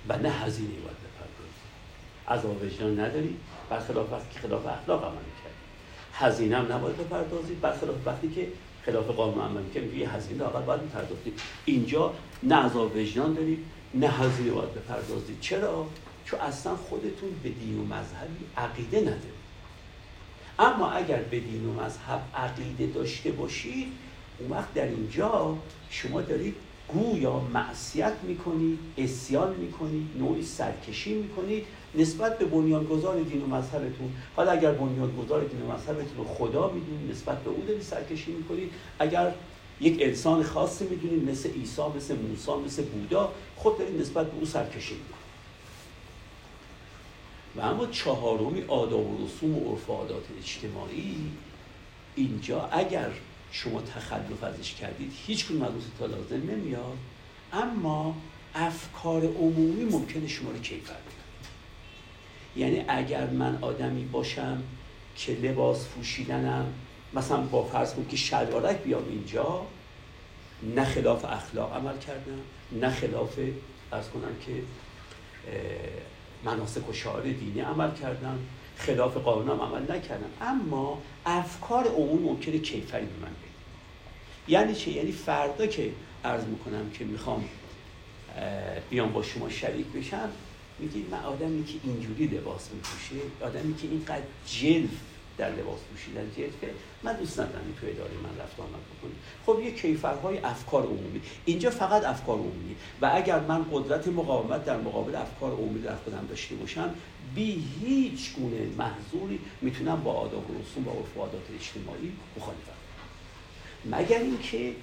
و 0.09 0.17
نه 0.17 0.29
هزینه 0.29 0.69
باید 0.69 0.97
بپردازی. 0.97 1.65
عذاب 2.27 2.63
وجدان 2.63 2.99
نداری 2.99 3.35
برخلاف 3.69 4.11
وقتی 4.11 4.33
که 4.33 4.39
خلاف 4.39 4.65
اخلاق 4.65 5.03
عمل 5.03 5.13
کرد 5.13 5.53
هزینه 6.13 6.57
هم 6.57 6.73
نباید 6.73 6.97
بپردازی 6.97 7.53
برخلاف 7.53 7.95
وقتی 8.05 8.29
که 8.29 8.47
خلاف 8.85 9.05
قانون 9.05 9.45
عمل 9.45 9.63
کرد 9.73 9.93
یه 9.93 10.09
هزینه 10.09 10.43
آقا 10.43 10.59
باید 10.59 10.81
بپردازی 10.81 11.33
اینجا 11.65 12.13
نه 12.43 12.55
عذاب 12.55 12.95
وجدان 12.95 13.33
داری 13.33 13.65
نه 13.93 14.07
هزینه 14.07 14.51
باید 14.51 14.73
بپردازی. 14.73 15.37
چرا؟ 15.41 15.87
چون 16.25 16.39
اصلا 16.39 16.75
خودتون 16.75 17.29
به 17.43 17.49
دین 17.49 17.79
و 17.79 17.85
مذهبی 17.85 18.45
عقیده 18.57 18.99
نداری 19.01 19.39
اما 20.59 20.91
اگر 20.91 21.21
به 21.21 21.39
دین 21.39 21.65
و 21.65 21.73
مذهب 21.83 22.21
عقیده 22.35 22.87
داشته 22.87 23.31
باشید 23.31 23.87
اون 24.39 24.51
وقت 24.51 24.73
در 24.73 24.85
اینجا 24.85 25.57
شما 25.89 26.21
دارید 26.21 26.55
گویا 26.87 27.39
معصیت 27.39 28.13
می‌کنید 28.23 28.79
اسیان 28.97 29.55
می‌کنید 29.55 30.07
نوعی 30.19 30.43
سرکشی 30.43 31.13
می‌کنید 31.13 31.65
نسبت 31.95 32.37
به 32.37 32.45
بنیانگذار 32.45 33.19
دین 33.21 33.41
و 33.41 33.47
مذهبتون. 33.47 34.13
حالا 34.35 34.51
اگر 34.51 34.71
بنیانگذار 34.71 35.43
دین 35.43 35.61
و 35.61 35.71
مذهبتون 35.71 36.17
رو 36.17 36.23
خدا 36.23 36.71
می‌دونید 36.71 37.11
نسبت 37.11 37.43
به 37.43 37.49
او 37.49 37.63
دارید 37.67 37.81
سرکشی 37.81 38.31
می‌کنید 38.31 38.71
اگر 38.99 39.33
یک 39.81 39.97
انسان 40.01 40.43
خاصی 40.43 40.87
می‌دونید 40.87 41.29
مثل 41.29 41.49
عیسی 41.49 41.81
مثل 41.97 42.15
موسی 42.15 42.51
مثل 42.65 42.83
بودا 42.83 43.31
خود 43.55 43.77
دارید 43.77 44.01
نسبت 44.01 44.31
به 44.31 44.37
او 44.39 44.45
سرکشی 44.45 44.93
می‌کنید 44.93 45.19
و 47.55 47.61
اما 47.61 47.85
چهارمی 47.85 48.63
آداب 48.67 49.21
و 49.21 49.25
رسوم 49.25 49.57
و 49.57 49.71
عرف 49.71 49.89
عادات 49.89 50.23
اجتماعی 50.39 51.15
اینجا 52.15 52.69
اگر 52.71 53.11
شما 53.51 53.81
تخلف 53.81 54.43
ازش 54.43 54.73
کردید. 54.73 55.13
هیچ 55.27 55.47
کنون 55.47 55.61
از 55.61 55.71
تا 55.99 56.05
لازم 56.05 56.51
نمیاد. 56.51 56.97
اما 57.53 58.15
افکار 58.55 59.25
عمومی 59.25 59.83
ممکنه 59.83 60.27
شما 60.27 60.51
رو 60.51 60.59
کیفر 60.59 60.93
یعنی 62.55 62.85
اگر 62.87 63.27
من 63.27 63.57
آدمی 63.61 64.05
باشم 64.05 64.63
که 65.15 65.31
لباس 65.31 65.87
پوشیدنم 65.87 66.73
مثلا 67.13 67.37
با 67.37 67.63
فرض 67.63 67.93
کنم 67.93 68.05
که 68.05 68.17
شلوارک 68.17 68.77
بیام 68.77 69.03
اینجا 69.09 69.65
نه 70.75 70.85
خلاف 70.85 71.25
اخلاق 71.25 71.73
عمل 71.73 71.97
کردم 71.97 72.41
نه 72.71 72.89
خلاف 72.89 73.39
ارز 73.91 74.09
کنم 74.09 74.35
که 74.45 74.51
مناسک 76.43 76.89
و 76.89 76.93
شعار 76.93 77.23
دینی 77.23 77.59
عمل 77.59 77.91
کردم. 77.95 78.39
خلاف 78.79 79.17
قانونم 79.17 79.61
عمل 79.61 79.91
نکردم 79.91 80.29
اما 80.41 81.01
افکار 81.25 81.87
عموم 81.87 82.21
ممکنه 82.21 82.57
کیفری 82.59 83.05
به 83.05 83.11
من 83.21 83.31
بگید 83.31 83.49
یعنی 84.47 84.75
چه؟ 84.75 84.91
یعنی 84.91 85.11
فردا 85.11 85.67
که 85.67 85.91
عرض 86.25 86.43
می‌کنم 86.43 86.89
که 86.89 87.05
می‌خوام 87.05 87.45
بیام 88.89 89.11
با 89.13 89.23
شما 89.23 89.49
شریک 89.49 89.85
بشم 89.85 90.29
میگید 90.79 91.09
من 91.11 91.23
آدمی 91.23 91.63
که 91.65 91.73
اینجوری 91.83 92.27
لباس 92.27 92.69
میپوشه 92.73 93.25
آدمی 93.41 93.75
که 93.75 93.87
اینقدر 93.87 94.23
جلف 94.47 94.89
در 95.39 95.49
لباس 95.49 95.79
پوشیدن 95.91 96.31
جلفه 96.37 96.73
من 97.03 97.13
دوست 97.13 97.39
ندارم 97.39 97.73
تو 97.81 97.87
اداره 97.87 98.11
من 98.23 98.43
رفت 98.43 98.59
آمد 98.59 98.69
بکنی 98.69 99.11
خب 99.45 99.63
یه 99.63 99.71
کیفرهای 99.71 100.37
افکار 100.37 100.83
عمومی. 100.83 101.21
اینجا 101.45 101.69
فقط 101.69 102.05
افکار 102.05 102.35
عمومی. 102.35 102.75
و 103.01 103.11
اگر 103.13 103.39
من 103.39 103.65
قدرت 103.71 104.07
مقاومت 104.07 104.65
در 104.65 104.77
مقابل 104.77 105.15
افکار 105.15 105.51
عمومی 105.51 105.81
در 105.81 105.95
خودم 105.95 106.25
داشته 106.29 106.55
باشم 106.55 106.93
بی 107.35 107.65
هیچ 107.81 108.33
گونه 108.33 108.67
محضوری 108.77 109.39
می‌تونم 109.61 110.03
با 110.03 110.13
آداب 110.13 110.51
و 110.51 110.53
رسوم 110.53 110.87
و 110.87 110.91
عرف 110.91 111.17
عادات 111.17 111.43
اجتماعی 111.59 112.11
مخالفت 112.37 112.79
مگر 113.85 114.19
اینکه 114.19 114.75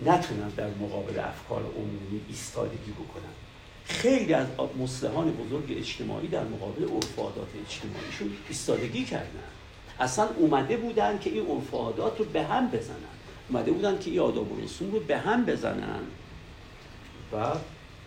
نتونم 0.00 0.52
در 0.56 0.68
مقابل 0.68 1.18
افکار 1.18 1.62
عمومی 1.62 2.20
ایستادگی 2.28 2.90
بکنم. 2.90 3.49
خیلی 3.84 4.34
از 4.34 4.46
مصلحان 4.78 5.30
بزرگ 5.30 5.76
اجتماعی 5.78 6.28
در 6.28 6.44
مقابل 6.44 6.82
عرف 6.82 7.18
عادات 7.18 7.48
اجتماعیشون 7.68 8.32
ایستادگی 8.48 9.04
کردن. 9.04 9.44
اصلا 10.00 10.28
اومده 10.36 10.76
بودن 10.76 11.18
که 11.18 11.30
این 11.30 11.46
عرف 11.46 11.70
رو 12.18 12.24
به 12.24 12.42
هم 12.42 12.70
بزنن. 12.70 12.96
اومده 13.48 13.72
بودن 13.72 13.98
که 13.98 14.10
این 14.10 14.20
آداب 14.20 14.52
و 14.52 14.60
رسوم 14.60 14.92
رو 14.92 15.00
به 15.00 15.18
هم 15.18 15.44
بزنن. 15.44 16.00
و 17.32 17.52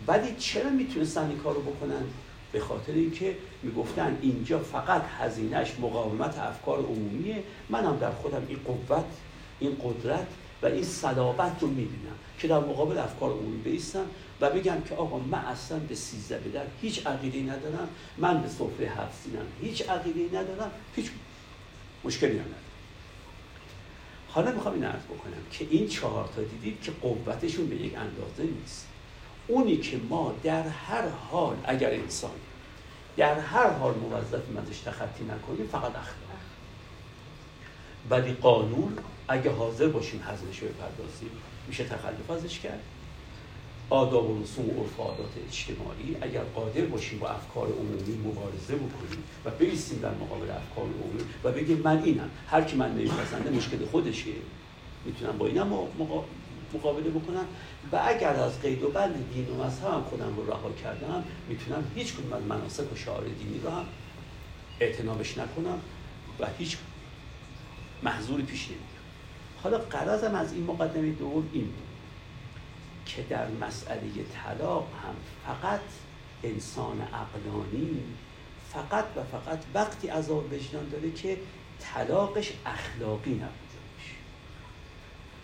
ولی 0.06 0.34
چرا 0.38 0.70
می‌تونستن 0.70 1.28
این 1.28 1.38
کار 1.38 1.54
رو 1.54 1.62
بکنن؟ 1.62 2.04
به 2.52 2.60
خاطر 2.60 2.92
اینکه 2.92 3.36
می‌گفتن 3.62 4.18
اینجا 4.22 4.58
فقط 4.58 5.02
هزینهش 5.18 5.72
مقاومت 5.80 6.38
افکار 6.38 6.78
عمومیه. 6.78 7.42
منم 7.70 7.96
در 7.96 8.10
خودم 8.10 8.42
این 8.48 8.58
قوت 8.64 9.04
این 9.60 9.76
قدرت 9.84 10.26
و 10.64 10.66
این 10.66 10.84
صلابت 10.84 11.56
رو 11.60 11.68
می‌دونم 11.68 12.14
که 12.38 12.48
در 12.48 12.58
مقابل 12.58 12.98
افکار 12.98 13.30
عمومی 13.30 13.56
بیستم 13.56 14.04
و 14.40 14.50
بگم 14.50 14.80
که 14.80 14.94
آقا 14.94 15.18
من 15.18 15.38
اصلا 15.38 15.78
به 15.78 15.94
سیزده 15.94 16.38
به 16.38 16.50
در 16.50 16.64
هیچ 16.82 17.06
عقیده 17.06 17.52
ندارم 17.52 17.88
من 18.18 18.42
به 18.42 18.48
سفره 18.48 18.86
هفت 18.86 19.18
هیچ 19.62 19.88
عقیده 19.88 20.38
ندارم 20.38 20.70
هیچ 20.96 21.10
مشکلی 22.04 22.30
هم 22.30 22.40
ندارم. 22.40 22.54
حالا 24.28 24.52
می‌خوام 24.52 24.74
این 24.74 24.84
عرض 24.84 25.02
بکنم 25.02 25.42
که 25.50 25.66
این 25.70 25.88
چهار 25.88 26.28
تا 26.36 26.42
دیدید 26.42 26.82
که 26.82 26.92
قوتشون 27.02 27.66
به 27.66 27.76
یک 27.76 27.94
اندازه 27.96 28.42
نیست. 28.60 28.86
اونی 29.48 29.76
که 29.76 30.00
ما 30.08 30.34
در 30.42 30.68
هر 30.68 31.08
حال 31.08 31.56
اگر 31.64 31.90
انسان 31.90 32.30
در 33.16 33.38
هر 33.38 33.70
حال 33.70 33.94
موظفیم 33.94 34.56
ازش 34.56 34.78
تخطی 34.80 35.24
نکنیم 35.24 35.68
فقط 35.72 35.90
اخلاق. 35.96 36.40
ولی 38.10 38.32
قانون 38.32 38.98
اگه 39.28 39.50
حاضر 39.50 39.88
باشیم 39.88 40.20
حضرش 40.20 40.58
رو 40.58 40.68
بپردازیم 40.68 41.30
میشه 41.68 41.84
تخلف 41.84 42.30
ازش 42.30 42.58
کرد. 42.58 42.80
آداب 43.90 44.30
و 44.30 44.42
رسوم 44.42 44.70
و 44.70 44.82
عرف 44.82 44.98
عادات 44.98 45.30
اجتماعی 45.48 46.16
اگر 46.20 46.40
قادر 46.40 46.80
باشیم 46.80 47.18
با 47.18 47.28
افکار 47.28 47.68
عمومی 47.68 48.18
مبارزه 48.24 48.74
بکنیم 48.74 49.24
و 49.44 49.50
بیستیم 49.50 49.98
در 49.98 50.14
مقابل 50.14 50.50
افکار 50.50 50.84
عمومی 50.84 51.20
و 51.44 51.52
بگیم 51.52 51.80
من 51.84 52.02
اینم 52.02 52.30
هر 52.48 52.62
کی 52.62 52.76
من 52.76 52.92
نمیپسنده 52.92 53.50
مشکل 53.50 53.86
خودشه. 53.86 54.30
می‌تونم 55.04 55.38
با 55.38 55.46
اینم 55.46 55.72
مقابله 56.74 57.10
بکنم. 57.10 57.44
و 57.92 58.00
اگر 58.04 58.28
از 58.28 58.60
قید 58.60 58.82
و 58.82 58.90
بند 58.90 59.14
دین 59.34 59.48
و 59.48 59.64
مذهبم 59.64 60.02
خودم 60.02 60.36
رو 60.36 60.50
رها 60.50 60.72
کردم 60.82 61.24
می‌تونم 61.48 61.84
هیچ 61.94 62.14
کنم 62.14 62.32
از 62.32 62.42
مناسک 62.42 62.92
و 62.92 62.96
شعار 62.96 63.24
دینی 63.24 63.60
رو 63.64 63.70
هم 63.70 63.84
اعتنابش 64.80 65.38
نکنم 65.38 65.78
و 66.40 66.46
هیچ 66.58 66.76
محضوری 68.02 68.42
پیش 68.42 68.64
نمیاد 68.64 68.93
حالا 69.64 69.78
قرازم 69.78 70.34
از 70.34 70.52
این 70.52 70.64
مقدمه 70.64 71.10
دوم 71.10 71.50
این 71.52 71.72
که 73.06 73.22
در 73.22 73.48
مسئله 73.50 74.10
طلاق 74.44 74.88
هم 75.02 75.14
فقط 75.46 75.80
انسان 76.42 77.00
عقلانی 77.00 78.02
فقط 78.72 79.04
و 79.16 79.22
فقط 79.38 79.58
وقتی 79.74 80.08
عذاب 80.08 80.52
وجدان 80.52 80.88
داره 80.88 81.12
که 81.12 81.38
طلاقش 81.80 82.52
اخلاقی 82.66 83.30
نبوده 83.30 83.78
باشه 83.94 84.16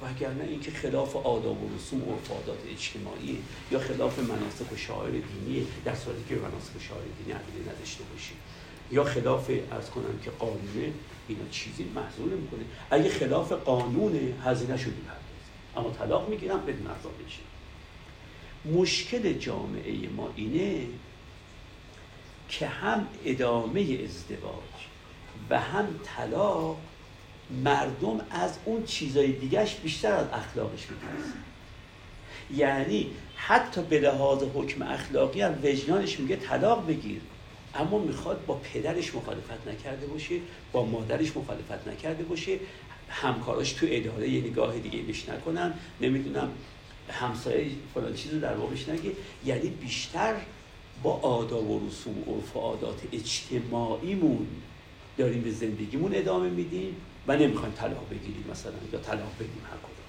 وگرنه 0.02 0.44
اینکه 0.44 0.70
خلاف 0.70 1.16
آداب 1.16 1.62
و 1.62 1.76
رسوم 1.76 2.09
و 2.09 2.12
عادات 2.12 2.59
اجتماعی 2.68 3.42
یا 3.70 3.78
خلاف 3.78 4.18
مناسک 4.18 4.72
و 4.72 4.76
شاعر 4.76 5.11
دینی 5.11 5.66
در 5.85 5.94
صورتی 5.94 6.24
که 6.28 6.35
مناسک 6.35 6.76
و 6.76 6.80
شاعر 6.80 7.04
دینی 7.18 7.38
نداشته 7.61 8.04
باشیم 8.04 8.37
یا 8.92 9.05
خلاف 9.05 9.50
ارز 9.72 9.90
کنم 9.90 10.18
که 10.24 10.31
قانونه 10.31 10.92
اینا 11.29 11.48
چیزی 11.50 11.85
محضور 11.85 12.33
می‌کنه. 12.33 12.61
اگه 12.90 13.11
خلاف 13.11 13.53
قانون 13.53 14.35
هزینه 14.44 14.76
شدی 14.76 14.92
اما 15.76 15.90
طلاق 15.90 16.29
می‌گیرم 16.29 16.61
بدون 16.61 16.87
عذاب 16.87 17.14
بشه 17.26 17.40
مشکل 18.79 19.33
جامعه 19.33 20.09
ما 20.09 20.29
اینه 20.37 20.87
که 22.48 22.66
هم 22.66 23.07
ادامه 23.24 23.81
ازدواج 23.81 24.81
و 25.50 25.61
هم 25.61 25.87
طلاق 26.05 26.79
مردم 27.64 28.20
از 28.31 28.59
اون 28.64 28.85
چیزای 28.85 29.33
دیگهش 29.33 29.74
بیشتر 29.74 30.12
از 30.12 30.26
اخلاقش 30.33 30.87
می‌دونست 30.90 31.35
یعنی 32.55 33.11
حتی 33.37 33.83
به 33.83 34.00
لحاظ 34.00 34.42
حکم 34.55 34.83
اخلاقی 34.83 35.40
هم 35.40 35.59
وجدانش 35.62 36.20
میگه 36.20 36.37
طلاق 36.37 36.87
بگیر. 36.87 37.20
اما 37.74 37.98
می‌خواد 37.98 38.46
با 38.46 38.54
پدرش 38.54 39.14
مخالفت 39.14 39.68
نکرده 39.68 40.06
باشه 40.06 40.35
با 40.72 40.85
مادرش 40.85 41.37
مخالفت 41.37 41.88
نکرده 41.88 42.24
باشه. 42.24 42.59
همکاراش 43.09 43.72
تو 43.72 43.87
اداره 43.90 44.28
یه 44.28 44.40
نگاه 44.40 44.78
دیگه 44.78 44.98
بش 44.98 45.28
نکنن. 45.28 45.74
نمی‌دونم 46.00 46.50
همسایه 47.09 47.70
فلان 47.94 48.14
چیز 48.14 48.33
رو 48.33 48.40
در 48.40 48.54
واقعش 48.54 48.88
نگه. 48.88 49.12
یعنی 49.44 49.68
بیشتر 49.68 50.35
با 51.02 51.12
آداب 51.12 51.70
و 51.70 51.88
رسوم 51.88 52.18
و 52.18 52.35
عرف 52.35 52.56
و 52.56 52.61
عادات 52.61 53.00
اجتماعیمون 53.12 54.46
داریم 55.18 55.42
به 55.42 55.50
زندگیمون 55.50 56.14
ادامه 56.14 56.50
میدیم 56.50 56.96
و 57.26 57.37
نمی‌خوایم 57.37 57.74
طلاق 57.74 58.09
بگیریم 58.11 58.44
مثلا 58.50 58.72
یا 58.92 58.98
طلاق 58.98 59.33
بگیریم 59.40 59.62
هر 59.70 59.76
کدوم. 59.76 60.00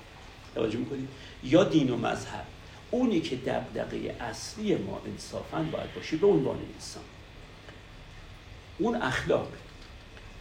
توجه 0.56 0.78
می‌کنیم 0.78 1.08
یا 1.44 1.64
دین 1.64 1.90
و 1.90 1.98
مذهب. 1.98 2.46
اونی 2.92 3.22
که 3.22 3.36
دقدقه 3.36 4.16
اصلی 4.20 4.76
ما 4.76 5.02
انصافا 5.06 5.58
باید 5.72 5.94
باشه 5.96 6.18
به 6.18 6.28
عنوان 6.28 6.58
انسان. 6.74 7.04
اون 8.82 8.96
اخلاق 8.96 9.48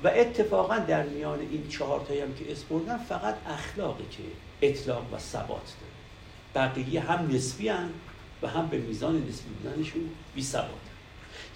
و 0.05 0.09
اتفاقا 0.15 0.79
در 0.79 1.03
میان 1.03 1.41
این 1.41 1.69
چهار 1.69 2.05
تایی 2.09 2.21
هم 2.21 2.35
که 2.35 2.53
اسم 2.53 2.99
فقط 3.09 3.37
اخلاقی 3.47 4.05
که 4.11 4.23
اطلاق 4.63 5.15
و 5.15 5.19
ثبات 5.19 5.75
داره. 5.81 6.69
بقیه 6.69 7.01
هم 7.01 7.29
نسبی 7.31 7.69
هم 7.69 7.91
و 8.43 8.49
هم 8.49 8.67
به 8.67 8.79
میزان 8.79 9.29
نسبی 9.29 9.49
بودنشون 9.51 10.11
بی 10.35 10.43
ثبات. 10.43 10.67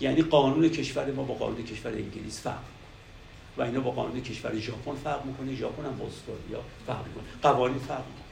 یعنی 0.01 0.23
قانون 0.23 0.69
کشور 0.69 1.13
ما 1.13 1.23
با 1.23 1.35
قانون 1.35 1.65
کشور 1.65 1.93
انگلیس 1.93 2.41
فرق 2.41 2.63
و 3.57 3.63
اینا 3.63 3.81
با 3.81 3.91
قانون 3.91 4.21
کشور 4.21 4.59
ژاپن 4.59 4.95
فرق 4.95 5.25
می‌کنه. 5.25 5.55
ژاپن 5.55 5.85
هم 5.85 5.97
با 5.97 6.07
استرالیا 6.07 6.65
فرق 6.87 7.07
می‌کنه. 7.07 7.25
قوانین 7.43 7.79
فرق 7.79 8.05
می‌کنه. 8.07 8.25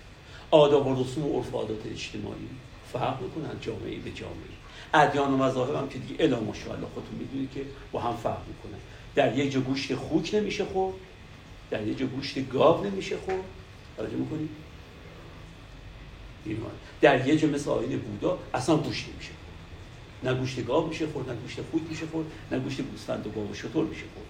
آداب 0.51 0.87
و 0.87 1.03
رسوم 1.03 1.27
و 1.27 1.39
عرف 1.39 1.55
عادات 1.55 1.87
اجتماعی 1.87 2.49
فرق 2.93 3.23
می‌کنن. 3.23 3.61
جامعه 3.61 3.97
به 3.97 4.11
جامعه. 4.11 4.62
ادیان 4.95 5.33
و 5.33 5.37
مذاهب 5.37 5.75
هم 5.75 5.89
که 5.89 5.99
دیگه 5.99 6.25
الا 6.25 6.41
ماشاءالله 6.41 6.87
خودتون 6.95 7.15
می‌دونید 7.19 7.51
که 7.51 7.65
با 7.93 8.01
هم 8.01 8.17
فرق 8.17 8.41
می‌کنن 8.49 8.81
در 9.15 9.39
یک 9.39 9.53
جا 9.53 9.61
گوشت 9.61 9.95
خوک 9.95 10.31
نمیشه 10.35 10.65
خورد 10.65 10.95
در 11.71 11.87
یک 11.87 11.99
جا 11.99 12.07
گوشت 12.07 12.49
گاو 12.49 12.85
نمیشه 12.85 13.17
خورد. 13.17 13.45
توجه 13.97 14.17
می‌کنید 14.17 14.49
در 17.01 17.27
یه 17.27 17.37
جا 17.37 17.49
مثل 17.49 17.71
آین 17.71 17.99
بودا 17.99 18.39
اصلا 18.55 18.77
گوشت 18.77 19.09
نمیشه 19.09 19.31
نه 20.23 20.35
گوشت 20.35 20.67
گاو 20.67 20.89
میشه 20.89 21.07
خورد 21.07 21.31
نه 21.31 21.35
گوشت 21.35 21.59
خوک 21.71 21.83
میشه 21.89 22.07
خورد 22.07 22.27
نه 22.53 22.59
گوشت 22.59 22.81
گوسفند 22.81 23.27
و 23.27 23.31
گاو 23.31 23.51
و 23.51 23.55
شطور 23.55 23.87
میشه 23.87 24.05
خورد. 24.15 24.27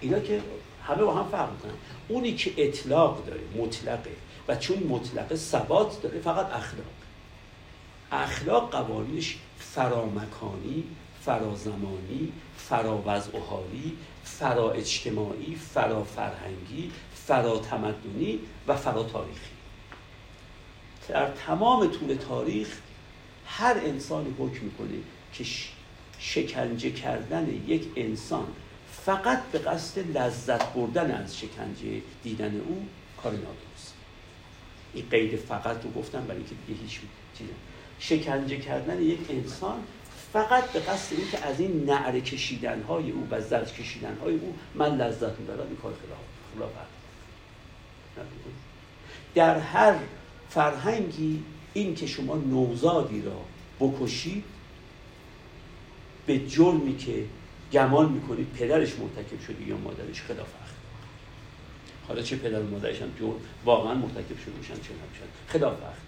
اینا 0.00 0.20
که 0.20 0.40
همه 0.84 1.02
با 1.02 1.14
هم 1.14 1.28
فرق 1.30 1.52
می‌کنن. 1.52 1.72
اونی 2.08 2.34
که 2.34 2.52
اطلاق 2.56 3.26
داره 3.26 3.40
مطلقه 3.56 4.10
و 4.48 4.56
چون 4.56 4.78
مطلقه 4.78 5.36
ثبات 5.36 6.02
داره 6.02 6.20
فقط 6.20 6.46
اخلاق. 6.46 6.86
اخلاق 8.12 8.70
قوانینش 8.70 9.36
فرامکانی 9.78 10.84
فرازمانی 11.20 12.32
حالی 13.50 13.96
فرا 14.24 14.72
اجتماعی 14.72 15.54
فرا 15.54 16.04
فرهنگی 16.04 16.90
فرا 17.14 17.58
تمدنی 17.58 18.40
و 18.68 18.76
فرا 18.76 19.02
تاریخی 19.02 19.50
در 21.08 21.30
تمام 21.30 21.86
طول 21.86 22.14
تاریخ 22.14 22.78
هر 23.46 23.74
انسانی 23.84 24.34
حکم 24.38 24.64
می‌کنه 24.64 24.98
که 25.32 25.44
شکنجه 26.18 26.90
کردن 26.90 27.62
یک 27.66 27.86
انسان 27.96 28.46
فقط 28.92 29.42
به 29.52 29.58
قصد 29.58 30.16
لذت 30.16 30.72
بردن 30.72 31.10
از 31.10 31.38
شکنجه 31.38 32.02
دیدن 32.22 32.60
او 32.60 32.86
کار 33.22 33.32
نادرست. 33.32 33.94
این 34.94 35.04
قید 35.10 35.36
فقط 35.36 35.84
رو 35.84 35.90
گفتم 35.90 36.20
برای 36.20 36.36
اینکه 36.36 36.54
دیگه 36.66 36.80
هیچ 36.80 37.00
چیز 37.38 37.48
شکنجه 37.98 38.56
کردن 38.56 39.02
یک 39.02 39.18
انسان 39.30 39.78
فقط 40.32 40.72
به 40.72 40.80
قصد 40.80 41.12
این 41.16 41.30
که 41.30 41.46
از 41.46 41.60
این 41.60 41.84
نعره 41.84 42.20
کشیدن 42.20 42.82
های 42.82 43.10
او 43.10 43.28
و 43.30 43.40
زرد 43.40 43.72
کشیدن 43.72 44.16
های 44.22 44.34
او 44.34 44.54
من 44.74 44.96
لذت 44.96 45.38
می‌برم 45.38 45.66
این 45.66 45.76
کار 45.76 45.92
خلاف 46.56 46.70
در 49.34 49.58
هر 49.58 49.94
فرهنگی 50.50 51.42
این 51.74 51.94
که 51.94 52.06
شما 52.06 52.36
نوزادی 52.36 53.22
را 53.22 53.40
بکشید 53.80 54.44
به 56.26 56.46
جرمی 56.46 56.96
که 56.96 57.24
گمان 57.72 58.12
می‌کنید 58.12 58.46
پدرش 58.52 58.98
مرتکب 58.98 59.40
شده 59.46 59.68
یا 59.68 59.76
مادرش 59.76 60.22
خلاف 60.22 60.38
اخلاق. 60.38 60.68
حالا 62.08 62.22
چه 62.22 62.36
پدر 62.36 62.60
و 62.60 62.70
مادرش 62.70 63.02
هم 63.02 63.10
جرم 63.20 63.40
واقعا 63.64 63.94
مرتکب 63.94 64.38
شده 64.44 64.50
باشن 64.56 64.74
چه 64.74 64.94
نباشن 64.94 65.28
خلاف 65.48 65.72
اخلاق. 65.72 66.07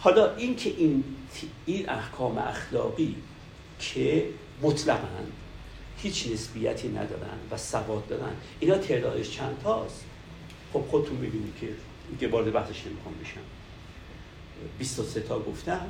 حالا 0.00 0.36
این 0.36 0.56
که 0.56 0.70
این 0.70 1.04
این 1.66 1.88
احکام 1.88 2.38
اخلاقی 2.38 3.16
که 3.78 4.26
مطلقا 4.62 5.24
هیچ 5.98 6.28
نسبیتی 6.32 6.88
ندارن 6.88 7.38
و 7.50 7.56
ثبات 7.56 8.08
دارن 8.08 8.32
اینا 8.60 8.78
تعدادش 8.78 9.30
چند 9.30 9.56
تاست؟ 9.62 10.04
خب 10.72 10.80
خودتون 10.90 11.16
می‌بینید 11.16 11.54
که 11.60 11.68
دیگه 12.10 12.28
وارد 12.28 12.52
بحثش 12.52 12.86
نمی‌خوام 12.86 13.14
بشم. 13.22 13.40
23 14.78 15.20
تا 15.20 15.38
گفتن 15.38 15.86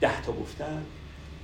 10 0.00 0.22
تا 0.22 0.32
گفتن 0.32 0.84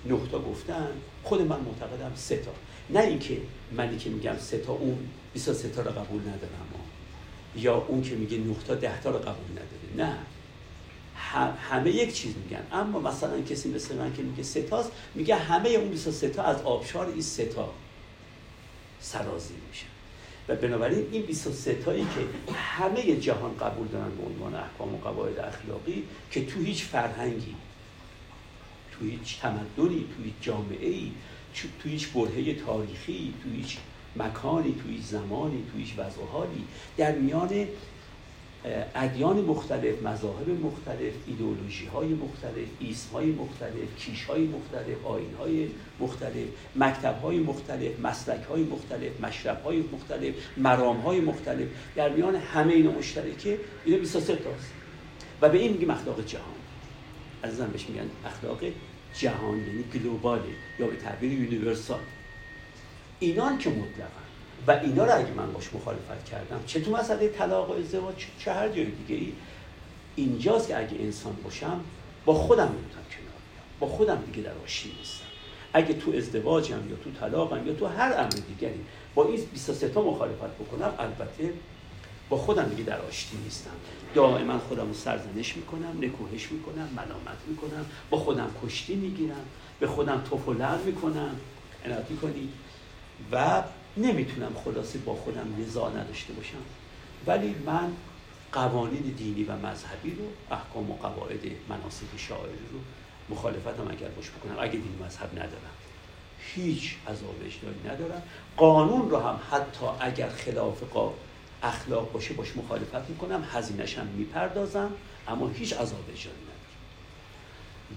9 0.07 0.19
تا 0.31 0.39
گفتن. 0.39 0.89
خود 1.23 1.43
من 1.43 1.61
معتقدم 1.61 2.13
سه 2.15 2.37
تا. 2.37 2.51
نه 2.91 3.01
اینکه 3.01 3.41
منی 3.73 3.99
که 3.99 4.11
میگم 4.11 4.39
سه 4.39 4.59
تا 4.59 4.73
اون 4.73 4.99
23 5.33 5.69
تا 5.69 5.83
رو 5.83 5.91
قبول 5.91 6.21
ندارم. 6.21 6.67
یا 7.57 7.75
اون 7.75 8.03
که 8.03 8.15
میگه 8.15 8.39
9 8.39 8.55
تا 8.67 8.75
10 8.75 9.01
تا 9.01 9.11
رو 9.11 9.19
قبول 9.19 9.51
نداره. 9.53 10.11
نه. 10.11 10.19
همه 11.71 11.91
یک 11.91 12.15
چیز 12.15 12.35
میگن. 12.45 12.67
اما 12.73 13.01
مثلا 13.01 13.41
کسی 13.41 13.69
مثل 13.69 13.97
من 13.97 14.13
که 14.13 14.23
میگه 14.23 14.43
ستاست 14.43 14.91
میگه 15.15 15.37
همه 15.37 15.69
اون 15.69 15.89
23 15.89 16.29
تا 16.29 16.43
از 16.43 16.63
آبشار 16.63 17.07
این 17.07 17.23
ستا 17.23 17.73
سرازی 19.01 19.55
میشن. 19.69 19.87
و 20.49 20.57
بنابراین 20.57 21.07
این 21.13 21.23
23 21.23 21.75
تایی 21.75 22.03
که 22.03 22.53
همه 22.55 23.17
جهان 23.17 23.57
قبول 23.57 23.89
دارن 23.89 24.11
به 24.17 24.27
عنوان 24.27 24.55
احکام 24.55 24.95
و 24.95 24.99
قواعد 24.99 25.39
اخلاقی 25.39 26.05
که 26.31 26.47
تو 26.47 26.61
هیچ 26.61 26.85
فرهنگی 26.85 27.55
تو 28.93 29.05
هیچ 29.05 29.41
تمدنی 29.41 30.07
تو 30.17 30.23
هیچ 30.23 30.35
جامعه 30.41 30.89
ای 30.89 31.13
تو 31.55 31.89
هیچ 31.89 32.09
برهه 32.09 32.55
تاریخی 32.55 33.35
تو 33.43 33.51
هیچ 33.51 33.77
مکانی 34.17 34.75
تو 34.83 34.89
هیچ 34.89 35.03
زمانی 35.03 35.65
تو 35.73 35.79
هیچ 35.79 35.99
وضع 35.99 36.21
در 36.97 37.13
میان 37.13 37.67
ادیان 38.95 39.41
مختلف 39.41 40.03
مذاهب 40.03 40.49
مختلف 40.49 41.13
ایدئولوژی 41.27 41.87
های 41.87 42.09
مختلف 42.09 42.69
ایسم 42.81 43.13
های 43.13 43.27
مختلف 43.27 43.97
کیش 43.99 44.25
های 44.25 44.47
مختلف 44.47 45.07
آین 45.07 45.35
های 45.39 45.69
مختلف 46.01 46.49
مکتب 46.77 47.21
های 47.23 47.39
مختلف 47.39 48.01
مسلک 48.01 48.43
های 48.43 48.63
مختلف 48.63 49.21
مشرب 49.21 49.63
های 49.63 49.85
مختلف 49.93 50.35
مرام 50.57 50.97
های 50.97 51.21
مختلف. 51.21 51.69
در 51.97 52.09
میان 52.09 52.37
همه 52.37 52.73
اینا 52.73 52.91
مشترکه 52.91 53.61
اینا 53.85 53.99
23 53.99 54.37
تاست 54.37 54.73
و 55.43 55.49
به 55.49 55.59
این 55.59 55.73
میگیم 55.73 55.91
اخلاق 55.91 56.27
جهان. 56.27 56.45
از 57.43 57.61
بهش 57.61 57.89
میگن 57.89 58.11
اخلاق 58.27 58.61
جهان 59.19 59.59
یعنی 59.59 59.85
گلوباله 59.95 60.43
یا 60.79 60.87
به 60.87 60.97
تعبیر 60.97 61.33
یونیورسال. 61.33 62.01
اینان 63.21 63.59
که 63.59 63.71
مطلقا 63.71 64.20
و 64.67 64.71
اینا 64.71 65.05
رو 65.05 65.19
اگه 65.19 65.31
من 65.31 65.53
باش 65.53 65.75
مخالفت 65.75 66.25
کردم 66.25 66.61
چه 66.67 66.81
تو 66.81 66.91
مسئله 66.91 67.29
طلاق 67.29 67.71
و 67.71 67.73
ازدواج 67.73 68.15
چه 68.39 68.53
هر 68.53 68.69
جای 68.69 68.85
دیگه 68.85 69.15
ای 69.15 69.33
اینجاست 70.17 70.69
که 70.69 70.79
اگه 70.79 71.01
انسان 71.01 71.37
باشم 71.45 71.81
با 72.25 72.35
خودم 72.35 72.65
نمی‌تونم 72.65 73.05
کنار. 73.11 73.41
بیام 73.53 73.65
با 73.81 73.87
خودم 73.87 74.23
دیگه 74.27 74.49
در 74.49 74.55
آشتی 74.65 74.93
نیستم. 74.99 75.25
اگه 75.73 75.95
تو 75.95 76.13
ازدواجم 76.17 76.91
یا 76.91 76.97
تو 77.05 77.11
طلاقم 77.21 77.67
یا 77.67 77.75
تو 77.75 77.87
هر 77.87 78.13
امر 78.13 78.29
دیگری 78.29 78.81
با 79.15 79.25
این 79.27 79.41
23 79.53 79.89
تا 79.89 80.03
مخالفت 80.03 80.57
بکنم 80.59 80.95
البته 80.99 81.53
با 82.29 82.37
خودم 82.37 82.69
دیگه 82.69 82.83
در 82.83 83.01
آشتی 83.01 83.37
نیستم. 83.45 83.71
دائما 84.15 84.59
خودم 84.59 84.87
رو 84.87 84.95
سرزنش 84.95 85.57
می‌کنم 85.57 85.99
نکوهش 86.01 86.53
می‌کنم 86.53 86.89
ملامت 86.97 87.39
می‌کنم 87.49 87.87
با 88.11 88.19
خودم 88.19 88.51
کشتی 88.65 88.95
می‌گیرم 88.95 89.45
به 89.81 89.87
خودم 89.87 90.23
توف 90.31 90.49
و 90.49 90.53
می‌کنم. 90.87 91.37
عنایت 91.85 92.11
می‌کنی 92.11 92.49
و 93.33 93.63
نمی‌تونم 93.97 94.53
خلاصه 94.65 94.99
با 94.99 95.15
خودم 95.15 95.47
نزاع 95.59 95.91
نداشته 95.91 96.33
باشم. 96.33 96.63
ولی 97.27 97.55
من 97.67 97.93
قوانین 98.53 99.03
دینی 99.03 99.45
و 99.45 99.53
مذهبی 99.53 100.11
رو 100.11 100.25
احکام 100.57 100.91
و 100.91 100.95
قواعد 100.95 101.41
مناسک 101.69 102.07
شاعری 102.17 102.67
رو 102.73 102.79
مخالفتم 103.35 103.89
اگر 103.91 104.09
باش 104.09 104.31
بکنم. 104.31 104.57
اگه 104.61 104.73
دین 104.73 104.99
مذهب 105.07 105.31
ندارم. 105.33 105.75
هیچ 106.55 106.97
اجتماعی 107.47 107.79
ندارم. 107.95 108.23
قانون 108.57 109.11
رو 109.11 109.19
هم 109.19 109.41
حتی 109.51 109.87
اگر 110.01 110.29
خلاف 110.29 110.83
اخلاق 111.63 112.13
باشه 112.13 112.35
باش 112.35 112.57
مخالفت 112.57 113.09
می‌کنم 113.09 113.45
هزینهش 113.53 113.99
هم 113.99 114.07
می‌پردازم 114.07 114.91
اما 115.29 115.49
هیچ 115.49 115.73
عذاب 115.73 116.05
اجتماعی 116.13 116.41
ندارم. 116.41 116.61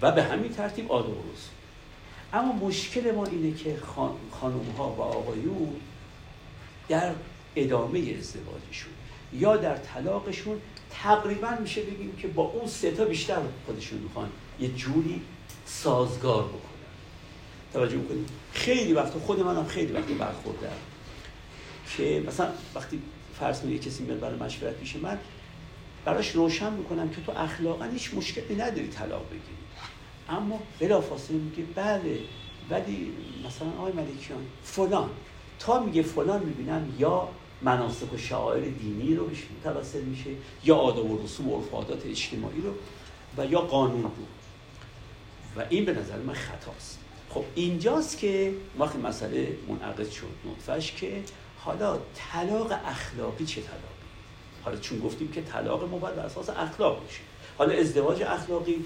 و 0.02 0.12
به 0.12 0.22
همین 0.22 0.52
ترتیب 0.52 0.90
و 0.90 1.50
اما 2.34 2.52
مشکل 2.52 3.10
ما 3.10 3.26
اینه 3.26 3.56
که 3.56 3.78
خانوم 4.30 4.70
ها 4.78 4.90
و 4.90 5.00
آقایون 5.00 5.76
در 6.88 7.12
ادامه 7.56 7.98
ازدواجشون 7.98 8.92
یا 9.32 9.56
در 9.56 9.76
طلاقشون 9.76 10.60
تقریبا 10.90 11.50
میشه 11.60 11.82
بگیم 11.82 12.16
که 12.16 12.28
با 12.28 12.42
اون 12.42 12.66
سه 12.66 12.90
تا 12.90 13.04
بیشتر 13.04 13.38
خودشون 13.66 13.98
می‌خوان 13.98 14.30
یه 14.60 14.68
جوری 14.68 15.20
سازگار 15.66 16.44
بکنن. 16.44 16.60
توجه 17.72 17.96
می‌کنید 17.96 18.28
خیلی 18.52 18.92
وقت 18.92 19.12
خود 19.12 19.40
منم 19.40 19.66
خیلی 19.66 19.92
وقت 19.92 20.04
برخوردم 20.04 20.76
که 21.96 22.24
مثلا 22.26 22.48
وقتی 22.74 23.02
فرض 23.40 23.60
کنید 23.60 23.82
کسی 23.82 24.02
میاد 24.02 24.20
برای 24.20 24.36
مشورت 24.36 24.74
پیش 24.74 24.96
من 24.96 25.18
براش 26.04 26.30
روشن 26.30 26.72
می‌کنم 26.72 27.10
که 27.10 27.20
تو 27.26 27.32
اخلاقا 27.32 27.84
هیچ 27.84 28.14
مشکلی 28.14 28.54
نداری 28.54 28.88
طلاق 28.88 29.26
بگیری. 29.26 29.63
اما 30.28 30.60
بلافاصله 30.80 31.36
میگه 31.36 31.64
بله 31.74 32.18
ولی 32.70 33.12
مثلا 33.46 33.68
آقای 33.78 33.92
ملکیان 33.92 34.46
فلان. 34.62 35.10
تا 35.58 35.80
میگه 35.80 36.02
فلان 36.02 36.42
می‌بینم 36.42 36.94
یا 36.98 37.28
مناسک 37.62 38.12
و 38.12 38.16
شعائر 38.16 38.64
دینی 38.64 39.14
رو 39.14 39.26
بهش 39.26 39.42
متوسل 39.60 40.02
میشه 40.02 40.30
یا 40.64 40.76
آداب 40.76 41.10
و 41.10 41.24
رسوم 41.24 41.48
و 41.48 41.56
عرف 41.56 42.06
اجتماعی 42.06 42.60
رو 42.60 42.74
و 43.38 43.46
یا 43.46 43.60
قانون 43.60 44.02
رو. 44.02 44.10
و 45.56 45.66
این 45.70 45.84
به 45.84 45.92
نظر 45.92 46.16
من 46.16 46.34
خطاست. 46.34 46.98
خب 47.30 47.44
اینجاست 47.54 48.18
که 48.18 48.54
وقتی 48.78 48.98
مسئله 48.98 49.56
منعقد 49.68 50.10
شد 50.10 50.26
نطفش 50.44 50.92
که 50.92 51.22
حالا 51.58 51.98
طلاق 52.14 52.72
اخلاقی 52.84 53.46
چه 53.46 53.60
طلاقی؟ 53.60 53.78
حالا 54.64 54.76
چون 54.76 54.98
گفتیم 55.00 55.28
که 55.28 55.42
طلاق 55.42 55.90
ما 55.90 55.98
باید 55.98 56.18
اساس 56.18 56.48
اخلاق 56.50 57.00
باشه 57.00 57.20
حالا 57.58 57.74
ازدواج 57.74 58.22
اخلاقی 58.22 58.84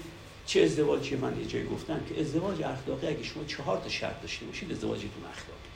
چه 0.49 0.61
ازدواجی 0.61 1.15
من 1.15 1.39
یه 1.39 1.45
جایی 1.45 1.65
گفتم 1.65 1.99
که 2.09 2.21
ازدواج 2.21 2.63
اخلاقی 2.63 3.07
اگه 3.07 3.23
شما 3.23 3.43
چهار 3.43 3.77
تا 3.77 3.89
شرط 3.89 4.21
داشته 4.21 4.45
باشید 4.45 4.71
ازدواجتون 4.71 5.23
اخلاقی. 5.31 5.69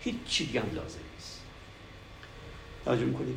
هیچ 0.00 0.14
چی 0.26 0.46
دیگه 0.46 0.60
هم 0.60 0.74
لازم 0.74 0.98
نیست. 1.14 1.40
توجه 2.84 3.04
می‌کنید؟ 3.04 3.36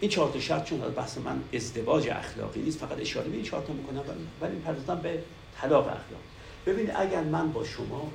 این 0.00 0.10
چهار 0.10 0.32
تا 0.32 0.40
شرط 0.40 0.64
چون 0.64 0.78
بحث 0.80 1.18
من 1.18 1.44
ازدواج 1.54 2.08
اخلاقی 2.08 2.60
نیست 2.60 2.78
فقط 2.78 3.00
اشاره 3.00 3.28
به 3.28 3.36
این 3.36 3.44
چهار 3.44 3.62
تا 3.66 3.72
می‌کنم 3.72 4.02
ولی 4.40 4.56
پردازم 4.56 5.00
به 5.02 5.22
طلاق 5.60 5.86
اخلاق 5.86 6.22
ببینید 6.66 6.92
اگر 6.96 7.22
من 7.22 7.52
با 7.52 7.64
شما 7.64 8.12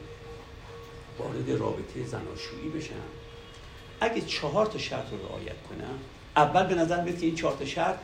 وارد 1.19 1.49
رابطه 1.49 2.05
زناشویی 2.05 2.69
بشم 2.69 2.93
اگه 3.99 4.21
چهار 4.21 4.65
تا 4.65 4.77
شرط 4.77 5.11
رو 5.11 5.27
رعایت 5.27 5.63
کنم 5.69 5.99
اول 6.35 6.67
به 6.67 6.75
نظر 6.75 7.03
میاد 7.03 7.19
که 7.19 7.25
این 7.25 7.35
چهار 7.35 7.55
تا 7.57 7.65
شرط 7.65 7.97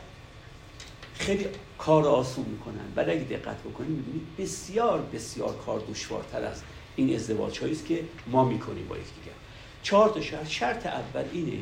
خیلی 1.14 1.46
کار 1.78 2.04
آسون 2.06 2.44
می‌کنن. 2.44 2.92
ولی 2.96 3.10
اگه 3.10 3.24
دقت 3.24 3.60
بکنید 3.60 3.90
می‌بینید 3.90 4.36
بسیار 4.38 5.02
بسیار 5.02 5.56
کار 5.66 5.82
دشوارتر 5.88 6.44
از 6.44 6.62
این 6.96 7.14
ازدواج 7.14 7.64
است 7.64 7.86
که 7.86 8.04
ما 8.26 8.44
می‌کنیم 8.44 8.88
با 8.88 8.96
یکدیگر. 8.96 9.34
چهار 9.82 10.08
تا 10.08 10.20
شرط. 10.20 10.48
شرط 10.48 10.86
اول 10.86 11.24
اینه 11.32 11.58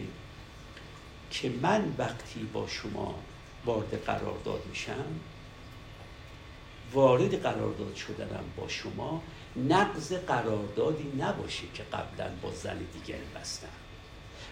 که 1.31 1.51
من 1.63 1.95
وقتی 1.99 2.41
با 2.53 2.67
شما 2.67 3.15
وارد 3.65 4.05
قرارداد 4.05 4.63
میشم 4.71 5.05
وارد 6.93 7.43
قرارداد 7.43 7.95
شدنم 7.95 8.45
با 8.57 8.69
شما 8.69 9.23
نقض 9.69 10.13
قراردادی 10.13 11.13
نباشه 11.19 11.63
که 11.75 11.83
قبلا 11.83 12.31
با 12.43 12.51
زن 12.55 12.79
دیگری 12.93 13.27
بستم. 13.41 13.67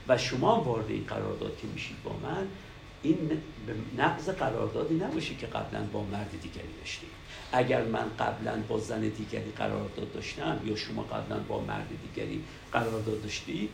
و 0.08 0.18
شما 0.18 0.60
وارد 0.60 0.90
این 0.90 1.04
قرارداد 1.04 1.56
که 1.56 1.66
میشید 1.66 2.02
با 2.02 2.12
من 2.22 2.46
این 3.02 3.42
نقض 3.98 4.28
قراردادی 4.28 4.94
نباشه 4.94 5.34
که 5.34 5.46
قبلا 5.46 5.82
با 5.92 6.02
مرد 6.02 6.30
دیگری 6.42 6.72
داشتیم 6.80 7.10
اگر 7.52 7.84
من 7.84 8.10
قبلا 8.18 8.62
با 8.68 8.78
زن 8.78 9.00
دیگری 9.00 9.52
قرارداد 9.56 10.12
داشتم 10.14 10.60
یا 10.64 10.76
شما 10.76 11.02
قبلا 11.02 11.38
با 11.38 11.60
مرد 11.60 11.88
دیگری 12.02 12.44
قرارداد 12.72 13.22
داشتی 13.22 13.68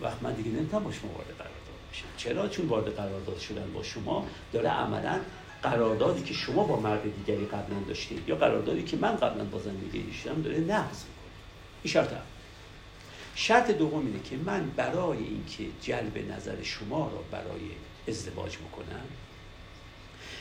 وقت 0.00 0.22
من 0.22 0.32
دیگه 0.32 0.50
نمی‌تونم 0.50 0.84
با 0.84 0.92
شما 0.92 1.10
وارد 1.10 1.28
قرارداد 1.38 1.78
بشم. 1.92 2.04
چرا؟ 2.16 2.48
چون 2.48 2.66
وارد 2.66 2.96
قرارداد 2.96 3.38
شدن 3.38 3.72
با 3.74 3.82
شما 3.82 4.26
داره 4.52 4.68
عملا 4.68 5.20
قراردادی 5.62 6.22
که 6.22 6.34
شما 6.34 6.64
با 6.64 6.80
مرد 6.80 7.02
دیگری 7.02 7.46
قبلا 7.46 7.78
داشتید 7.88 8.28
یا 8.28 8.36
قراردادی 8.36 8.82
که 8.82 8.96
من 8.96 9.16
قبلا 9.16 9.44
با 9.44 9.58
زن 9.58 9.74
دیگری 9.74 10.06
داشتم 10.06 10.42
داره 10.42 10.58
نقض 10.58 11.04
می‌کنه. 11.04 11.32
این 11.82 11.92
شرط 11.92 12.10
شرط 13.34 13.70
دوم 13.70 14.06
اینه 14.06 14.22
که 14.22 14.36
من 14.36 14.70
برای 14.76 15.18
اینکه 15.18 15.64
جلب 15.82 16.32
نظر 16.32 16.62
شما 16.62 17.06
را 17.08 17.24
برای 17.30 17.60
ازدواج 18.08 18.56
بکنم. 18.56 19.04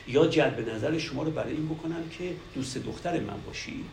یا 0.08 0.28
جلب 0.28 0.70
نظر 0.70 0.98
شما 0.98 1.24
رو 1.24 1.32
برای 1.32 1.54
این 1.54 1.66
بکنم 1.70 2.10
که 2.10 2.36
دوست 2.56 2.78
دختر 2.78 3.20
من 3.20 3.42
باشی. 3.42 3.86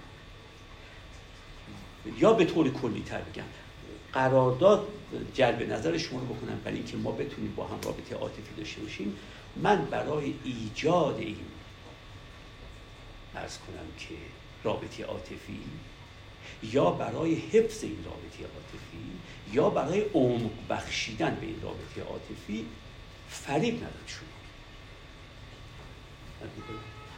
یا 2.19 2.33
به 2.33 2.45
طور 2.45 2.71
کلی 2.71 3.03
تر 3.03 3.21
بگم 3.21 3.45
قرارداد 4.13 4.89
جلب 5.35 5.73
نظر 5.73 5.99
شما 5.99 6.19
رو 6.21 6.27
بکنم 6.27 6.61
برای 6.65 6.77
اینکه 6.77 6.97
ما 6.97 7.12
بتونیم 7.12 7.55
با 7.57 7.66
هم 7.66 7.79
رابطه 7.85 8.14
عاطفی 8.14 8.55
داشته 8.57 8.81
باشیم. 8.81 9.16
من 9.57 9.85
برای 9.85 10.35
ایجاد 10.45 11.16
این 11.18 11.37
ارز 13.35 13.59
کنم 13.59 13.87
که 13.99 14.14
رابطه 14.64 15.05
عاطفی 15.05 15.61
یا 16.62 16.91
برای 16.91 17.35
حفظ 17.35 17.85
این 17.85 17.99
رابطه 18.05 18.55
عاطفی 18.55 19.05
یا 19.53 19.70
برای 19.70 20.01
عمق 20.01 20.51
بخشیدن 20.70 21.37
به 21.41 21.47
این 21.47 21.61
رابطه 21.62 22.11
عاطفی 22.11 22.66
فریب 23.35 23.76
نداد 23.76 23.93
شما. 24.07 24.28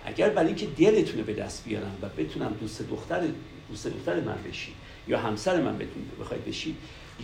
اگر 0.04 0.30
برای 0.30 0.46
اینکه 0.46 0.66
دلتونه 0.66 1.22
به 1.22 1.34
دست 1.34 1.64
بیارم 1.64 1.98
و 2.02 2.08
بتونم 2.08 2.56
دوست 2.60 2.82
دختر 2.82 3.28
دوست 3.68 3.86
دختر 3.86 4.20
من 4.20 4.38
بشی 4.48 4.72
یا 5.08 5.18
همسر 5.18 5.60
من 5.60 5.78
بخواید 6.20 6.44
بشید 6.44 6.76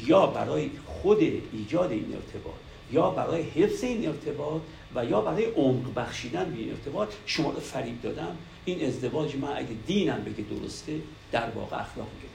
یا 0.06 0.26
برای 0.26 0.70
خود 0.86 1.18
ایجاد 1.52 1.92
این 1.92 2.14
ارتباط 2.14 2.54
یا 2.92 3.10
برای 3.10 3.42
حفظ 3.42 3.84
این 3.84 4.08
ارتباط 4.08 4.62
و 4.94 5.04
یا 5.04 5.20
برای 5.20 5.44
عمق 5.44 5.94
بخشیدن 5.94 6.50
به 6.50 6.58
این 6.58 6.70
ارتباط 6.70 7.08
شما 7.26 7.50
رو 7.50 7.60
فریب 7.60 8.02
دادم. 8.02 8.36
این 8.64 8.86
ازدواج 8.86 9.36
من 9.36 9.56
اگه 9.56 9.76
دینم 9.86 10.24
بگه 10.24 10.44
درسته 10.44 11.00
در 11.32 11.50
واقع 11.50 11.80
اخلاق 11.80 12.08
میگه 12.14 12.28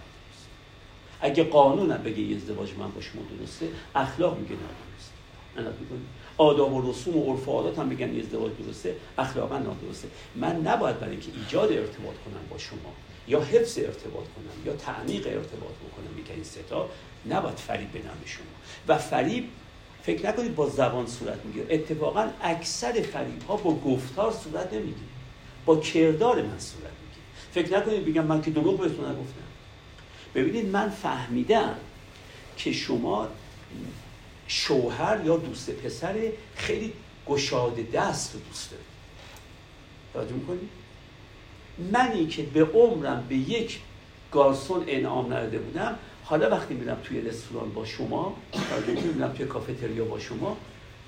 اگه 1.22 1.44
قانونم 1.44 2.04
بگه 2.04 2.36
ازدواج 2.36 2.70
من 2.80 2.92
با 2.92 3.02
شما 3.02 3.22
درسته 3.40 3.68
اخلاق 3.96 4.38
میگه 4.38 4.56
نادرسته 4.56 6.17
آداب 6.38 6.74
و 6.74 6.92
رسوم 6.92 7.18
و 7.18 7.34
عرف 7.34 7.48
و 7.48 7.82
هم 7.82 7.90
بگن 7.90 8.20
ازدواج 8.20 8.52
درسته 8.66 8.96
اخلاقا 9.18 9.58
نادرسته. 9.58 10.08
من 10.36 10.56
نباید 10.56 11.00
برای 11.00 11.12
اینکه 11.12 11.32
ایجاد 11.36 11.72
ارتباط 11.72 12.16
کنم 12.26 12.48
با 12.50 12.58
شما 12.58 12.94
یا 13.28 13.42
حفظ 13.42 13.78
ارتباط 13.78 14.26
کنم 14.36 14.66
یا 14.66 14.74
تعمیق 14.74 15.28
ارتباط 15.28 15.74
بکنم 15.88 16.14
میگه 16.16 16.34
این 16.34 16.44
ستا 16.44 16.90
نباید 17.30 17.58
فریب 17.58 17.90
بدم 17.90 18.18
به 18.24 18.28
شما. 18.28 18.46
و 18.88 18.98
فریب 18.98 19.50
فکر 20.04 20.28
نکنید 20.28 20.56
با 20.56 20.70
زبان 20.70 21.08
صورت 21.08 21.46
می‌گیره. 21.46 21.66
اتفاقا 21.70 22.28
اکثر 22.42 22.92
فریب 22.92 23.44
ها 23.48 23.56
با 23.56 23.76
گفتار 23.76 24.32
صورت 24.32 24.74
نمی‌گیره. 24.74 25.08
با 25.66 25.78
کردار 25.78 26.36
من 26.42 26.60
صورت 26.60 26.92
می‌گیره. 27.04 27.26
فکر 27.52 27.78
نکنید 27.78 28.06
بگم 28.06 28.26
من 28.26 28.42
که 28.42 28.52
دروغ 28.52 28.80
بهتون 28.80 29.06
نگفتم. 29.06 29.48
ببینید 30.36 30.66
من 30.66 30.90
فهمیدم 30.90 31.76
که 32.58 32.72
شما 32.72 33.28
شوهر 34.48 35.26
یا 35.26 35.38
دوست 35.38 35.72
پسر 35.72 36.16
خیلی 36.56 36.94
گشاده 37.28 37.88
دست 37.94 38.34
رو 38.34 38.40
دوست 38.40 38.72
دارید 38.72 38.86
توجه 40.14 40.34
می‌کنید 40.34 40.70
منی 41.92 42.28
که 42.28 42.44
به 42.44 42.64
عمرم 42.64 43.26
به 43.30 43.36
یک 43.36 43.80
گارسون 44.32 44.84
انعام 44.88 45.34
نداده 45.34 45.58
بودم 45.58 45.98
حالا 46.24 46.50
وقتی 46.50 46.74
میرم 46.74 46.98
توی 47.04 47.22
رستوران 47.22 47.74
با 47.74 47.86
شما 47.86 48.36
میرم 49.16 49.34
توی 49.34 49.46
کافتریا 49.46 50.06
با 50.06 50.20
شما 50.20 50.58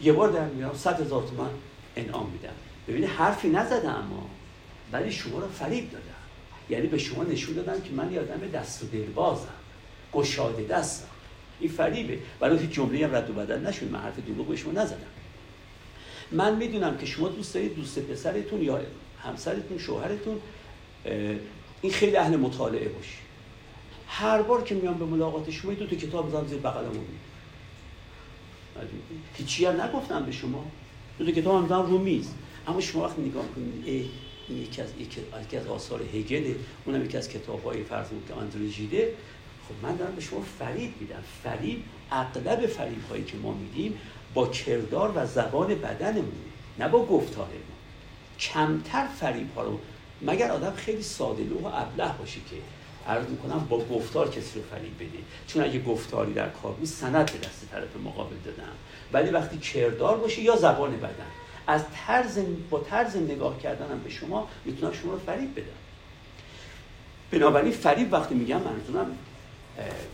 یه 0.02 0.14
بار 0.14 0.30
در 0.30 0.46
میرم 0.46 0.74
صد 0.74 1.02
هزار 1.02 1.24
تومن 1.24 1.50
انعام 1.96 2.30
میدم. 2.30 2.54
ببینید 2.88 3.10
حرفی 3.10 3.50
نزدم 3.50 3.90
اما 3.90 4.30
ولی 4.92 5.12
شما 5.12 5.40
رو 5.40 5.48
فریب 5.48 5.92
دادم. 5.92 6.04
یعنی 6.70 6.88
به 6.88 6.98
شما 6.98 7.24
نشون 7.24 7.56
دادم 7.56 7.82
که 7.82 7.92
من 7.92 8.14
یادم 8.14 8.48
دست 8.54 8.84
و 8.84 8.88
دل 8.88 9.06
بازم 9.06 9.48
گشاده 10.14 10.64
دستم. 10.64 11.08
این 11.60 11.70
فریبه. 11.70 12.20
ولی 12.42 12.58
هیچ 12.58 12.70
جمله 12.70 13.08
هم 13.08 13.16
رد 13.16 13.30
و 13.30 13.34
بدل 13.34 13.68
نشد 13.68 13.92
من 13.92 14.00
حرف 14.00 14.20
دروغ 14.20 14.48
به 14.48 14.56
شما 14.56 14.72
نزدم. 14.72 14.98
من 16.32 16.56
می‌دونم 16.56 16.98
که 16.98 17.06
شما 17.06 17.28
دوست 17.30 17.54
دارید 17.54 17.76
دوست 17.76 18.00
پسرتون 18.00 18.62
یا 18.62 18.82
همسرتون 19.24 19.78
شوهرتون 19.78 20.40
این 21.82 21.92
خیلی 21.92 22.16
اهل 22.16 22.36
مطالعه 22.36 22.90
باشی 22.90 23.18
هر 24.08 24.42
بار 24.42 24.64
که 24.64 24.76
میام 24.76 24.98
به 24.98 25.06
ملاقات 25.06 25.52
شما 25.52 25.74
دو 25.74 25.88
تا 25.88 25.96
کتاب 25.96 26.26
می‌ذارم 26.26 26.48
زیر 26.48 26.58
بغلمون. 26.58 27.06
هیچی 29.34 29.66
هم 29.66 29.82
نگفتم 29.82 30.26
به 30.26 30.32
شما. 30.32 30.66
دو 31.20 31.26
تا 31.26 31.32
کتاب 31.32 31.62
می‌ذارم 31.62 31.92
رو 31.92 31.98
میز. 31.98 32.30
اما 32.68 32.82
شما 32.82 33.04
وقتی 33.04 33.22
نگاه 33.22 33.46
کنید 33.56 34.10
این 34.48 34.58
یکی 34.58 34.82
از 34.82 34.90
یکی 35.00 35.58
از 35.58 35.68
آثار 35.68 36.02
هگل 36.02 36.54
اونم 36.86 37.06
یکی 37.06 37.18
از 37.18 37.30
کتاب‌های 37.30 37.84
فرض 37.84 38.08
که 38.28 38.34
آندروژیده 38.34 39.14
خب 39.70 39.86
من 39.86 39.96
دارم 39.96 40.16
به 40.16 40.22
شما 40.22 40.42
فریب 40.60 40.94
میدم. 41.00 41.24
فریب 41.44 41.84
اغلب 42.12 42.66
فریب 42.66 43.06
هایی 43.10 43.24
که 43.24 43.38
ما 43.38 43.52
میدیم 43.52 44.02
با 44.34 44.48
کردار 44.48 45.12
و 45.16 45.26
زبان 45.26 45.68
بدنمون 45.68 46.32
نه 46.80 46.88
با 46.88 47.06
گفتارمون. 47.06 47.80
کمتر 48.40 49.08
فریب 49.08 49.56
ها 49.56 49.64
رو 49.64 49.80
مگر 50.22 50.52
آدم 50.52 50.74
خیلی 50.76 51.04
ساده 51.04 51.44
و 51.44 51.68
ابله 51.68 52.18
باشه 52.18 52.40
که 52.40 52.56
عرض 53.08 53.28
می‌کنم 53.28 53.68
با 53.70 53.78
گفتار 53.78 54.30
کسی 54.30 54.60
رو 54.60 54.66
فریب 54.66 54.96
بده. 54.96 55.24
چون 55.48 55.64
اگه 55.64 55.84
گفتاری 55.84 56.34
در 56.34 56.50
کار 56.50 56.72
بود 56.72 56.86
سند 56.86 57.32
به 57.32 57.48
دست 57.48 57.72
طرف 57.72 57.96
مقابل 58.06 58.36
دادم. 58.46 58.64
ولی 59.14 59.30
وقتی 59.30 59.58
کردار 59.58 60.18
باشه 60.18 60.42
یا 60.42 60.56
زبان 60.56 60.98
بدن 60.98 61.26
از 61.68 61.82
طرز 62.08 62.40
با 62.70 62.80
طرز 62.80 63.18
نگاه 63.18 63.60
کردنم 63.60 64.00
به 64.04 64.10
شما 64.10 64.48
می‌تونم 64.66 64.94
شما 64.94 65.12
رو 65.12 65.20
فریب 65.20 65.56
بدم. 65.56 65.80
بنابراین 67.32 67.72
فریب 67.72 68.14
وقتی 68.14 68.36
میگم 68.36 68.62
منظورم 68.62 69.18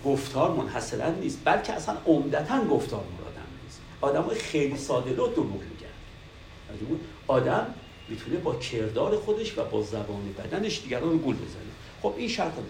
گفتار 0.05 0.51
منحصرا 0.51 1.09
نیست 1.09 1.39
بلکه 1.45 1.73
اصلا 1.73 1.97
عمدتا 2.05 2.65
گفتار 2.65 3.03
مرادم 3.19 3.47
نیست. 3.63 3.79
آدم 4.01 4.27
خیلی 4.27 4.77
ساده 4.77 5.09
لو 5.09 5.27
دروغ 5.27 5.51
میگن. 5.53 6.99
آدم 7.27 7.73
می‌تونه 8.09 8.37
با 8.37 8.55
کردار 8.55 9.17
خودش 9.17 9.57
و 9.57 9.63
با 9.63 9.81
زبان 9.81 10.33
بدنش 10.37 10.81
دیگران 10.81 11.09
رو 11.09 11.17
گول 11.17 11.35
بزنه. 11.35 11.61
خب 12.01 12.13
این 12.17 12.27
شرط 12.27 12.53
هم. 12.53 12.63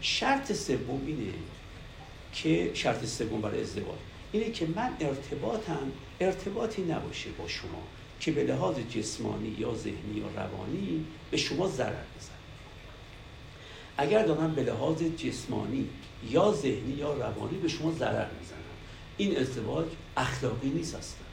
شرط 0.00 0.52
سوم 0.52 1.00
اینه 1.06 1.32
که 2.32 2.70
شرط 2.74 3.04
سوم 3.04 3.40
برای 3.40 3.60
ازدواج 3.60 3.98
اینه 4.32 4.50
که 4.50 4.66
من 4.76 4.90
ارتباطم 5.00 5.92
ارتباطی 6.20 6.82
نباشه 6.82 7.30
با 7.30 7.48
شما 7.48 7.82
که 8.20 8.32
به 8.32 8.44
لحاظ 8.44 8.76
جسمانی 8.78 9.56
یا 9.58 9.74
ذهنی 9.74 10.14
یا 10.16 10.42
روانی 10.42 11.06
به 11.30 11.36
شما 11.36 11.68
ضرر 11.68 11.86
بزنه. 11.88 12.33
اگر 13.96 14.26
دارم 14.26 14.54
به 14.54 14.62
لحاظ 14.62 15.02
جسمانی 15.02 15.88
یا 16.30 16.52
ذهنی 16.52 16.92
یا 16.92 17.12
روانی 17.12 17.58
به 17.58 17.68
شما 17.68 17.92
ضرر 17.92 18.26
می‌زنم 18.40 18.58
این 19.16 19.38
ازدواج 19.38 19.86
اخلاقی 20.16 20.68
نیست 20.68 20.94
اصلا. 20.94 21.24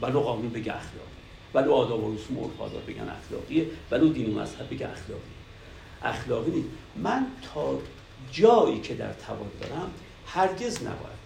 ولو 0.00 0.20
قانون 0.20 0.48
بگه 0.48 0.72
اخلاقی. 0.72 1.16
ولو 1.54 1.72
آداب 1.72 2.04
و 2.04 2.14
رسوم 2.14 2.38
و 2.38 2.48
بگن 2.86 3.08
اخلاقیه. 3.08 3.66
ولو 3.90 4.08
دین 4.08 4.34
و 4.34 4.40
مذهب 4.40 4.70
بگه 4.70 4.88
اخلاقی 4.90 5.22
اخلاقی 6.02 6.50
نیست. 6.50 6.68
من 6.96 7.26
تا 7.54 7.78
جایی 8.32 8.80
که 8.80 8.94
در 8.94 9.12
توان 9.12 9.50
دارم 9.60 9.90
هرگز 10.26 10.82
نباید 10.82 11.16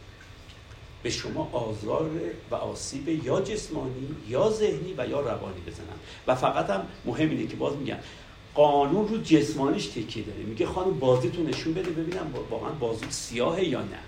به 1.03 1.11
شما 1.11 1.51
آزار 1.53 2.11
و 2.51 2.55
آسیب 2.55 3.09
یا 3.09 3.41
جسمانی 3.41 4.09
یا 4.29 4.51
ذهنی 4.51 4.95
و 4.99 5.09
یا 5.09 5.21
روانی 5.21 5.61
بزنم. 5.67 5.99
و 6.27 6.35
فقط 6.35 6.71
هم 6.71 6.87
مهم 7.05 7.31
اینه 7.31 7.47
که 7.47 7.57
باز 7.57 7.77
میگم 7.77 7.97
قانون 8.55 9.09
رو 9.09 9.17
جسمانیش 9.17 9.87
تکیه 9.87 10.25
داره. 10.25 10.39
میگه 10.39 10.67
خانم 10.67 10.99
بازیتون 10.99 11.47
نشون 11.47 11.75
بده 11.75 11.91
ببینم 11.91 12.35
واقعا 12.51 12.71
بازو 12.71 13.07
سیاهه 13.11 13.65
یا 13.65 13.81
نه. 13.81 13.99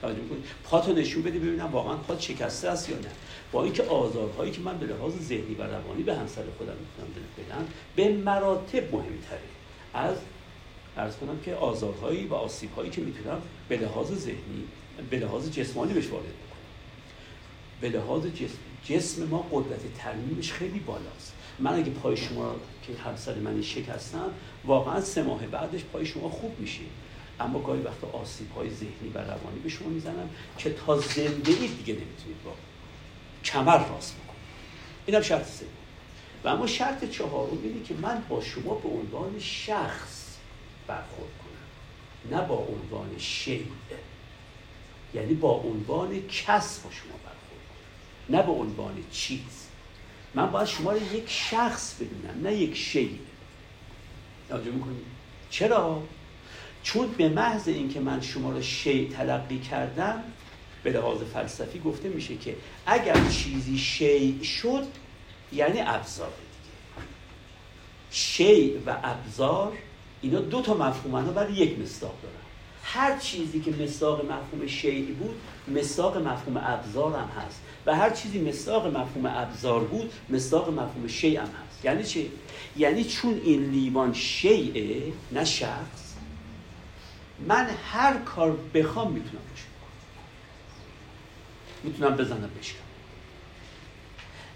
توجه 0.00 0.20
می‌کنید 0.20 0.44
پاتو 0.64 0.92
نشون 0.92 1.22
بده 1.22 1.38
ببینم 1.38 1.66
واقعا 1.66 1.96
پات 1.96 2.20
شکسته 2.20 2.68
است 2.68 2.88
یا 2.90 2.96
نه. 2.96 3.10
با 3.52 3.64
اینکه 3.64 3.82
آزارهایی 3.82 4.52
که 4.52 4.60
من 4.60 4.78
به 4.78 4.86
لحاظ 4.86 5.12
ذهنی 5.22 5.54
و 5.58 5.62
روانی 5.62 6.02
به 6.02 6.14
همسر 6.14 6.42
خودم 6.58 6.72
می‌تونم 6.72 7.24
بدم 7.38 7.66
به 7.96 8.08
مراتب 8.08 8.94
مهمتره. 8.94 9.40
از 9.94 10.16
ارز 10.96 11.16
کنم 11.16 11.38
که 11.44 11.54
آزارهایی 11.54 12.26
و 12.26 12.34
آسیبهایی 12.34 12.90
که 12.90 13.00
می‌تونم 13.00 13.42
به 13.68 13.76
لحاظ 13.76 14.12
ذهنی 14.12 14.64
به 15.10 15.18
لحاظ 15.18 15.50
جسمانی 15.50 15.92
بهش 15.92 16.06
وارد 16.06 16.24
بکنم. 16.24 16.66
به 17.80 17.88
لحاظ 17.88 18.26
جسم 18.26 18.58
جسم 18.84 19.24
ما 19.24 19.48
قدرت 19.52 19.80
ترمیمش 19.98 20.52
خیلی 20.52 20.78
بالاست. 20.78 21.32
من 21.58 21.74
اگه 21.74 21.90
پای 21.90 22.16
شما 22.16 22.54
که 22.86 23.02
همسر 23.02 23.34
من 23.34 23.62
شکستم 23.62 24.30
واقعا 24.64 25.00
سه 25.00 25.22
ماه 25.22 25.46
بعدش 25.46 25.84
پای 25.84 26.06
شما 26.06 26.28
خوب 26.28 26.60
میشه. 26.60 26.82
اما 27.40 27.58
گاهی 27.58 27.82
وقتا 27.82 28.06
آسیب 28.06 28.52
های 28.52 28.70
ذهنی 28.70 29.08
و 29.14 29.18
روانی 29.18 29.58
به 29.62 29.68
شما 29.68 29.88
می‌زنم 29.88 30.30
که 30.58 30.70
تا 30.70 30.98
زنده 30.98 31.52
ای 31.52 31.68
دیگه 31.68 31.94
نمی‌تونید 31.94 32.42
با 32.44 32.52
کمر 33.44 33.78
راست 33.88 34.14
بکنید. 34.14 34.36
اینم 35.06 35.22
شرط 35.22 35.46
سه. 35.46 35.66
و 36.44 36.48
اما 36.48 36.66
شرط 36.66 37.04
چهارم 37.10 37.58
اینه 37.62 37.82
که 37.82 37.94
من 37.94 38.22
با 38.28 38.40
شما 38.40 38.74
به 38.74 38.88
عنوان 38.88 39.38
شخص 39.38 40.36
برخورد 40.86 41.30
کنم. 41.38 42.36
نه 42.36 42.46
با 42.48 42.54
عنوان 42.54 43.18
شیء 43.18 43.62
یعنی 45.14 45.34
با 45.34 45.52
عنوان 45.52 46.26
کس 46.28 46.78
با 46.78 46.90
شما 46.90 47.12
برخورد 47.12 47.62
کنم. 47.68 48.36
نه 48.36 48.42
به 48.42 48.52
عنوان 48.52 48.94
چیز. 49.12 49.65
من 50.36 50.50
باید 50.50 50.66
شما 50.66 50.92
رو 50.92 51.14
یک 51.14 51.24
شخص 51.28 51.94
بدونم 51.94 52.42
نه 52.42 52.54
یک 52.54 52.76
شی. 52.76 53.18
توجه 54.48 54.70
می‌کنید 54.70 55.06
چرا؟ 55.50 56.02
چون 56.82 57.08
به 57.08 57.28
محض 57.28 57.68
اینکه 57.68 58.00
من 58.00 58.20
شما 58.20 58.52
رو 58.52 58.62
شی 58.62 59.08
تلقی 59.08 59.58
کردم 59.58 60.22
به 60.82 60.92
لحاظ 60.92 61.18
فلسفی 61.18 61.78
گفته 61.78 62.08
میشه 62.08 62.36
که 62.36 62.56
اگر 62.86 63.28
چیزی 63.30 63.78
شی 63.78 64.44
شد 64.44 64.86
یعنی 65.52 65.80
ابزار 65.80 66.28
دیگه. 66.28 67.06
شی 68.10 68.76
و 68.86 68.96
ابزار 69.02 69.72
اینا 70.22 70.40
دو 70.40 70.62
تا 70.62 70.74
مفهومن 70.74 71.34
ولی 71.34 71.52
یک 71.52 71.78
مصداق 71.78 72.14
دارن. 72.22 72.34
هر 72.82 73.18
چیزی 73.18 73.60
که 73.60 73.70
مصداق 73.70 74.24
مفهوم 74.24 74.66
شی 74.66 75.02
بود 75.02 75.36
مصداق 75.68 76.16
مفهوم 76.16 76.56
ابزار 76.56 77.12
هم 77.12 77.28
هست. 77.28 77.60
و 77.86 77.96
هر 77.96 78.10
چیزی 78.10 78.40
مصداق 78.40 78.86
مفهوم 78.86 79.26
ابزار 79.26 79.84
بود 79.84 80.12
مصداق 80.30 80.68
مفهوم 80.68 81.06
شیء 81.06 81.40
هم 81.40 81.46
هست. 81.46 81.84
یعنی 81.84 82.04
چی؟ 82.04 82.30
یعنی 82.76 83.04
چون 83.04 83.40
این 83.44 83.62
لیوان 83.62 84.12
شیعه 84.12 85.12
نه 85.32 85.44
شخص 85.44 86.14
من 87.46 87.70
هر 87.92 88.16
کار 88.16 88.58
بخوام 88.74 89.12
می‌تونم 89.12 89.42
روش 89.50 89.64
می‌تونم 91.84 92.16
بزنم 92.16 92.50
بشکنم 92.60 92.82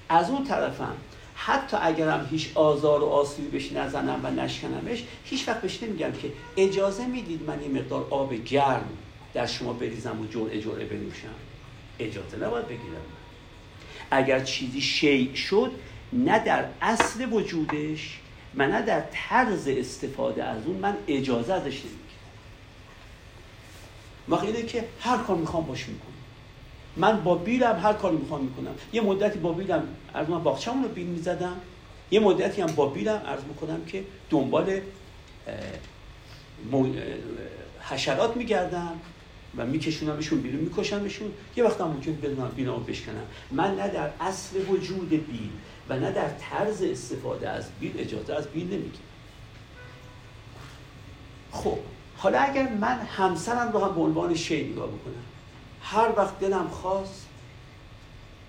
از 0.09 0.31
اون 0.31 0.45
طرفم 0.45 0.97
حتی 1.35 1.77
اگرم 1.81 2.29
هیچ 2.31 2.51
آزار 2.55 3.03
و 3.03 3.07
آسیبی 3.07 3.49
بهش 3.49 3.73
نزنم 3.73 4.21
و 4.23 4.31
نشکنمش 4.31 5.05
هیچ 5.25 5.49
وقت 5.49 5.61
بهش 5.61 5.83
نمیگم 5.83 6.13
که 6.13 6.33
اجازه 6.57 7.07
می‌دید 7.07 7.43
من 7.43 7.63
یه 7.63 7.69
مقدار 7.69 8.07
آب 8.11 8.35
گرم 8.35 8.89
در 9.35 9.47
شما 9.47 9.73
بریزم 9.73 10.21
و 10.21 10.27
جرعه 10.27 10.61
جرعه 10.61 10.85
بنوشم. 10.85 11.35
اجازه 11.99 12.37
نباید 12.37 12.67
بگیرم. 12.67 13.03
اگر 14.11 14.41
چیزی 14.41 14.81
شیع 14.81 15.35
شد 15.35 15.73
نه 16.13 16.39
در 16.39 16.65
اصل 16.83 17.33
وجودش 17.33 18.19
و 18.57 18.67
نه 18.67 18.83
در 18.83 19.03
طرز 19.13 19.69
استفاده 19.69 20.45
از 20.45 20.67
اون 20.67 20.77
من 20.77 20.97
اجازه 21.07 21.53
ازش 21.53 21.65
نمی‌گیرم. 21.65 21.97
وقت 24.29 24.43
اینه 24.43 24.63
که 24.63 24.85
هر 25.01 25.17
کار 25.17 25.37
می‌خوام 25.37 25.67
باش 25.67 25.89
می‌کنم. 25.89 26.11
من 26.97 27.25
با 27.25 27.35
بیلم 27.35 27.81
هر 27.83 27.93
کاری 27.93 28.17
می‌خوام 28.17 28.41
می‌کنم. 28.41 28.75
یه 28.93 29.01
مدتی 29.01 29.39
با 29.39 29.53
بیلم 29.53 29.83
از 30.15 30.31
من 30.31 30.43
باغچه‌مون 30.43 30.83
رو 30.83 30.89
بیل 30.89 31.07
می‌زدم. 31.07 31.61
یه 32.11 32.21
مدتی 32.21 32.63
هم 32.63 32.73
با 32.75 32.87
بیلم 32.87 33.23
عرض 33.27 33.45
می‌کنم 33.45 33.85
که 33.85 34.05
دنبال 34.31 34.81
حشرات 37.81 38.37
میگردم. 38.37 39.01
و 39.57 39.67
میکشونمشون 39.67 40.41
بیرون 40.41 40.61
میکشمشون. 40.61 41.33
یه 41.57 41.65
وقت 41.65 41.81
هم 41.81 41.87
ممکن 41.87 42.13
بدونم 42.13 42.49
بینا 42.49 42.75
رو 42.75 42.81
بشکنم 42.81 43.23
من 43.51 43.75
نه 43.75 43.89
در 43.89 44.11
اصل 44.21 44.65
وجود 44.69 45.09
بیل 45.09 45.51
و 45.89 45.99
نه 45.99 46.13
در 46.13 46.29
طرز 46.29 46.83
استفاده 46.83 47.49
از 47.49 47.69
بیل 47.81 47.93
اجازه 47.99 48.35
از 48.35 48.47
بیل 48.47 48.67
نمیگیم 48.67 49.03
خب 51.53 51.79
حالا 52.17 52.39
اگر 52.39 52.69
من 52.69 52.99
همسرم 52.99 53.73
رو 53.73 53.85
هم 53.85 53.95
به 53.95 54.01
عنوان 54.01 54.35
شی 54.35 54.73
نگاه 54.73 54.87
بکنم 54.87 55.25
هر 55.83 56.13
وقت 56.17 56.39
دلم 56.39 56.69
خواست 56.69 57.27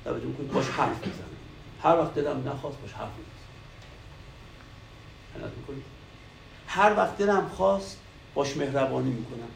توجه 0.03 0.33
کنید 0.37 0.51
باش 0.51 0.65
حرف 0.65 1.07
می‌زنم. 1.07 1.25
هر 1.83 1.97
وقت 1.97 2.15
دلم 2.15 2.49
نخواست 2.49 2.77
باش 2.81 2.93
حرف 2.93 3.09
می‌زنم. 5.35 5.81
هر 6.67 6.97
وقت 6.97 7.17
دلم 7.17 7.47
خواست 7.47 7.97
باش 8.33 8.57
مهربانی 8.57 9.09
می‌کنم. 9.09 9.49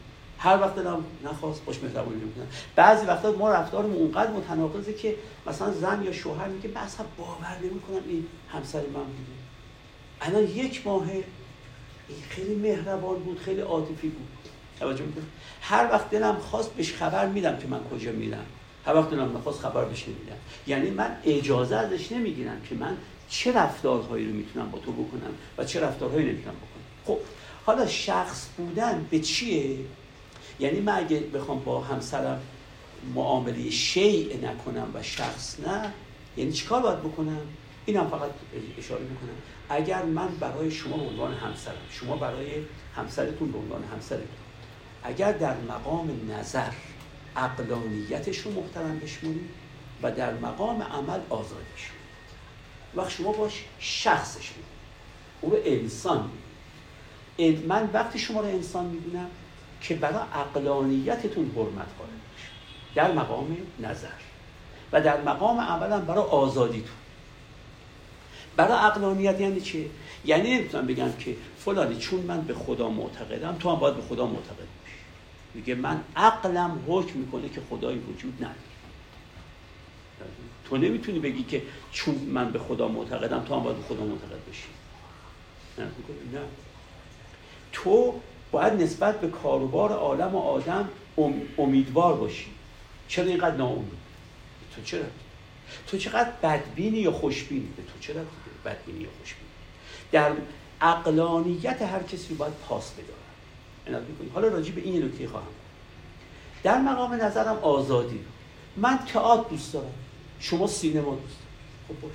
هر 0.46 0.60
وقت 0.60 0.74
دلم 0.74 1.04
نخواست 1.24 1.64
باش 1.64 1.82
مهربانی 1.82 2.16
می‌کنم 2.16 2.46
بعضی 2.76 3.06
وقتا 3.06 3.32
ما 3.32 3.50
رفتارمون 3.50 3.96
اونقدر 3.96 4.30
متناقضه 4.30 4.92
که 4.92 5.16
مثلا 5.46 5.72
زن 5.72 6.02
یا 6.02 6.12
شوهر 6.12 6.48
میگه 6.48 6.78
اصلا 6.78 7.06
باور 7.18 7.58
نمی‌کنم 7.62 8.00
این 8.08 8.26
همسر 8.52 8.78
من 8.80 9.04
بوده. 9.04 9.36
الان 10.20 10.42
یک 10.42 10.86
ماه 10.86 11.06
خیلی 12.28 12.54
مهربان 12.54 13.18
بود 13.18 13.38
خیلی 13.38 13.60
عاطفی 13.60 14.08
بود. 14.08 14.28
توجه 14.80 15.04
می‌کنم 15.04 15.26
هر 15.60 15.88
وقت 15.92 16.10
دلم 16.10 16.36
خواست 16.36 16.70
بهش 16.70 16.92
خبر 16.92 17.26
میدم 17.26 17.56
که 17.56 17.66
من 17.66 17.80
کجا 17.84 18.12
میرم. 18.12 18.46
هر 18.86 18.94
وقت 18.94 19.10
دلم 19.10 19.36
نخواست 19.36 19.60
خبر 19.60 19.84
بهش 19.84 20.04
نمیدم. 20.08 20.36
یعنی 20.66 20.90
من 20.90 21.16
اجازه 21.24 21.76
ازش 21.76 22.12
نمی‌گیرم 22.12 22.60
که 22.68 22.74
من 22.74 22.96
چه 23.28 23.52
رفتارهایی 23.52 24.26
رو 24.26 24.32
می‌تونم 24.32 24.70
با 24.70 24.78
تو 24.78 24.92
بکنم 24.92 25.34
و 25.58 25.64
چه 25.64 25.80
رفتارهایی 25.80 26.26
نمی‌تونم 26.26 26.54
بکنم. 26.56 26.84
خب 27.06 27.18
حالا 27.66 27.86
شخص 27.86 28.46
بودن 28.56 29.06
به 29.10 29.20
چیه؟ 29.20 29.76
یعنی 30.60 30.80
من 30.80 30.98
اگه 30.98 31.20
بخوام 31.20 31.60
با 31.60 31.80
همسرم 31.80 32.42
معامله 33.14 33.70
شیء 33.70 34.36
نکنم 34.36 34.88
و 34.94 35.02
شخص 35.02 35.60
نه 35.66 35.92
یعنی 36.36 36.52
چیکار 36.52 36.82
باید 36.82 36.98
بکنم؟ 36.98 37.40
اینم 37.86 38.08
فقط 38.08 38.30
اشاره 38.78 39.02
می‌کنم. 39.02 39.36
اگر 39.68 40.02
من 40.02 40.28
برای 40.28 40.70
شما 40.70 40.96
به 40.96 41.02
عنوان 41.02 41.34
همسرم 41.34 41.74
شما 41.90 42.16
برای 42.16 42.46
همسرتون 42.96 43.52
به 43.52 43.58
عنوان 43.58 43.84
همسرتون 43.84 44.26
اگر 45.02 45.32
در 45.32 45.56
مقام 45.68 46.10
نظر 46.30 46.70
اقلانیتش 47.36 48.38
رو 48.38 48.52
محترم 48.52 48.98
بشمونید 48.98 49.50
و 50.02 50.12
در 50.12 50.34
مقام 50.34 50.82
عمل 50.82 51.20
آزادیش 51.30 51.90
وقت 52.94 53.10
شما 53.10 53.32
باش 53.32 53.64
شخصش 53.78 54.50
می‌دونید 54.50 54.76
او 55.40 55.50
رو 55.50 55.56
انسان 55.64 56.30
من 57.66 57.90
وقتی 57.92 58.18
شما 58.18 58.40
رو 58.40 58.46
انسان 58.46 58.86
می‌دونم 58.86 59.30
که 59.80 59.94
برای 59.94 60.22
اقلانیتتون 60.34 61.50
حرمت 61.56 61.88
قائل 61.98 62.10
در 62.94 63.12
مقام 63.12 63.56
نظر. 63.80 64.08
و 64.92 65.00
در 65.00 65.22
مقام 65.22 65.60
عملا 65.60 66.00
برای 66.00 66.24
آزادیتون. 66.24 66.96
برای 68.56 68.72
اقلانیت 68.72 69.40
یعنی 69.40 69.60
چه؟ 69.60 69.86
یعنی 70.24 70.54
نمی‌تونم 70.54 70.86
بگم 70.86 71.12
که 71.12 71.36
فلانی 71.58 71.96
چون 71.96 72.20
من 72.20 72.40
به 72.40 72.54
خدا 72.54 72.88
معتقدم 72.88 73.56
تو 73.60 73.70
هم 73.70 73.76
باید 73.76 73.96
به 73.96 74.02
خدا 74.02 74.26
معتقد 74.26 74.56
باشی. 74.56 74.96
میگه 75.54 75.74
من 75.74 76.00
عقلم 76.16 76.84
حکم 76.88 77.18
می‌کنه 77.18 77.48
که 77.48 77.60
خدایی 77.70 77.98
وجود 77.98 78.34
نداره. 78.34 78.56
تو 80.64 80.76
نمی‌تونی 80.76 81.18
بگی 81.18 81.42
که 81.42 81.62
چون 81.92 82.14
من 82.14 82.52
به 82.52 82.58
خدا 82.58 82.88
معتقدم 82.88 83.44
تو 83.44 83.54
هم 83.54 83.62
باید 83.62 83.76
به 83.76 83.82
خدا 83.82 84.04
معتقد 84.04 84.46
باشی 84.46 84.68
نه. 85.78 86.40
تو 87.72 88.20
باید 88.50 88.72
نسبت 88.72 89.20
به 89.20 89.28
کاروبار 89.28 89.92
عالم 89.92 90.34
و 90.34 90.38
آدم 90.38 90.88
امیدوار 91.58 92.14
باشی. 92.14 92.46
چرا 93.08 93.24
اینقدر 93.24 93.56
ناامید؟ 93.56 93.92
تو 94.76 94.82
چرا؟ 94.82 95.04
تو 95.86 95.98
چقدر 95.98 96.30
بدبینی 96.42 96.98
یا 96.98 97.12
خوشبینی؟ 97.12 97.68
به 97.76 97.82
تو 97.82 97.98
چرا 98.00 98.20
بدبینی 98.64 99.00
یا 99.00 99.08
خوشبینی؟ 99.20 99.46
در 100.12 100.32
اقلانیت 100.80 101.82
هر 101.82 102.02
کسی 102.02 102.34
باید 102.34 102.52
پاس 102.68 102.92
بدارن 102.92 104.06
حالا 104.34 104.48
راجع 104.48 104.72
به 104.72 104.80
این 104.80 105.04
نکته 105.04 105.28
خواهم. 105.28 105.46
در 106.62 106.78
مقام 106.80 107.12
نظرم 107.12 107.56
آزادی. 107.56 108.20
من 108.76 108.98
تئاتر 108.98 109.50
دوست 109.50 109.72
دارم. 109.72 109.94
شما 110.40 110.66
سینما 110.66 111.14
دوست 111.14 111.38
خب 111.88 112.00
باش. 112.00 112.12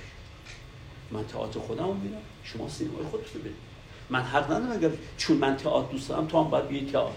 من 1.10 1.26
تئاتر 1.26 1.60
خودم 1.60 1.96
میرم 1.96 2.22
شما 2.44 2.68
سینمای 2.68 3.04
خودتون 3.04 3.40
ببینید 3.40 3.71
من 4.12 4.22
حق 4.22 4.44
ندارم 4.44 4.72
اگر 4.72 4.90
چون 5.16 5.36
من 5.36 5.56
تئاتر 5.56 5.92
دوست 5.92 6.08
دارم 6.08 6.26
تو 6.26 6.44
هم 6.44 6.50
باید 6.50 6.68
بیای 6.68 6.86
تئاتر 6.86 7.14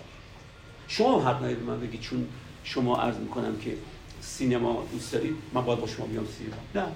شما 0.87 1.19
هم 1.19 1.27
حق 1.27 1.37
ندارید 1.37 1.63
من 1.63 1.79
بگید 1.79 2.01
چون 2.01 2.27
شما 2.63 2.97
عرض 2.97 3.17
می‌کنم 3.17 3.57
که 3.57 3.77
سینما 4.21 4.87
دوست 4.91 5.13
دارید 5.13 5.35
من 5.53 5.65
باید 5.65 5.79
با 5.79 5.87
شما 5.87 6.05
بیام 6.05 6.27
سینما. 6.37 6.55
نه. 6.75 6.91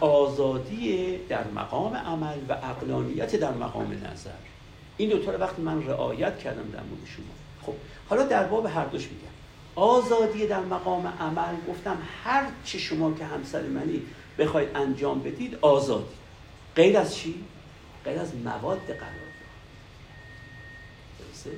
آزادی 0.00 1.16
در 1.28 1.44
مقام 1.44 1.96
عمل 1.96 2.38
و 2.48 2.52
اقلانیت 2.52 3.36
در 3.36 3.52
مقام 3.52 3.92
نظر. 3.92 4.30
این 4.96 5.10
دوتا 5.10 5.32
رو 5.32 5.38
وقتی 5.38 5.62
من 5.62 5.86
رعایت 5.86 6.38
کردم 6.38 6.70
در 6.70 6.82
مورد 6.82 7.06
شما. 7.16 7.26
خب 7.66 7.74
حالا 8.08 8.22
در 8.22 8.44
باب 8.44 8.66
هر 8.66 8.84
دوش 8.84 9.02
میگم. 9.02 9.28
آزادی 9.74 10.46
در 10.46 10.60
مقام 10.60 11.12
عمل 11.20 11.54
گفتم 11.68 11.98
هر 12.24 12.44
چه 12.64 12.78
شما 12.78 13.12
که 13.12 13.24
همسر 13.24 13.62
منی 13.62 14.02
بخواید 14.38 14.68
انجام 14.74 15.22
بدید 15.22 15.58
آزادی. 15.60 16.14
غیر 16.76 16.98
از 16.98 17.16
چی؟ 17.16 17.34
غیر 18.04 18.18
از 18.18 18.34
مواد 18.34 18.86
قرارداد 18.86 19.28
درسته؟ 21.18 21.50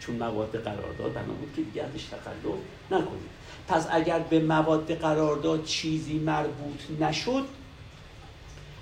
چون 0.00 0.16
مواد 0.16 0.62
قرارداد 0.62 1.12
بنا 1.12 1.32
بود 1.32 1.52
که 1.56 1.62
دیگه 1.62 1.82
ازش 1.82 2.04
تخلف 2.04 2.58
نکنید 2.90 3.30
پس 3.68 3.86
اگر 3.90 4.18
به 4.18 4.40
مواد 4.40 4.94
قرارداد 4.94 5.64
چیزی 5.64 6.18
مربوط 6.18 6.80
نشد 7.00 7.44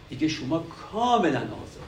دیگه 0.09 0.29
شما 0.29 0.59
کاملا 0.59 1.41
آزاد. 1.41 1.87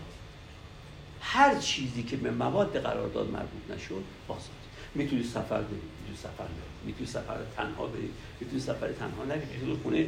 هر 1.20 1.58
چیزی 1.58 2.02
که 2.02 2.16
به 2.16 2.30
مواد 2.30 2.78
قرارداد 2.78 3.30
مربوط 3.30 3.76
نشد 3.76 4.04
آزاد. 4.28 4.58
می‌تونی 4.94 5.24
سفر 5.24 5.60
برید 5.60 5.82
می‌تونی 6.00 6.16
سفر 6.16 6.44
برید 6.44 6.84
می‌تونی 6.84 7.06
سفر 7.06 7.36
تنها 7.56 7.86
برید 7.86 8.10
می‌تونی 8.40 8.60
سفر 8.60 8.92
تنها 8.92 9.24
نرید 9.24 9.48
می‌تونی 9.52 9.76
خونه 9.82 10.06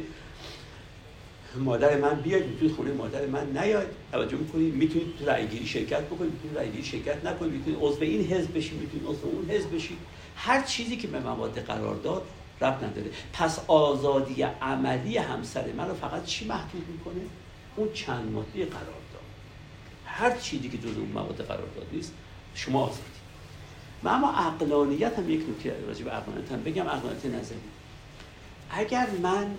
مادر 1.55 1.97
من 1.97 2.21
بیاید 2.21 2.47
می‌تونید 2.47 2.75
خونه 2.75 2.91
مادر 2.93 3.25
من 3.25 3.57
نیاید. 3.57 3.87
توجه 4.11 4.37
می‌کنید 4.37 4.73
می‌تونید 4.73 5.17
تو 5.19 5.25
رأیگیری 5.25 5.65
شرکت 5.65 6.01
بکنید 6.01 6.31
می‌تونید 6.31 6.57
رأیگیری 6.57 6.83
شرکت 6.83 7.25
نکنید 7.25 7.51
می‌تونید 7.51 7.79
عضو 7.81 8.01
این 8.01 8.25
حزب 8.25 8.57
بشید 8.57 8.81
می‌تونید 8.81 9.07
عضو 9.07 9.27
اون 9.27 9.49
حزب 9.49 9.75
بشید. 9.75 9.97
هر 10.35 10.61
چیزی 10.61 10.97
که 10.97 11.07
به 11.07 11.19
مواد 11.19 11.59
قرارداد 11.59 12.23
رب 12.61 12.83
نداره. 12.83 13.11
پس 13.33 13.59
آزادی 13.67 14.41
عملی 14.43 15.17
همسر 15.17 15.71
من 15.71 15.87
رو 15.87 15.93
فقط 15.93 16.25
چی 16.25 16.45
محدود 16.45 16.87
می‌کنه؟ 16.87 17.21
اون 17.75 17.93
چند 17.93 18.31
ماده 18.31 18.65
قرارداد 18.65 19.01
هر 20.05 20.37
چیزی 20.37 20.69
که 20.69 20.77
جز 20.77 20.97
اون 20.97 21.11
مواد 21.13 21.45
قرارداد 21.45 21.87
نیست 21.91 22.13
شما 22.55 22.83
آزادی. 22.83 23.01
و 24.03 24.07
اما 24.07 24.31
عقلانیت 24.31 25.19
هم 25.19 25.29
یک 25.29 25.41
نکته 25.49 25.75
راجع 25.87 26.03
به 26.03 26.11
عقلانیت 26.11 26.51
هم 26.51 26.63
بگم 26.63 26.83
عقلانیت 26.83 27.25
نظری. 27.25 27.57
اگر 28.69 29.07
من 29.23 29.55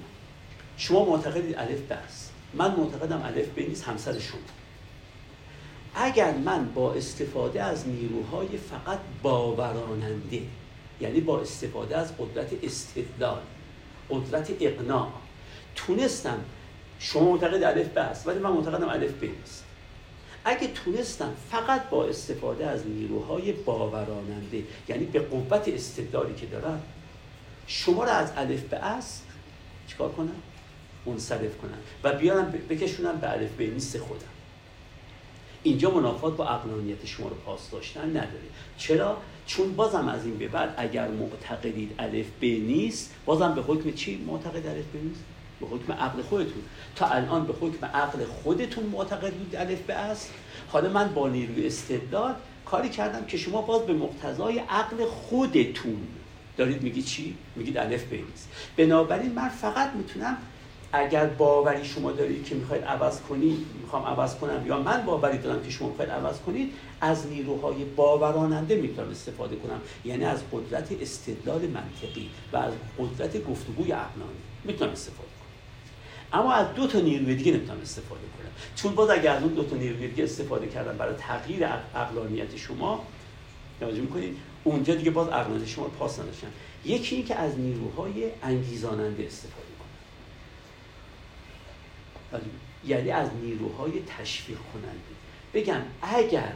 شما 0.76 1.04
معتقدید 1.04 1.56
الف 1.56 1.80
بس 1.80 2.30
من 2.54 2.76
معتقدم 2.76 3.22
الف 3.22 3.48
ب 3.48 3.58
نیست 3.58 3.84
همسر 3.84 4.18
شما. 4.18 4.40
اگر 5.94 6.34
من 6.34 6.68
با 6.74 6.94
استفاده 6.94 7.62
از 7.62 7.88
نیروهای 7.88 8.48
فقط 8.48 8.98
باوراننده 9.22 10.42
یعنی 11.00 11.20
با 11.20 11.40
استفاده 11.40 11.96
از 11.96 12.16
قدرت 12.16 12.64
استدلال 12.64 13.40
قدرت 14.10 14.50
اقناع 14.60 15.08
تونستم 15.74 16.38
شما 16.98 17.32
معتقد 17.32 17.62
الف 17.62 17.88
بس 17.88 18.26
ولی 18.26 18.38
من 18.38 18.50
معتقدم 18.50 18.88
الف 18.88 19.12
ب 19.12 19.24
نیست. 19.24 19.64
اگه 20.44 20.66
تونستم 20.66 21.34
فقط 21.50 21.88
با 21.88 22.06
استفاده 22.06 22.66
از 22.66 22.86
نیروهای 22.86 23.52
باوراننده 23.52 24.64
یعنی 24.88 25.04
به 25.04 25.20
قوت 25.20 25.68
استدلالی 25.68 26.34
که 26.34 26.46
دارم 26.46 26.82
شما 27.66 28.04
را 28.04 28.12
از 28.12 28.32
الف 28.36 28.62
به 28.62 28.80
چیکار 29.88 30.12
کنم؟ 30.12 30.42
منصرف 31.06 31.58
کنم 31.58 31.78
و 32.04 32.12
بیارم 32.12 32.54
بکشونم 32.70 33.16
به 33.16 33.30
الف 33.30 33.50
به 33.50 33.66
نیست 33.66 33.98
خودم. 33.98 34.26
اینجا 35.62 35.90
منافات 35.90 36.36
با 36.36 36.48
اقلانیت 36.48 37.06
شما 37.06 37.28
رو 37.28 37.34
پاس 37.34 37.70
داشتن 37.70 38.10
نداره. 38.10 38.48
چرا؟ 38.78 39.16
چون 39.46 39.72
بازم 39.72 40.08
از 40.08 40.24
این 40.24 40.38
به 40.38 40.48
بعد 40.48 40.74
اگر 40.76 41.08
معتقدید 41.08 41.94
الف 41.98 42.26
ب 42.40 42.44
نیست 42.44 43.14
بازم 43.24 43.54
به 43.54 43.62
حکم 43.62 43.92
چی؟ 43.92 44.24
معتقد 44.26 44.66
الف 44.66 44.86
ب 44.94 44.96
نیست؟ 45.04 45.24
به 45.60 45.66
حکم 45.66 45.92
عقل 45.92 46.22
خودتون. 46.22 46.62
تا 46.96 47.06
الان 47.06 47.46
به 47.46 47.52
حکم 47.52 47.86
عقل 47.86 48.24
خودتون 48.24 48.84
معتقد 48.84 49.32
بود 49.32 49.56
الف 49.56 49.80
به 49.80 49.94
است؟ 49.94 50.30
حالا 50.68 50.88
من 50.88 51.14
با 51.14 51.28
نیروی 51.28 51.66
استدلال 51.66 52.34
کاری 52.64 52.88
کردم 52.88 53.24
که 53.24 53.36
شما 53.36 53.62
باز 53.62 53.82
به 53.82 53.92
مقتضای 53.92 54.58
عقل 54.58 55.04
خودتون. 55.04 56.06
دارید 56.56 56.82
میگی 56.82 57.02
چی؟ 57.02 57.36
میگید 57.56 57.78
الف 57.78 58.04
بنویس 58.04 58.46
بنابراین 58.76 59.32
من 59.32 59.48
فقط 59.48 59.90
می‌تونم 59.94 60.36
اگر 60.92 61.26
باوری 61.26 61.84
شما 61.84 62.12
دارید 62.12 62.44
که 62.44 62.54
می‌خواید 62.54 62.84
عوض 62.84 63.20
کنید 63.20 63.66
می‌خوام 63.82 64.02
عوض 64.02 64.34
کنم 64.34 64.66
یا 64.66 64.78
من 64.78 65.06
باوری 65.06 65.38
دارم 65.38 65.62
که 65.62 65.70
شما 65.70 65.88
می‌خواید 65.88 66.10
عوض 66.10 66.38
کنید 66.38 66.72
از 67.00 67.26
نیروهای 67.26 67.84
باوراننده 67.84 68.76
می‌تونم 68.76 69.10
استفاده 69.10 69.56
کنم. 69.56 69.80
یعنی 70.04 70.24
از 70.24 70.40
قدرت 70.52 70.92
استدلال 71.00 71.60
منطقی 71.60 72.30
و 72.52 72.56
از 72.56 72.72
قدرت 72.98 73.44
گفتگوی 73.44 73.92
عقلانی 73.92 74.42
می‌تونم 74.64 74.90
استفاده 74.90 75.28
کنم. 75.28 76.40
اما 76.40 76.52
از 76.52 76.74
دو 76.74 76.86
تا 76.86 77.00
نیروی 77.00 77.34
دیگه 77.34 77.52
نمی‌تونم 77.52 77.80
استفاده 77.80 78.20
کنم. 78.38 78.50
چون 78.76 78.94
باز 78.94 79.10
اگر 79.10 79.36
از 79.36 79.42
اون 79.42 79.52
دو 79.52 79.64
تا 79.64 79.76
نیروی 79.76 80.08
دیگه 80.08 80.24
استفاده 80.24 80.66
کردم 80.66 80.96
برای 80.98 81.14
تغییر 81.18 81.66
عقلانیت 81.94 82.56
شما 82.56 83.06
توجه 83.80 84.00
می‌کنید؟ 84.00 84.36
اونجا 84.64 84.94
دیگه 84.94 85.10
باز 85.10 85.28
عقلانیت 85.28 85.68
شما 85.68 85.84
پاس 85.84 86.18
نداشتن. 86.20 86.48
یکی 86.84 87.16
این 87.16 87.24
که 87.24 87.34
از 87.34 87.58
نیروهای 87.58 88.30
انگیزاننده 88.42 89.26
استفاده 89.26 89.61
یعنی 92.86 93.10
از 93.10 93.28
نیروهای 93.42 93.92
تشویق 94.18 94.58
کننده. 94.72 95.12
بگم 95.54 95.82
اگر 96.02 96.52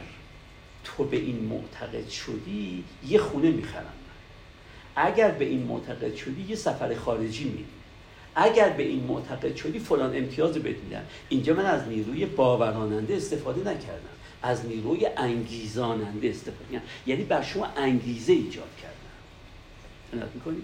تو 0.83 1.03
به 1.03 1.17
این 1.17 1.39
معتقد 1.39 2.09
شدی 2.09 2.83
یه 3.07 3.19
خونه 3.19 3.51
می‌خرم. 3.51 3.93
اگر 4.95 5.31
به 5.31 5.45
این 5.45 5.63
معتقد 5.63 6.15
شدی 6.15 6.45
یه 6.49 6.55
سفر 6.55 6.95
خارجی 6.95 7.43
میری 7.43 7.65
اگر 8.35 8.69
به 8.69 8.83
این 8.83 9.03
معتقد 9.03 9.55
شدی 9.55 9.79
فلان 9.79 10.17
امتیاز 10.17 10.53
بدیدم 10.53 11.01
اینجا 11.29 11.53
من 11.53 11.65
از 11.65 11.87
نیروی 11.87 12.25
باوراننده 12.25 13.15
استفاده 13.15 13.59
نکردم. 13.59 14.09
از 14.41 14.65
نیروی 14.65 15.05
انگیزاننده 15.17 16.29
استفاده 16.29 16.71
کردم 16.71 16.85
یعنی 17.05 17.23
بر 17.23 17.41
شما 17.41 17.65
انگیزه 17.65 18.33
ایجاد 18.33 18.69
کردم. 18.81 20.27
می‌کنید؟ 20.33 20.63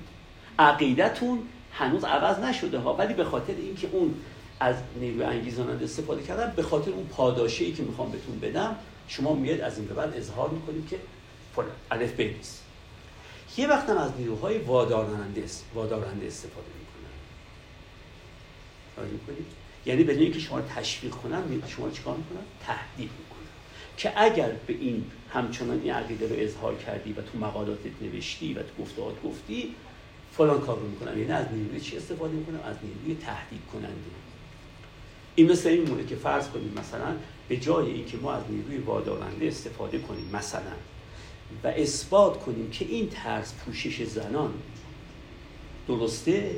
عقیدتون 0.60 1.40
هنوز 1.74 2.04
عوض 2.04 2.40
نشده 2.40 2.80
ها 2.80 2.94
ولی 2.94 3.14
به 3.14 3.24
خاطر 3.24 3.54
اینکه 3.58 3.88
اون 3.92 4.16
از 4.60 4.76
نیروی 5.00 5.24
انگیزاننده 5.24 5.84
استفاده 5.84 6.24
کردم 6.24 6.54
به 6.56 6.64
خاطر 6.64 6.92
اون 6.92 7.06
پاداشه 7.06 7.66
ای 7.66 7.74
که 7.74 7.84
می‌خوام 7.84 8.12
بهتون 8.12 8.40
بدم 8.40 8.76
شما 9.08 9.34
میاد 9.34 9.62
از 9.62 9.78
این 9.78 9.88
به 9.88 9.94
بعد 9.94 10.14
اظهار 10.14 10.50
می‌کنید 10.50 10.88
که 10.90 11.00
فلان 11.56 11.72
الف 11.92 12.12
بنویس 12.12 12.60
یه 13.58 13.68
وقتم 13.68 13.98
از 13.98 14.12
نیروهای 14.18 14.58
وادارنده 14.58 15.44
وادارنده 15.74 16.28
استفاده 16.28 16.68
می‌کنم 16.80 16.94
می‌کنید؟ 19.12 19.46
یعنی 19.86 20.04
بدون 20.04 20.24
اینکه 20.24 20.40
شما 20.40 20.62
تشویق 20.62 21.12
کنم 21.12 21.64
شما 21.68 21.90
چیکار 21.90 22.18
می‌کنم 22.18 22.44
تهدید 22.66 23.10
می‌کنم 23.20 23.34
که 23.98 24.22
اگر 24.22 24.52
به 24.68 24.74
این 24.74 25.12
همچنان 25.30 25.82
این 25.84 25.94
عقیده 25.94 26.28
رو 26.28 26.36
اظهار 26.38 26.76
کردی 26.76 27.14
و 27.14 27.22
تو 27.22 27.38
مقالاتت 27.38 28.02
نوشتی 28.02 28.54
و 28.54 28.64
تو 28.64 28.84
گفتهات 28.84 29.22
گفتی 29.24 29.76
فلان 30.32 30.62
کار 30.62 30.80
رو 30.80 30.88
می‌کنم 30.88 31.20
یعنی 31.20 31.32
از 31.32 31.46
نیروی 31.54 31.82
چی 31.82 31.98
استفاده 31.98 32.34
می‌کنم 32.34 32.60
از 32.60 32.76
نیروی 32.84 33.24
تهدید 33.26 33.62
کننده 33.74 34.23
این 35.36 35.52
مثل 35.52 35.70
این 35.70 35.90
مونه 35.90 36.06
که 36.06 36.16
فرض 36.16 36.48
کنیم 36.48 36.74
مثلا 36.78 37.16
به 37.48 37.58
جای 37.58 37.92
اینکه 37.92 38.18
ما 38.18 38.34
از 38.34 38.44
نیروی 38.50 38.78
وادارنده 38.78 39.48
استفاده 39.48 40.00
کنیم 40.00 40.30
مثلا 40.34 40.74
و 41.64 41.68
اثبات 41.68 42.40
کنیم 42.40 42.70
که 42.70 42.86
این 42.86 43.10
طرز 43.10 43.54
پوشش 43.54 44.04
زنان 44.04 44.54
درسته 45.88 46.52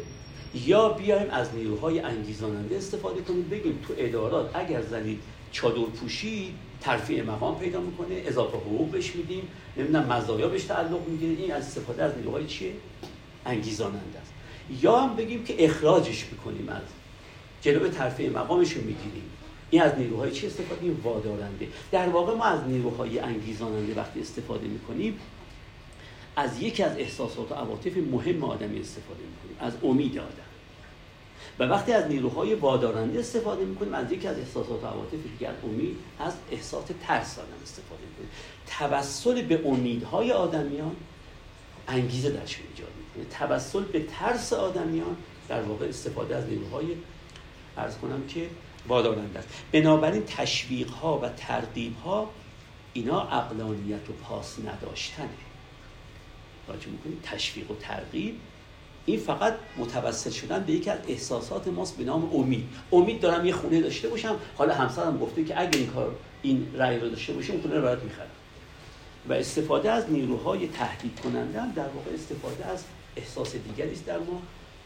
یا 0.54 0.90
بیایم 0.90 1.30
از 1.30 1.56
نیروهای 1.56 2.00
انگیزاننده 2.00 2.78
استفاده 2.78 3.22
کنیم 3.22 3.50
بگیم 3.50 3.80
تو 3.88 3.94
ادارات 3.98 4.56
اگر 4.56 4.82
زنی 4.82 5.20
چادر 5.52 5.82
پوشی 5.82 6.54
ترفیع 6.82 7.24
مقام 7.24 7.60
پیدا 7.60 7.80
می‌کنه 7.80 8.24
اضافه 8.26 8.58
حقوق 8.58 8.92
بهش 8.92 9.16
میدیم 9.16 9.48
نمی‌دونم 9.78 10.06
مزایا 10.06 10.48
بهش 10.48 10.64
تعلق 10.64 11.08
می‌گیره 11.08 11.42
این 11.42 11.54
از 11.54 11.64
استفاده 11.64 12.04
از 12.04 12.18
نیروهای 12.18 12.48
چیه؟ 12.48 12.72
انگیزاننده 13.46 14.20
است. 14.22 14.34
یا 14.82 14.98
هم 15.00 15.16
بگیم 15.16 15.44
که 15.44 15.66
اخراجش 15.66 16.26
می‌کنیم 16.32 16.70
از 16.70 16.82
جلو 17.66 17.88
ترفیع 17.88 18.30
مقامش 18.30 18.74
رو 18.74 18.82
می‌گیریم. 18.82 19.30
این 19.70 19.82
از 19.82 19.98
نیروهای 19.98 20.32
چی 20.32 20.48
استفاده 20.48 20.82
این 20.82 20.98
وادارنده. 21.04 21.68
در 21.92 22.10
واقع 22.10 22.36
ما 22.36 22.46
از 22.46 22.68
نیروهای 22.68 23.20
انگیزاننده 23.20 23.94
وقتی 23.96 24.22
استفاده 24.22 24.68
می‌کنیم 24.68 25.20
از 26.36 26.62
یکی 26.62 26.84
از 26.84 26.98
احساسات 26.98 27.52
و 27.52 27.56
عواطف 27.56 27.98
مهم 27.98 28.44
آدمی 28.44 28.80
استفاده 28.80 29.20
می‌کنیم 29.20 29.58
از 29.60 29.74
امید 29.84 30.18
آدم. 30.18 30.30
و 31.60 31.64
وقتی 31.64 31.92
از 31.92 32.08
نیروهای 32.08 32.56
وادارنده 32.56 33.20
استفاده 33.20 33.66
می‌کنیم 33.66 33.94
از 33.94 34.12
یکی 34.12 34.28
از 34.28 34.38
احساسات 34.40 34.84
و 34.84 34.88
عواطف 34.88 35.14
دیگر 35.14 35.54
امید 35.64 35.98
از 36.20 36.34
احساس 36.52 36.86
ترس 37.08 37.40
آدم 37.40 37.64
استفاده 37.64 38.02
می‌کنیم. 38.10 38.30
توسل 38.68 39.42
به 39.42 39.68
امیدهای 39.68 40.32
آدمیان 40.32 40.96
انگیزه 41.88 42.30
درشون 42.30 42.66
ایجاد 42.72 42.92
می‌کنه. 42.98 43.48
توسل 43.48 43.84
به 43.84 44.04
ترس 44.04 44.54
آدمیان 44.54 45.16
در 45.50 45.62
واقع 45.62 45.86
استفاده 45.86 46.36
از 46.36 46.46
نیروهای 46.46 46.86
ارز 47.78 47.98
کنم 47.98 48.28
که 48.28 48.50
وادارنده 48.88 49.40
است. 49.40 49.48
بنابراین 49.72 50.24
تشویق 50.28 50.90
ها 50.90 51.20
و 51.20 51.30
ترغیب 51.30 51.98
ها 51.98 52.30
اینا 52.94 53.22
اقلانیت 53.22 54.10
و 54.10 54.14
پاس 54.14 54.56
نداشتنه. 54.60 55.30
راجع 56.68 56.88
می‌کنیم 56.88 57.20
تشویق 57.24 57.72
و 57.72 57.76
ترغیب. 57.76 58.40
این 59.06 59.20
فقط 59.20 59.54
متوسل 59.78 60.30
شدن 60.30 60.64
به 60.64 60.74
یکی 60.74 60.90
از 60.90 61.00
احساسات 61.08 61.68
ماست 61.68 61.98
به 61.98 62.04
نام 62.04 62.36
امید. 62.36 62.70
امید 62.92 63.20
دارم 63.20 63.46
یه 63.46 63.54
خونه 63.54 63.82
داشته 63.82 64.10
باشم. 64.10 64.36
حالا 64.58 64.74
همسرم 64.74 65.18
گفته 65.18 65.44
که 65.44 65.62
اگه 65.62 65.80
این 65.80 65.88
کار 65.88 66.16
این 66.42 66.72
رأی 66.76 67.00
رو 67.00 67.10
داشته 67.10 67.34
باشیم 67.34 67.62
خونه 67.62 67.80
رو 67.80 68.04
می‌خرم. 68.04 68.28
و 69.30 69.34
استفاده 69.34 69.92
از 69.92 70.12
نیروهای 70.12 70.68
تهدید 70.68 71.20
کننده 71.20 71.62
هم 71.62 71.72
در 71.72 71.88
واقع 71.88 72.12
استفاده 72.14 72.66
از 72.66 72.84
احساس 73.16 73.56
دیگری 73.56 73.92
است 73.92 74.06
در 74.06 74.18
ما 74.18 74.42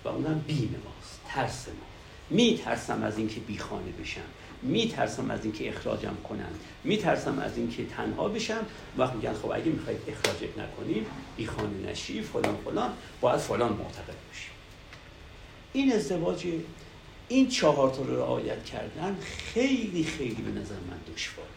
و 0.06 0.08
اونم 0.08 0.44
بیم 0.48 0.76
ماست 0.86 1.20
ترس 1.28 1.68
ما. 1.68 1.89
میترسم 2.30 3.04
از 3.04 3.18
اینکه 3.18 3.40
بیخانه 3.40 3.92
بشم 4.02 4.22
میترسم 4.62 5.32
از 5.32 5.44
اینکه 5.44 5.70
اخراجم 5.70 6.16
کنن 6.30 6.50
میترسم 6.84 7.40
از 7.40 7.58
اینکه 7.58 7.86
تنها 7.86 8.28
بشم. 8.28 8.66
وقت 8.98 9.14
میگن 9.14 9.34
خب 9.34 9.52
اگه 9.52 9.66
می‌خواید 9.66 10.00
اخراجت 10.08 10.58
نکنیم 10.58 11.06
بیخانه 11.38 11.92
نشی 11.92 12.22
فلان 12.22 12.58
فلان 12.66 12.94
باید 13.22 13.40
فلان 13.40 13.74
معتقد 13.74 14.16
باشی 14.28 14.50
این 15.74 15.94
ازدواج 15.94 16.48
این 17.28 17.48
چهار 17.48 17.90
تا 17.90 18.02
رو 18.02 18.16
رعایت 18.16 18.66
کردن 18.66 19.18
خیلی 19.54 20.04
خیلی 20.04 20.42
به 20.42 20.60
نظر 20.60 20.76
من 20.76 21.14
دشواره. 21.16 21.50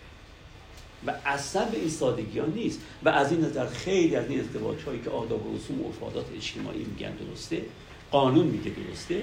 و 1.07 1.14
اصلا 1.27 1.64
به 1.64 1.79
این 1.79 1.89
سادگی 1.89 2.39
ها 2.39 2.47
نیست. 2.47 2.81
و 3.03 3.09
از 3.09 3.33
این 3.33 3.45
نظر 3.45 3.66
خیلی 3.66 4.16
از 4.16 4.31
این 4.31 4.41
ازدواج 4.41 4.83
هایی 4.83 5.01
که 5.01 5.11
آداب 5.11 5.47
و 5.47 5.57
رسوم 5.57 5.83
و 5.83 5.89
افادات 5.89 6.27
اجتماعی 6.37 6.85
میگن 6.85 7.12
درسته 7.12 7.62
قانون 8.11 8.47
میگه 8.47 8.70
درسته 8.70 9.23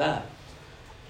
و 0.00 0.18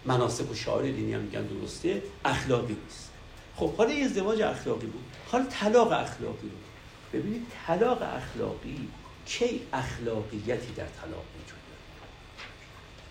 مناسب 0.05 0.51
و 0.51 0.55
شعار 0.55 0.83
دینی 0.83 1.15
هم 1.15 1.21
میگن 1.21 1.43
درسته 1.43 2.03
اخلاقی 2.25 2.77
نیست. 2.85 3.11
خب 3.57 3.75
حالا 3.75 3.93
یه 3.93 4.05
ازدواج 4.05 4.43
اخلاقی 4.43 4.87
بود. 4.87 5.05
حالا 5.31 5.45
طلاق 5.51 5.93
اخلاقی 5.93 6.49
بود. 6.49 6.65
ببینید 7.13 7.47
طلاق 7.67 8.03
اخلاقی 8.03 8.89
کی 9.27 9.61
اخلاقیتی 9.73 10.73
در 10.77 10.87
طلاق 10.87 11.25
وجود 11.37 11.61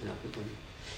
داره 0.05 0.45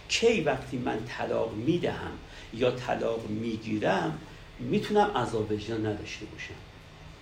کی 0.09 0.41
وقتی 0.41 0.77
من 0.77 1.05
طلاق 1.05 1.53
می‌دهم 1.53 2.11
یا 2.53 2.71
طلاق 2.71 3.29
می‌گیرم 3.29 4.17
می‌تونم 4.59 5.11
عذاب 5.15 5.51
وجدان 5.51 5.85
نداشته 5.85 6.25
باشم. 6.25 6.53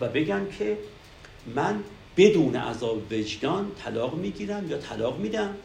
و 0.01 0.07
بگم 0.07 0.45
که 0.57 0.77
من 1.55 1.83
بدون 2.17 2.55
عذاب 2.55 3.11
وجدان 3.11 3.71
طلاق 3.83 4.15
می‌گیرم 4.15 4.69
یا 4.69 4.77
طلاق 4.77 5.19
میدم. 5.19 5.55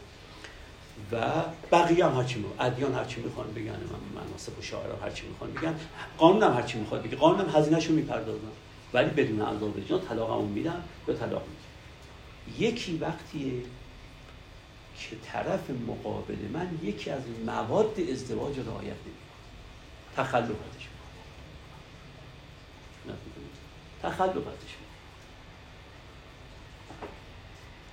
و 1.11 1.17
بقیه 1.71 2.05
هم 2.05 2.15
هرچی 2.15 2.39
می‌خوان 2.39 2.71
ادیان 2.71 2.93
هرچی 2.95 3.21
می‌خوان 3.21 3.53
بگن 3.53 3.71
من 3.71 4.21
مناسب 4.23 4.59
و 4.59 4.61
شاعران 4.61 5.01
هرچی 5.01 5.27
می‌خوان 5.27 5.51
بگن. 5.51 5.79
قانون 6.17 6.43
هم 6.43 6.53
هرچی 6.53 6.77
می‌خواد 6.77 7.03
بگه. 7.03 7.15
قانون 7.15 7.39
هم 7.39 7.59
هزینهشو 7.59 7.93
می‌پردازن. 7.93 8.47
ولی 8.93 9.09
بدون 9.09 9.41
عذاب 9.41 9.77
وجدان 9.77 10.01
طلاقمون 10.01 10.51
میدم 10.51 10.83
یا 11.07 11.13
طلاق 11.13 11.43
میدم 11.47 11.65
یکی 12.59 12.97
وقتیه 12.97 13.61
که 14.99 15.15
طرف 15.25 15.69
مقابل 15.87 16.37
من 16.53 16.79
یکی 16.83 17.09
از 17.09 17.21
مواد 17.45 17.99
ازدواج 18.11 18.59
رعایت 18.59 18.83
نمی‌کنه. 18.83 19.35
تخلف 20.17 20.49
ازش 20.49 20.87
تخلف 24.03 24.47
ازش 24.47 24.75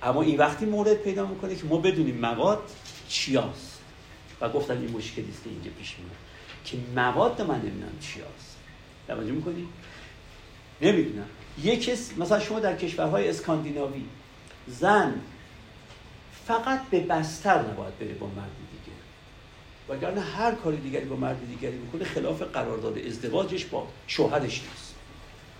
اما 0.03 0.21
این 0.21 0.37
وقتی 0.37 0.65
مورد 0.65 0.93
پیدا 0.93 1.25
می‌کنه 1.25 1.55
که 1.55 1.65
ما 1.65 1.77
بدونیم 1.77 2.17
مواد 2.17 2.63
چیاست؟ 3.13 3.79
و 4.41 4.49
گفتن 4.49 4.77
این 4.77 4.91
مشکلی 4.91 5.29
است 5.29 5.43
که 5.43 5.49
اینجا 5.49 5.71
پیش 5.79 5.95
میاد. 5.99 6.11
که 6.65 6.77
مواد 6.95 7.41
من 7.41 7.59
نمی‌دونم 7.59 7.99
چیاست. 7.99 8.57
توجه 9.07 9.31
می‌کنی؟ 9.31 9.67
نمی‌دونم. 10.81 11.25
یک 11.63 11.89
مثلا 12.17 12.39
شما 12.39 12.59
در 12.59 12.75
کشورهای 12.75 13.29
اسکاندیناوی 13.29 14.05
زن 14.67 15.21
فقط 16.47 16.81
به 16.89 16.99
بستر 16.99 17.61
نباید 17.61 17.99
بره 17.99 18.13
با 18.13 18.27
مرد 18.27 18.49
دیگه. 18.71 18.97
وگرنه 19.89 20.21
هر 20.21 20.55
کاری 20.55 20.77
دیگری 20.77 21.05
با 21.05 21.15
مرد 21.15 21.47
دیگری 21.47 21.77
بکنه 21.77 22.03
خلاف 22.03 22.41
قرارداد 22.41 22.97
ازدواجش 22.97 23.65
با 23.65 23.87
شوهرش 24.07 24.61
نیست. 24.61 24.95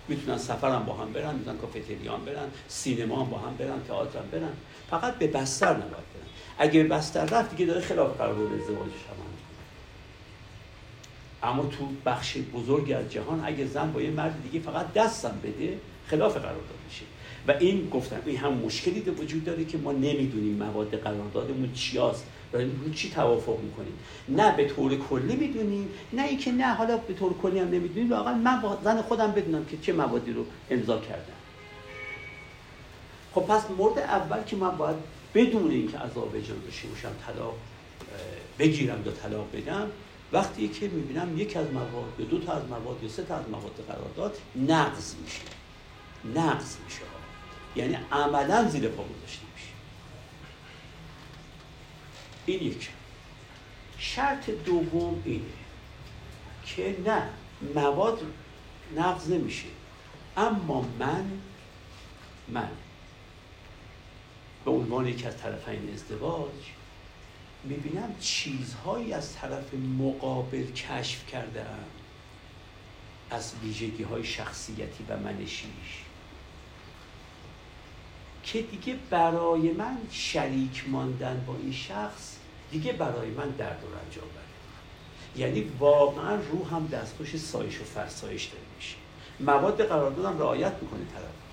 می‌تونن 0.08 0.38
سفر 0.38 0.70
هم 0.70 0.84
با 0.84 0.94
هم 0.94 1.12
برن 1.12 1.34
می‌تونن 1.34 1.58
کافتریا 1.58 2.14
هم 2.14 2.24
برن 2.24 2.48
سینما 2.68 3.24
هم 3.24 3.30
با 3.30 3.38
هم 3.38 3.56
برن 3.56 3.82
تئاتر 3.88 4.18
هم 4.18 4.26
برن. 4.32 4.52
فقط 4.90 5.18
به 5.18 5.26
بستر 5.26 5.76
نباید 5.76 6.13
اگه 6.58 6.82
به 6.82 6.88
بستر 6.88 7.24
رفت 7.24 7.50
دیگه 7.50 7.66
داره 7.66 7.80
خلاف 7.80 8.16
قرارداد 8.16 8.52
ازدواجش 8.52 8.92
هم 9.08 9.24
اما 11.44 11.62
تو 11.62 11.88
بخش 12.06 12.36
بزرگی 12.36 12.92
از 12.92 13.10
جهان 13.10 13.42
اگه 13.44 13.66
زن 13.66 13.92
با 13.92 14.02
یه 14.02 14.10
مرد 14.10 14.42
دیگه 14.42 14.64
فقط 14.64 14.92
دستم 14.92 15.40
بده 15.42 15.78
خلاف 16.06 16.36
قرارداد 16.36 16.78
میشه. 16.88 17.04
و 17.48 17.52
این 17.60 17.90
گفتم 17.90 18.16
این 18.26 18.36
هم 18.36 18.52
مشکلی 18.52 19.00
ده 19.00 19.10
وجود 19.10 19.44
داره 19.44 19.64
که 19.64 19.78
ما 19.78 19.92
نمی‌دونیم 19.92 20.56
مواد 20.56 20.94
قراردادمون 20.94 21.72
چی 21.72 21.98
هست 21.98 22.26
و 22.52 22.56
رو 22.56 22.92
چی 22.94 23.10
توافق 23.10 23.58
می‌کنیم؟ 23.60 23.98
نه 24.28 24.56
به 24.56 24.68
طور 24.68 24.96
کلی 24.96 25.36
می‌دونیم 25.36 25.88
نه 26.12 26.22
اینکه 26.22 26.52
نه 26.52 26.74
حالا 26.74 26.96
به 26.96 27.14
طور 27.14 27.34
کلی 27.42 27.58
هم 27.58 27.68
نمی‌دونیم. 27.68 28.12
واقعا 28.12 28.34
من 28.34 28.60
با 28.60 28.78
زن 28.84 29.02
خودم 29.02 29.32
بدونم 29.32 29.64
که 29.64 29.76
چه 29.76 29.92
موادی 29.92 30.32
رو 30.32 30.44
امضا 30.70 30.98
کردم. 30.98 31.32
خب 33.34 33.40
پس 33.40 33.62
مورد 33.78 33.98
اول 33.98 34.42
که 34.42 34.56
من 34.56 34.76
باید 34.76 34.96
بدون 35.34 35.70
اینکه 35.70 35.98
عذاب 35.98 36.32
داشته 36.32 36.88
باشم 36.88 37.12
طلاق 37.26 37.56
بگیرم 38.58 39.02
یا 39.06 39.12
طلاق 39.12 39.56
بدم 39.56 39.90
وقتی 40.32 40.68
که 40.68 40.88
می‌بینم 40.88 41.38
یک 41.38 41.56
از 41.56 41.70
مواد 41.70 42.20
یا 42.20 42.26
دو 42.26 42.38
تا 42.38 42.52
از 42.52 42.62
مواد 42.64 43.02
یا 43.02 43.08
سه 43.08 43.22
تا 43.22 43.36
از 43.36 43.48
مواد 43.48 43.84
قرارداد 43.88 44.38
نقض 44.56 45.14
میشه. 45.14 45.40
نقض 46.34 46.76
میشه. 46.84 47.00
یعنی 47.76 47.98
عملا 48.12 48.68
زیر 48.68 48.88
پا 48.88 49.02
گذاشته 49.02 49.42
میشه. 49.54 49.68
این 52.46 52.62
یک. 52.62 52.88
شرط 53.98 54.50
دوم 54.50 55.22
اینه 55.24 55.44
که 56.66 56.96
نه 57.06 57.22
مواد 57.74 58.20
نقض 58.96 59.30
نمیشه. 59.30 59.66
اما 60.36 60.86
من 60.98 61.30
من 62.48 62.68
به 64.64 64.70
عنوان 64.70 65.08
یکی 65.08 65.26
از 65.26 65.36
طرفین 65.36 65.90
ازدواج 65.94 66.50
می‌بینم 67.64 68.14
چیزهایی 68.20 69.12
از 69.12 69.34
طرف 69.34 69.74
مقابل 69.74 70.64
کشف 70.72 71.26
کرده 71.26 71.66
از 73.30 73.52
ویژگی 73.62 74.02
های 74.02 74.24
شخصیتی 74.24 75.04
و 75.08 75.16
منشیش 75.16 76.04
که 78.42 78.62
دیگه 78.62 78.96
برای 79.10 79.72
من 79.72 79.98
شریک 80.10 80.84
ماندن 80.88 81.44
با 81.46 81.56
این 81.62 81.72
شخص 81.72 82.36
دیگه 82.70 82.92
برای 82.92 83.30
من 83.30 83.48
درد 83.48 83.84
و 83.84 83.86
رنج 83.86 84.18
آوره. 84.18 84.44
یعنی 85.36 85.70
واقعا 85.78 86.34
روح 86.34 86.74
هم 86.74 86.86
دستخوش 86.86 87.36
سایش 87.36 87.80
و 87.80 87.84
فرسایش 87.84 88.44
داره 88.44 88.64
میشه. 88.76 88.96
مواد 89.40 89.82
قراردادم 89.82 90.38
رعایت 90.38 90.72
می‌کنه 90.82 91.00
طرف. 91.14 91.43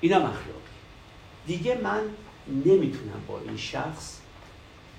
اینم 0.00 0.22
اخلاقی. 0.22 0.76
دیگه 1.46 1.80
من 1.82 2.00
نمی‌تونم 2.64 3.22
با 3.28 3.40
این 3.40 3.56
شخص 3.56 4.18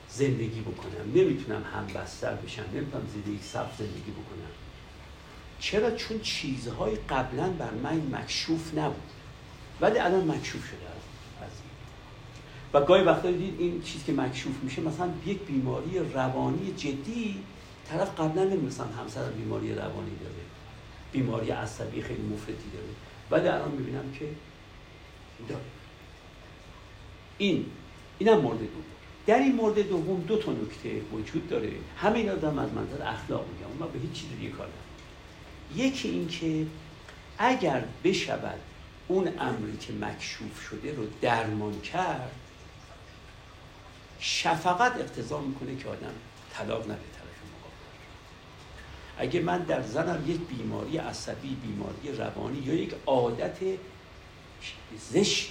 زندگی 0.09 0.61
بکنم. 0.61 1.11
نمی‌تونم 1.15 1.63
هم 1.73 1.87
بستر 1.87 2.33
بشم. 2.33 2.63
نمی‌تونم 2.73 3.07
زیر 3.13 3.35
یک 3.35 3.43
سقف 3.43 3.77
زندگی 3.77 4.11
بکنم. 4.11 4.51
چرا؟ 5.59 5.91
چون 5.91 6.19
چیزهای 6.19 6.95
قبلا 6.95 7.49
بر 7.49 7.71
من 7.83 8.01
مکشوف 8.11 8.77
نبود. 8.77 9.09
ولی 9.81 9.99
الان 9.99 10.31
مکشوف 10.31 10.65
شده 10.65 10.87
از 11.41 11.51
و 12.73 12.81
گاهی 12.85 13.03
وقتا 13.03 13.31
دید 13.31 13.55
این 13.59 13.81
چیز 13.81 14.03
که 14.03 14.13
مکشوف 14.13 14.63
میشه 14.63 14.81
مثلا 14.81 15.09
یک 15.25 15.39
بیماری 15.39 15.99
روانی 16.13 16.73
جدی 16.77 17.43
طرف 17.89 18.19
قبلا 18.19 18.43
نمی‌دونستم 18.43 18.89
همسر 18.99 19.29
بیماری 19.29 19.75
روانی 19.75 20.15
داره. 20.23 20.43
بیماری 21.11 21.49
عصبی 21.49 22.01
خیلی 22.01 22.21
مفرطی 22.21 22.69
داره. 22.73 22.87
ولی 23.31 23.47
الان 23.47 23.71
می‌بینم 23.71 24.11
که 24.19 24.25
داره 25.49 25.61
این 27.37 27.65
اینم 28.19 28.41
مورد 28.41 28.59
دوم. 28.59 28.83
در 29.25 29.39
این 29.39 29.55
مورد 29.55 29.89
دوم 29.89 30.21
دو 30.21 30.37
تا 30.37 30.51
نکته 30.51 31.01
وجود 31.13 31.49
داره. 31.49 31.71
همه 31.97 32.31
آدم 32.31 32.59
از 32.59 32.73
منظر 32.73 33.03
اخلاق 33.03 33.45
میگم 33.53 33.85
من 33.85 33.91
به 33.91 33.99
هیچ 33.99 34.11
چیز 34.11 34.29
دیگه 34.39 34.49
کار 34.49 34.67
یکی 35.75 36.09
اینکه 36.09 36.67
اگر 37.37 37.83
بشود 38.03 38.59
اون 39.07 39.27
امری 39.39 39.77
که 39.77 39.93
مکشوف 39.93 40.61
شده 40.69 40.95
رو 40.95 41.03
درمان 41.21 41.81
کرد 41.81 42.31
شفقت 44.19 44.95
اقتضا 44.99 45.41
می‌کنه 45.41 45.75
که 45.75 45.89
آدم 45.89 46.13
طلاق 46.53 46.83
نده 46.83 46.93
طرف 46.93 47.39
مقابل. 47.53 47.87
اگه 49.17 49.41
من 49.41 49.59
در 49.59 49.81
زنم 49.81 50.23
یک 50.27 50.39
بیماری 50.39 50.97
عصبی 50.97 51.55
بیماری 51.55 52.17
روانی 52.17 52.59
یا 52.59 52.73
یک 52.73 52.93
عادت 53.05 53.57
زشت 55.11 55.49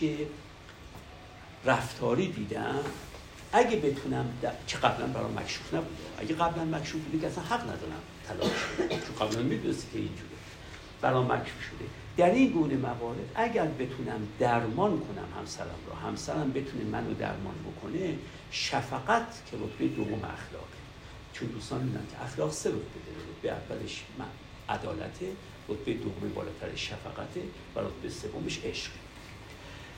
رفتاری 1.64 2.32
دیدم. 2.32 2.80
اگه 3.52 3.76
بتونم 3.76 4.32
که 4.66 4.76
قبلا 4.76 5.06
برای 5.06 5.32
مکشوف 5.32 5.74
نبوده. 5.74 6.02
اگه 6.18 6.34
قبلا 6.34 6.78
مکشوف 6.78 7.00
بوده 7.02 7.18
که 7.18 7.26
اصلا 7.26 7.44
حق 7.44 7.62
ندارم 7.62 8.02
طلاق 8.28 8.50
چون 8.88 9.28
قبلا 9.28 9.42
می‌دونستی 9.42 9.86
که 9.92 9.98
اینجوره. 9.98 10.30
برای 11.00 11.24
مکشوف 11.24 11.62
شده. 11.62 11.88
در 12.16 12.30
این 12.30 12.50
گونه 12.50 12.74
موارد 12.74 13.30
اگر 13.34 13.66
بتونم 13.66 14.28
درمان 14.38 15.00
کنم 15.00 15.28
همسرم 15.40 15.78
رو 15.86 16.08
همسرم 16.08 16.52
بتونه 16.52 16.84
منو 16.84 17.14
درمان 17.14 17.54
بکنه 17.66 18.14
شفقت 18.50 19.42
که 19.50 19.56
رتبه 19.56 19.88
دوم 19.88 20.24
اخلاقه. 20.24 20.76
چون 21.32 21.48
دوستان 21.48 21.82
می‌دونن 21.82 22.06
که 22.06 22.24
اخلاق 22.24 22.52
سه 22.52 22.68
رتبه 22.68 22.78
داره. 22.80 23.26
به 23.42 23.50
اولش 23.50 24.02
عدالته 24.68 25.26
رتبه 25.68 25.92
دوم 25.92 26.32
بالاتر 26.34 26.76
شفقته 26.76 27.42
و 27.76 27.80
رتبه 27.80 28.08
سومش 28.08 28.60
عشق. 28.64 28.90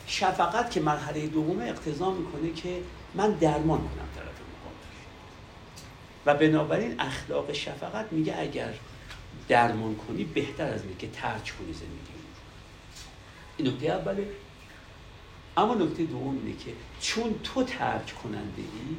شفقت 0.07 0.71
که 0.71 0.81
مرحله 0.81 1.27
دوم 1.27 1.61
اقتضا 1.61 2.11
می‌کنه 2.11 2.53
که 2.53 2.83
من 3.15 3.31
درمان 3.33 3.79
کنم 3.79 4.09
طرف 4.17 4.27
مقابل. 4.27 4.87
و 6.27 6.35
بنابراین 6.35 7.01
اخلاق 7.01 7.53
شفقت 7.53 8.13
میگه 8.13 8.39
اگر 8.39 8.75
درمان 9.49 9.97
کنی 9.97 10.25
بهتر 10.25 10.65
از 10.65 10.83
اینه 10.83 10.97
که 10.99 11.09
ترک 11.09 11.55
کنی 11.59 11.73
زندگی 11.73 12.19
این 13.57 13.69
نکته 13.69 13.87
اوله. 13.87 14.29
اما 15.57 15.75
نکته 15.75 16.05
دوم 16.05 16.39
اینه 16.45 16.57
که 16.59 16.73
چون 17.01 17.35
تو 17.45 17.65
ترک 17.65 18.15
کننده 18.23 18.63
ای 18.63 18.97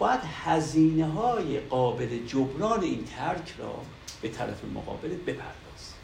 باید 0.00 0.20
هزینه 0.44 1.06
های 1.06 1.60
قابل 1.60 2.26
جبران 2.26 2.82
این 2.82 3.04
ترک 3.04 3.54
را 3.58 3.74
به 4.22 4.28
طرف 4.28 4.64
مقابلت 4.74 5.18
بپرداز. 5.18 5.94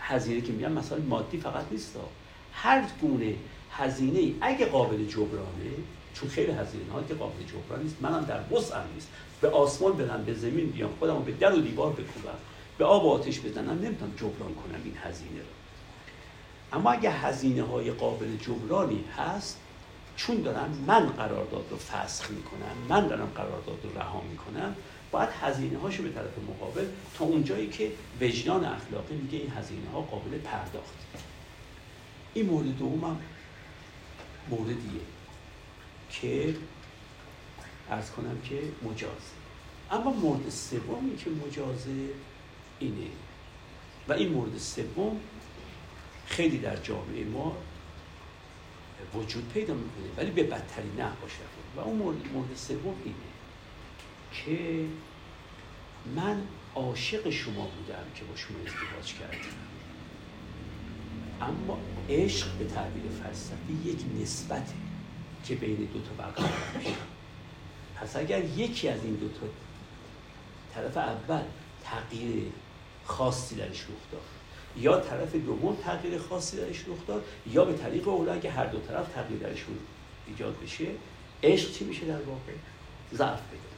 هزینه 0.00 0.40
که 0.40 0.52
میگم 0.52 0.72
مثلا 0.72 0.98
مادی 0.98 1.38
فقط 1.38 1.64
نیست. 1.70 1.96
هر 2.52 2.84
گونه 3.00 3.34
هزینه 3.70 4.18
ای 4.18 4.34
اگه 4.40 4.66
قابل 4.66 5.06
جبرانه 5.06 5.70
چون 6.14 6.28
خیلی 6.28 6.52
هزینه 6.52 6.92
ها 6.92 7.02
که 7.02 7.14
قابل 7.14 7.42
جبران 7.42 7.82
نیست 7.82 7.96
منم 8.00 8.24
در 8.24 8.56
وسعم 8.56 8.84
نیست. 8.94 9.08
به 9.40 9.48
آسمان 9.48 9.96
بدم 9.96 10.24
به 10.24 10.34
زمین 10.34 10.66
بیام 10.66 10.90
خودم 10.98 11.22
به 11.22 11.32
در 11.32 11.54
و 11.54 11.60
دیوار 11.60 11.92
بکوبم 11.92 12.38
به 12.78 12.84
آب 12.84 13.04
و 13.04 13.10
آتش 13.10 13.40
بزنم 13.40 13.78
نمی‌تونم 13.82 14.12
جبران 14.16 14.54
کنم 14.54 14.80
این 14.84 14.94
هزینه 15.04 15.40
رو. 15.40 16.78
اما 16.78 16.90
اگه 16.90 17.10
هزینه 17.10 17.62
های 17.62 17.90
قابل 17.90 18.36
جبرانی 18.36 19.04
هست 19.16 19.60
چون 20.16 20.42
دارم 20.42 20.84
من 20.86 21.06
قرارداد 21.06 21.66
رو 21.70 21.76
فسخ 21.76 22.30
می‌کنم 22.30 22.76
من 22.88 23.08
دارم 23.08 23.26
قرارداد 23.34 23.78
رو 23.82 23.98
رها 23.98 24.20
می‌کنم 24.30 24.76
باید 25.10 25.28
هزینه 25.42 25.78
هاشو 25.78 26.02
به 26.02 26.08
طرف 26.08 26.38
مقابل 26.48 26.86
تا 27.18 27.24
اونجایی 27.24 27.68
که 27.68 27.92
وجدان 28.20 28.64
اخلاقی 28.64 29.14
میگه 29.14 29.38
این 29.38 29.50
هزینه 29.50 29.90
ها 29.90 30.00
قابل 30.00 30.38
پرداخت. 30.38 30.94
این 32.34 32.46
مورد 32.46 32.78
دومم 32.78 33.20
موردیه 34.50 35.00
که 36.10 36.54
ارز 37.90 38.10
کنم 38.10 38.40
که 38.44 38.62
مجازه. 38.82 39.34
اما 39.90 40.12
مورد 40.12 40.50
سومی 40.50 41.16
که 41.16 41.30
مجازه 41.30 41.90
اینه. 42.78 43.06
و 44.08 44.12
این 44.12 44.28
مورد 44.28 44.58
سوم 44.58 45.20
خیلی 46.26 46.58
در 46.58 46.76
جامعه 46.76 47.24
ما 47.24 47.56
وجود 49.16 49.48
پیدا 49.48 49.74
می‌کنه 49.74 50.04
ولی 50.16 50.30
به 50.30 50.42
بدتری 50.42 50.88
نه 50.98 51.10
باشه. 51.22 51.34
و 51.76 51.80
اون 51.80 51.96
مورد 52.32 52.56
سوم 52.56 52.94
اینه 53.04 53.16
که 54.32 54.84
من 56.16 56.42
عاشق 56.74 57.30
شما 57.30 57.66
بودم 57.66 58.04
که 58.14 58.24
با 58.24 58.36
شما 58.36 58.58
ازدواج 58.58 59.14
کردم. 59.14 59.38
اما 61.40 61.78
عشق 62.08 62.58
به 62.58 62.64
تعبیر 62.64 63.02
فلسفی 63.22 63.72
یک 63.84 63.98
نسبته 64.22 64.74
که 65.44 65.54
بین 65.54 65.76
دو 65.76 66.00
تا 66.00 66.14
برقرار 66.18 66.52
میشه. 66.76 66.90
پس 67.96 68.16
اگر 68.16 68.44
یکی 68.44 68.88
از 68.88 69.04
این 69.04 69.14
دو 69.14 69.28
تا 69.28 69.46
طرف 70.74 70.96
اول 70.96 71.42
تغییر 71.84 72.52
خاصی 73.04 73.54
درش 73.54 73.80
رخ 73.80 74.12
داد 74.12 74.22
یا 74.76 75.00
طرف 75.00 75.34
دوم 75.34 75.76
تغییر 75.76 76.18
خاصی 76.18 76.56
درش 76.56 76.80
رخ 76.80 77.06
داد 77.06 77.24
یا 77.52 77.64
به 77.64 77.72
طریق 77.72 78.08
اولا 78.08 78.38
که 78.38 78.50
هر 78.50 78.66
دو 78.66 78.78
طرف 78.78 79.08
تغییر 79.14 79.40
درش 79.40 79.64
ایجاد 80.26 80.56
بشه 80.62 80.86
عشق 81.42 81.72
چی 81.72 81.84
میشه 81.84 82.06
در 82.06 82.22
واقع؟ 82.22 82.52
ضعف 83.14 83.40
پیدا 83.50 83.74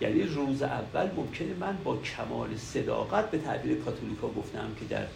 یعنی 0.00 0.22
روز 0.22 0.62
اول 0.62 1.10
ممکنه 1.16 1.54
من 1.54 1.78
با 1.84 1.96
کمال 1.96 2.56
صداقت 2.56 3.30
به 3.30 3.38
تعبیر 3.38 3.78
کاتولیکا 3.78 4.28
گفتم 4.28 4.74
که 4.80 4.84
در 4.84 5.06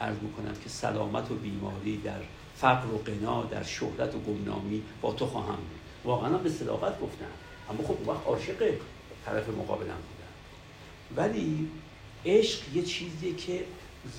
عرض 0.00 0.16
کنم 0.36 0.54
که 0.64 0.68
سلامت 0.68 1.30
و 1.30 1.34
بیماری 1.34 1.96
در 1.96 2.20
فقر 2.56 2.86
و 2.86 2.98
قنا 2.98 3.44
در 3.44 3.62
شهرت 3.62 4.14
و 4.14 4.18
گمنامی 4.18 4.82
با 5.00 5.12
تو 5.12 5.26
خواهم 5.26 5.56
بود. 5.56 5.80
واقعا 6.04 6.38
به 6.38 6.50
صداقت 6.50 7.00
گفتم. 7.00 7.24
اما 7.70 7.88
خب 7.88 8.08
وقت 8.08 8.26
عاشق 8.26 8.74
طرف 9.26 9.48
مقابلم 9.48 9.98
ولی 11.16 11.68
عشق 12.26 12.60
یه 12.74 12.82
چیزیه 12.82 13.34
که 13.34 13.64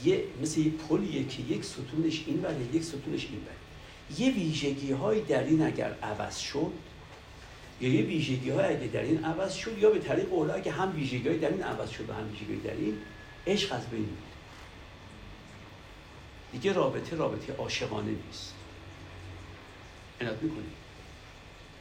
یه 0.04 0.24
مثل 0.41 0.60
یه 0.60 0.72
پلیه 0.72 1.28
که 1.28 1.41
یک 1.41 1.66
ستونش 1.66 2.24
این 2.28 2.41
بره 2.41 2.76
یک 2.76 2.84
ستونش 2.84 3.28
این 3.32 3.39
بره. 3.39 3.56
یه 4.20 4.34
ویژگی 4.34 4.91
های 4.91 5.22
در 5.22 5.44
این 5.44 5.62
اگر 5.62 5.94
عوض 6.04 6.38
شد 6.38 6.72
یا 7.82 7.89
یه 7.89 8.02
ویژگی 8.02 8.50
های 8.50 8.66
اگه 8.66 8.88
در 8.88 9.02
این 9.02 9.26
عوض 9.26 9.54
شد 9.54 9.78
یا 9.78 9.89
به 9.89 10.00
طریق 10.00 10.34
اولا 10.34 10.60
که 10.60 10.72
هم 10.72 10.96
ویژگی 10.96 11.28
های 11.28 11.38
در 11.38 11.50
این 11.50 11.64
عوض 11.64 11.89
شد 11.89 12.10
و 12.10 12.14
هم 12.14 12.30
ویژگی 12.32 12.56
در 12.56 12.74
این 12.74 12.98
عشق 13.48 13.74
از 13.74 13.89
بین 13.89 14.10
دیگه 16.52 16.74
رابطه 16.74 17.16
رابطه 17.16 17.54
عاشقانه 17.54 18.12
نیست. 18.26 18.54
عنایت 20.22 20.44
می‌کنید 20.44 20.74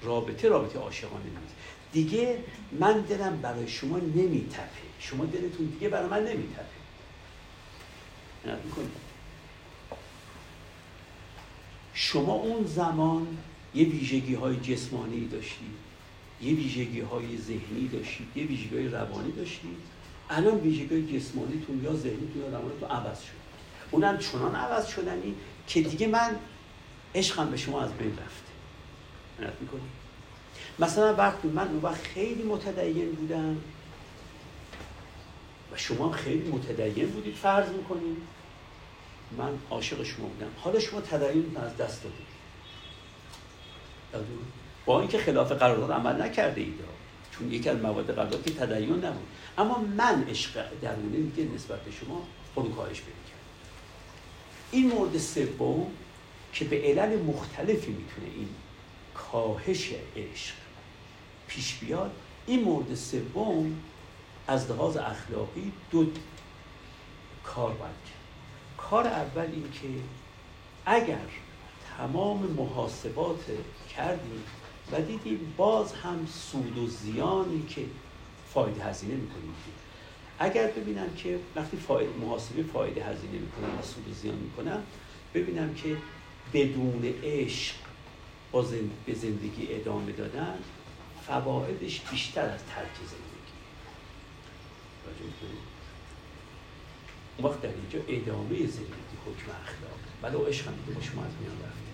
رابطه 0.02 0.48
رابطه 0.48 0.78
عاشقانه 0.78 1.24
نیست. 1.24 1.54
دیگه 1.92 2.38
من 2.80 3.00
دلم 3.00 3.40
برای 3.42 3.68
شما 3.68 3.98
نمیتپه. 3.98 4.82
شما 4.98 5.24
دلتون 5.24 5.66
دیگه 5.66 5.88
برای 5.88 6.08
من 6.08 6.24
نمیتپه. 6.24 6.82
می‌کنید 8.64 9.12
شما 11.94 12.32
اون 12.32 12.66
زمان 12.66 13.38
یه 13.74 13.84
ویژگی 13.84 14.34
های 14.34 14.56
جسمانی 14.56 15.28
داشتید 15.28 15.74
یه 16.40 16.54
ویژگی 16.54 17.00
های 17.00 17.38
ذهنی 17.38 17.88
داشتید 17.92 18.26
یه 18.34 18.44
ویژگی 18.44 18.76
های 18.76 18.88
روانی 18.88 19.32
داشتید. 19.32 19.76
الان 20.30 20.60
ویژگی 20.60 20.94
های 20.94 21.18
جسمانیتون 21.18 21.84
یا 21.84 21.96
ذهنیتون 21.96 22.42
یا 22.42 22.48
روانیتون 22.48 22.90
عوض 22.90 23.20
شد. 23.20 23.42
اونم 23.90 24.18
چنان 24.18 24.54
عوض 24.54 24.86
شدنی 24.86 25.34
که 25.66 25.82
دیگه 25.82 26.06
من 26.06 26.36
عشقم 27.14 27.50
به 27.50 27.56
شما 27.56 27.82
از 27.82 27.92
بین 27.92 28.10
رفته. 28.10 28.52
منت 29.38 29.52
می‌کنی؟ 29.60 30.01
مثلا 30.78 31.14
وقتی 31.14 31.48
من 31.48 31.68
اون 31.68 31.80
وقت 31.82 32.02
خیلی 32.02 32.42
متدین 32.42 33.12
بودم. 33.12 33.56
و 35.72 35.76
شما 35.76 36.10
خیلی 36.10 36.50
متدین 36.50 37.06
بودید 37.06 37.34
فرض 37.34 37.68
می‌کنید 37.68 38.16
من 39.38 39.58
عاشق 39.70 40.02
شما 40.02 40.26
بودم. 40.26 40.50
حالا 40.56 40.80
شما 40.80 41.00
تدین 41.00 41.56
از 41.56 41.76
دست 41.76 42.02
دادید. 42.02 42.32
با 44.86 45.00
اینکه 45.00 45.18
خلاف 45.18 45.52
قرارداد 45.52 45.92
عمل 45.92 46.22
نکرده 46.22 46.60
اید. 46.60 46.80
چون 47.30 47.52
یکی 47.52 47.68
از 47.68 47.76
مواد 47.76 48.14
قرارداد 48.14 48.44
که 48.44 48.50
تدین 48.50 48.92
نبود. 48.92 49.26
اما 49.58 49.78
من 49.78 50.24
عشق 50.28 50.64
درونی 50.82 51.16
میگه 51.16 51.44
نسبت 51.54 51.80
به 51.80 51.90
شما 51.90 52.26
فروکاهش 52.54 53.00
پیدا 53.00 53.18
کرد. 53.28 53.40
این 54.70 54.88
مورد 54.88 55.18
سوم 55.18 55.86
که 56.52 56.64
به 56.64 56.82
علل 56.82 57.22
مختلفی 57.22 57.90
می‌تونه 57.90 58.26
این 58.36 58.48
کاهش 59.14 59.90
عشق 60.16 60.54
پیش 61.54 61.74
بیاد 61.74 62.10
این 62.46 62.64
مورد 62.64 62.94
سوم 62.94 63.80
از 64.46 64.70
لحاظ 64.70 64.96
اخلاقی 64.96 65.72
دو 65.90 66.06
کار 67.44 67.74
باید 67.74 67.92
کار 68.76 69.06
اول 69.06 69.42
این 69.42 69.70
که 69.72 69.88
اگر 70.86 71.26
تمام 71.98 72.38
محاسبات 72.38 73.44
کردیم 73.96 74.42
و 74.92 75.00
دیدیم 75.00 75.54
باز 75.56 75.92
هم 75.92 76.26
سود 76.26 76.78
و 76.78 76.86
زیانی 76.86 77.62
که 77.68 77.84
فایده 78.54 78.84
هزینه 78.84 79.14
می‌کنیم. 79.14 79.54
اگر 80.38 80.66
ببینم 80.66 81.14
که 81.16 81.38
وقتی 81.56 81.76
فایده 81.76 82.12
محاسبه 82.20 82.62
فایده 82.62 83.04
هزینه 83.04 83.38
می‌کنم 83.38 83.78
و 83.78 83.82
سود 83.82 84.08
و 84.08 84.14
زیان 84.14 84.34
می‌کنم 84.34 84.82
ببینم 85.34 85.74
که 85.74 85.96
بدون 86.52 87.14
عشق 87.24 87.74
با 88.52 88.62
به 89.06 89.14
زندگی 89.14 89.74
ادامه 89.74 90.12
دادن 90.12 90.58
فوایدش 91.26 92.00
بیشتر 92.00 92.44
از 92.44 92.60
ترک 92.64 92.96
زندگی. 92.96 93.32
اون 97.38 97.50
وقت 97.50 97.60
در 97.60 97.68
اینجا 97.68 97.98
ادامه 98.08 98.66
زندگی 98.66 99.16
حکم 99.26 99.50
اخلاق 99.64 99.98
ولی 100.22 100.50
عشق 100.50 100.66
هم 100.66 100.74
دیگه 100.86 101.06
شما 101.06 101.24
از 101.24 101.30
میان 101.40 101.56
رفته 101.56 101.92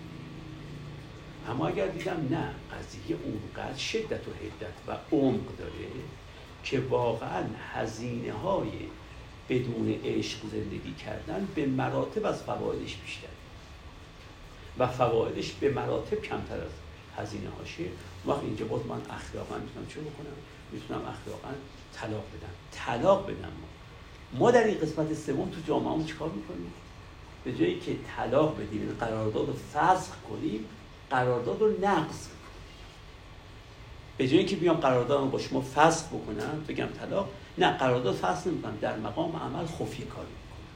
اما 1.51 1.67
اگر 1.67 1.87
دیدم 1.87 2.27
نه 2.29 2.49
قضیه 2.77 3.17
اونقدر 3.23 3.77
شدت 3.77 4.27
و 4.27 4.31
حدت 4.31 4.73
و 4.87 5.15
عمق 5.15 5.57
داره 5.57 5.89
که 6.63 6.79
واقعا 6.79 7.43
هزینه 7.73 8.33
های 8.33 8.71
بدون 9.49 9.99
عشق 10.05 10.39
زندگی 10.51 10.93
کردن 10.93 11.47
به 11.55 11.65
مراتب 11.65 12.25
از 12.25 12.43
فوایدش 12.43 12.95
بیشتر 12.95 13.27
و 14.79 14.87
فوایدش 14.87 15.51
به 15.51 15.69
مراتب 15.69 16.21
کمتر 16.21 16.55
از 16.55 16.71
هزینه 17.17 17.49
هاشه 17.49 17.83
وقت 18.25 18.43
اینجا 18.43 18.65
باز 18.65 18.85
من 18.85 19.01
اخلاقا 19.09 19.57
می‌تونم 19.57 19.87
چه 19.87 19.99
بکنم؟ 19.99 20.37
می‌تونم 20.71 20.99
اخلاقا 20.99 21.49
طلاق 21.93 22.23
بدم. 22.23 22.53
طلاق 22.71 23.23
بدم. 23.23 23.51
ما 23.61 23.67
ما 24.39 24.51
در 24.51 24.63
این 24.63 24.77
قسمت 24.77 25.13
سوم 25.13 25.49
تو 25.49 25.61
جامعه 25.67 26.05
چیکار 26.05 26.29
می‌کنیم؟ 26.29 26.73
به 27.43 27.55
جایی 27.55 27.79
که 27.79 27.95
طلاق 28.17 28.55
بدیم 28.61 28.95
قرارداد 28.99 29.47
رو 29.47 29.53
فسخ 29.73 30.15
کنیم 30.29 30.65
قرارداد 31.09 31.61
رو 31.61 31.73
نقض 31.81 32.27
به 34.17 34.27
جایی 34.27 34.45
که 34.45 34.55
بیام 34.55 34.77
قرارداد 34.77 35.31
با 35.31 35.39
شما 35.39 35.61
فسخ 35.61 36.07
بکنم 36.07 36.65
بگم 36.67 36.87
طلاق. 36.87 37.29
نه 37.57 37.77
قرارداد 37.77 38.15
فسخ 38.15 38.47
نمی‌کنم. 38.47 38.77
در 38.81 38.97
مقام 38.97 39.35
عمل 39.35 39.65
خفیه 39.65 40.05
کاری 40.05 40.27
می‌کنم. 40.27 40.67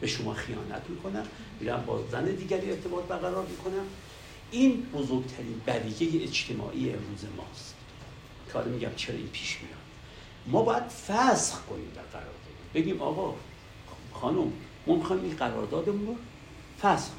به 0.00 0.06
شما 0.06 0.34
خیانت 0.34 0.82
می‌کنم. 0.88 1.26
میرم 1.60 1.84
با 1.86 2.04
زن 2.12 2.24
دیگری 2.24 2.70
ارتباط 2.70 3.04
برقرار 3.04 3.46
می‌کنم. 3.46 3.86
این 4.50 4.82
بزرگترین 4.82 5.60
بدیه 5.66 6.22
اجتماعی 6.22 6.90
امروز 6.90 7.24
ماست. 7.36 7.74
که 8.52 8.58
میگم 8.58 8.94
چرا 8.96 9.16
این 9.16 9.28
پیش 9.28 9.58
میاد؟ 9.62 9.78
ما 10.46 10.62
باید 10.62 10.82
فسخ 10.82 11.60
کنیم 11.64 11.92
در 11.94 12.02
قرارداد 12.02 12.34
بگیم 12.74 13.02
آقا 13.02 13.34
خانم 14.12 14.52
ما 14.86 14.94
می‌خوایم 14.94 15.22
این 15.22 15.36
قراردادمون 15.36 16.06
رو 16.06 16.16
فسخ 16.82 17.10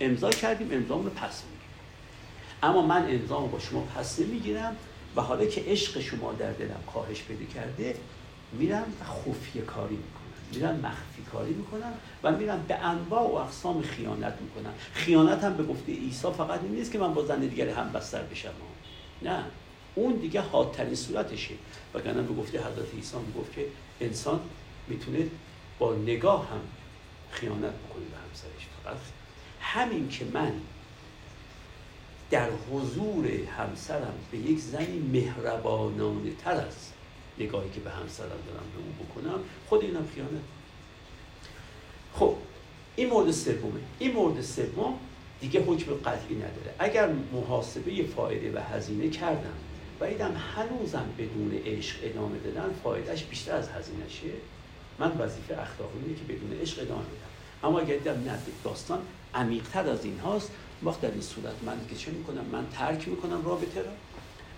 امضا 0.00 0.30
کردیم 0.30 0.68
امضامون 0.72 1.04
رو 1.04 1.10
پس 1.10 1.42
اما 2.62 2.86
من 2.86 3.02
انظام 3.02 3.50
با 3.50 3.58
شما 3.58 3.80
پس 3.80 4.20
نمی‌گیرم 4.20 4.76
و 5.16 5.20
حالا 5.20 5.46
که 5.46 5.64
عشق 5.66 6.00
شما 6.00 6.32
در 6.32 6.52
دلم 6.52 6.84
کاهش 6.94 7.22
پیدا 7.22 7.44
کرده 7.54 7.96
میرم 8.52 8.92
خفیه 9.04 9.62
کاری 9.62 9.96
می‌کنم. 9.96 10.23
میرم 10.56 10.74
مخفی 10.76 11.22
کاری 11.32 11.52
می‌کنم 11.52 11.92
و 12.22 12.32
میرم 12.32 12.64
به 12.68 12.74
انواع 12.74 13.22
و 13.22 13.34
اقسام 13.34 13.82
خیانت 13.82 14.34
می‌کنم 14.40 14.72
خیانت 14.92 15.44
هم 15.44 15.56
به 15.56 15.62
گفته 15.62 15.92
عیسی 15.92 16.30
فقط 16.30 16.62
این 16.62 16.72
نیست 16.72 16.92
که 16.92 16.98
من 16.98 17.14
با 17.14 17.24
زن 17.24 17.40
دیگر 17.40 17.68
هم 17.68 17.92
بستر 17.92 18.22
بشم. 18.22 18.50
نه. 19.22 19.44
اون 19.94 20.12
دیگه 20.12 20.40
حادترین 20.40 20.94
صورتشه. 20.94 21.54
وگرنه 21.94 22.22
به 22.22 22.34
گفته 22.34 22.58
حضرت 22.58 22.94
عیسی 22.94 23.16
می‌گفت 23.26 23.52
که 23.52 23.66
انسان 24.00 24.40
می‌تونه 24.88 25.26
با 25.78 25.94
نگاه 25.94 26.50
هم 26.50 26.60
خیانت 27.30 27.72
بکنه 27.72 28.04
به 28.04 28.16
همسرش. 28.28 28.68
فقط 28.84 28.96
همین 29.60 30.08
که 30.08 30.24
من 30.32 30.52
در 32.30 32.48
حضور 32.72 33.26
همسرم 33.58 34.14
به 34.30 34.38
یک 34.38 34.58
زنی 34.58 34.98
مهربانانه 35.12 36.30
تر 36.44 36.50
از 36.50 36.93
نگاهی 37.38 37.70
که 37.70 37.80
به 37.80 37.90
همسرم 37.90 38.28
دارم 38.28 38.66
به 38.74 38.78
اون 38.78 39.08
بکنم 39.08 39.40
خود 39.68 39.82
اینم 39.82 40.08
خیانت. 40.14 40.42
خب 42.14 42.36
این 42.96 43.08
مورد 43.08 43.30
سومه. 43.30 43.80
این 43.98 44.12
مورد 44.12 44.42
سوم 44.42 44.98
دیگه 45.40 45.60
حکم 45.60 45.94
قطعی 45.94 46.36
نداره. 46.36 46.74
اگر 46.78 47.08
محاسبه 47.32 48.04
فایده 48.04 48.58
و 48.58 48.62
هزینه 48.62 49.08
کردم 49.08 49.54
و 50.00 50.04
ایدم 50.04 50.36
هنوزم 50.56 51.06
بدون 51.18 51.60
عشق 51.66 51.96
ادامه 52.02 52.38
دادن 52.38 52.74
فایدهش 52.84 53.22
بیشتر 53.22 53.56
از 53.56 53.68
هزینهشه 53.68 54.30
من 54.98 55.18
وظیفه 55.18 55.54
اخلاقی 55.60 55.98
اینه 56.04 56.18
که 56.18 56.32
بدون 56.32 56.60
عشق 56.60 56.82
ادامه 56.82 57.02
بدم. 57.02 57.68
اما 57.68 57.80
اگر 57.80 57.96
دیدم 57.96 58.12
نه 58.12 58.38
داستان 58.64 58.98
عمیقتر 59.34 59.88
از 59.88 60.04
این 60.04 60.18
هاست 60.18 60.50
وقت 60.82 61.00
در 61.00 61.10
این 61.10 61.20
صورت 61.20 61.54
من 61.66 61.76
که 61.90 61.96
چه 61.96 62.10
می‌کنم؟ 62.10 62.44
من 62.52 62.66
ترک 62.72 63.08
می‌کنم 63.08 63.44
رابطه 63.44 63.82
را. 63.82 63.92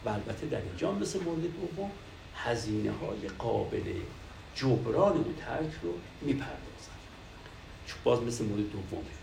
و 0.05 0.09
البته 0.09 0.47
در 0.47 0.61
اینجا 0.61 0.93
مثل 0.93 1.21
مورد 1.25 1.43
دوم 1.43 1.91
هزینه 2.37 2.91
های 2.91 3.29
قابل 3.39 3.93
جبران 4.55 5.13
اون 5.13 5.35
ترک 5.47 5.73
رو 5.83 5.93
می‌پردازن 6.21 6.97
چون 7.87 7.99
باز 8.05 8.23
مثل 8.23 8.45
مورد 8.45 8.71
دومه 8.71 9.17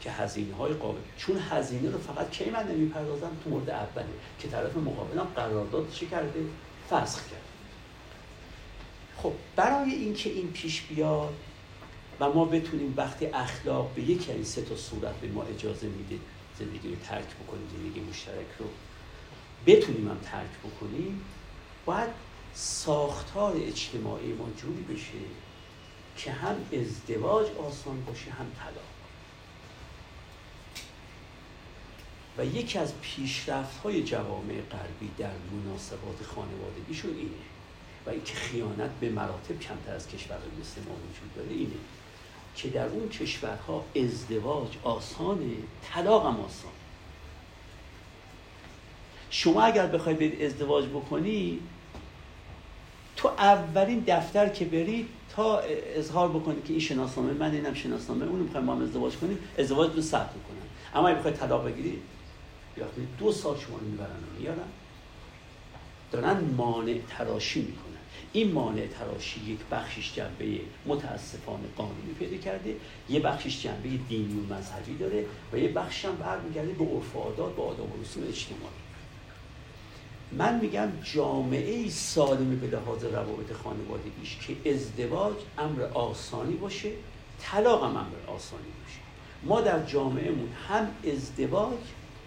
که 0.00 0.10
هزینه 0.10 0.54
های 0.54 0.72
قابل 0.72 1.00
چون 1.16 1.38
هزینه 1.38 1.90
رو 1.90 1.98
فقط 1.98 2.30
کی 2.30 2.50
من 2.50 2.68
نمی‌پردازم؟ 2.68 3.30
تو 3.44 3.50
مورد 3.50 3.70
اوله 3.70 4.06
که 4.38 4.48
طرف 4.48 4.76
مقابلم 4.76 5.26
قرارداد 5.36 5.90
چه 5.90 6.06
کرده؟ 6.06 6.40
فسخ 6.90 7.30
کرد 7.30 7.40
خب 9.16 9.32
برای 9.56 9.90
اینکه 9.90 10.30
این 10.30 10.52
پیش 10.52 10.82
بیاد 10.82 11.34
و 12.20 12.32
ما 12.32 12.44
بتونیم 12.44 12.94
وقتی 12.96 13.26
اخلاق 13.26 13.90
به 13.94 14.02
یکی 14.02 14.32
این 14.32 14.44
سه 14.44 14.62
تا 14.62 14.76
صورت 14.76 15.14
به 15.14 15.28
ما 15.28 15.42
اجازه 15.42 15.86
میده 15.86 16.18
زندگی 16.58 16.88
رو 16.88 16.96
ترک 16.96 17.26
بکنیم 17.44 17.68
زندگی 17.76 18.00
مشترک 18.00 18.46
رو 18.58 18.66
بتونیم 19.66 20.08
هم 20.08 20.18
ترک 20.24 20.50
بکنیم 20.64 21.20
باید 21.86 22.08
ساختار 22.58 23.56
اجتماعی 23.56 24.32
ما 24.32 24.48
جوری 24.56 24.82
بشه 24.82 25.18
که 26.16 26.32
هم 26.32 26.56
ازدواج 26.72 27.46
آسان 27.50 28.04
باشه 28.04 28.30
هم 28.30 28.46
طلاق. 28.58 28.86
و 32.38 32.44
یکی 32.44 32.78
از 32.78 33.00
پیشرفت 33.00 33.80
های 33.80 34.02
جوامع 34.02 34.60
غربی 34.60 35.10
در 35.18 35.32
مناسبات 35.52 36.22
خانوادگیشون 36.34 37.16
اینه. 37.16 37.30
و 38.06 38.10
اینکه 38.10 38.34
خیانت 38.34 38.90
به 39.00 39.10
مراتب 39.10 39.60
کمتر 39.60 39.94
از 39.94 40.08
کشورهای 40.08 40.50
مثل 40.60 40.80
ما 40.80 40.94
وجود 40.94 41.34
داره 41.36 41.50
اینه 41.50 41.76
که 42.56 42.68
در 42.68 42.86
اون 42.86 43.08
کشورها 43.08 43.84
ازدواج 43.96 44.76
آسانه 44.82 45.54
طلاق 45.92 46.26
هم 46.26 46.40
آسان. 46.40 46.72
شما 49.30 49.62
اگر 49.62 49.86
بخوای 49.86 50.14
برید 50.14 50.42
ازدواج 50.42 50.84
بکنی 50.86 51.60
تو 53.26 53.32
اولین 53.38 54.04
دفتر 54.06 54.48
که 54.48 54.64
برید 54.64 55.08
تا 55.36 55.58
اظهار 55.94 56.28
بکنی 56.28 56.62
که 56.62 56.72
این 56.72 56.80
شناسنامه 56.80 57.32
من 57.32 57.54
اینم 57.54 57.74
شناسنامه 57.74 58.26
اون 58.26 58.40
می‌خوایم 58.40 58.66
با 58.66 58.72
هم 58.72 58.82
ازدواج 58.82 59.16
کنیم 59.16 59.38
ازدواج 59.58 59.94
رو 59.96 60.02
ثبت 60.02 60.30
کنن 60.30 60.66
اما 60.94 61.08
اگه 61.08 61.18
بخوای 61.18 61.34
طلاق 61.34 61.64
بگیری 61.64 61.98
یا 62.76 62.86
دو 63.18 63.32
سال 63.32 63.56
شما 63.58 63.78
رو 63.78 63.86
می‌برن 63.86 64.06
و 64.06 64.40
میارن 64.40 64.68
دارن 66.12 66.40
مانع 66.56 66.98
تراشی 67.08 67.60
می‌کنن. 67.60 67.82
این 68.32 68.52
مانع 68.52 68.86
تراشی 68.86 69.40
یک 69.52 69.58
بخشش 69.70 70.14
جنبه 70.14 70.60
متاسفانه 70.86 71.64
قانونی 71.76 72.12
پیدا 72.18 72.36
کرده 72.36 72.76
یه 73.08 73.20
بخشش 73.20 73.62
جنبه 73.62 73.88
دینی 74.08 74.40
و 74.40 74.54
مذهبی 74.54 74.96
داره 74.96 75.24
و 75.52 75.58
یه 75.58 75.68
بخشش 75.68 76.04
هم 76.04 76.16
برمیگرده 76.16 76.72
به 76.72 76.84
عرف 76.84 77.16
و 77.16 77.18
عادات 77.18 77.56
به 77.56 77.62
آداب 77.62 77.98
و 77.98 78.02
رسوم 78.02 78.22
اجتماعی. 78.28 78.85
من 80.32 80.60
میگم 80.60 80.88
جامعه 81.14 81.90
سالمی 81.90 82.56
به 82.56 82.66
لحاظ 82.66 83.04
روابط 83.04 83.52
خانوادگیش 83.52 84.38
که 84.46 84.70
ازدواج 84.70 85.34
امر 85.58 85.82
آسانی 85.82 86.54
باشه 86.54 86.90
طلاق 87.40 87.84
هم 87.84 87.90
امر 87.90 88.16
آسانی 88.26 88.62
باشه. 88.62 88.98
ما 89.42 89.60
در 89.60 89.86
جامعهمون 89.86 90.48
هم 90.68 90.88
ازدواج 91.12 91.78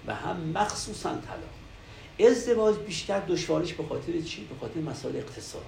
و 0.07 0.15
هم 0.15 0.39
مخصوصا 0.39 1.09
طلاق. 1.09 2.29
ازدواج 2.31 2.75
بیشتر 2.75 3.19
دشوارش 3.19 3.73
به 3.73 3.83
خاطر 3.83 4.21
چی؟ 4.21 4.43
به 4.43 4.55
خاطر 4.61 4.79
مسائل 4.79 5.15
اقتصادی. 5.15 5.65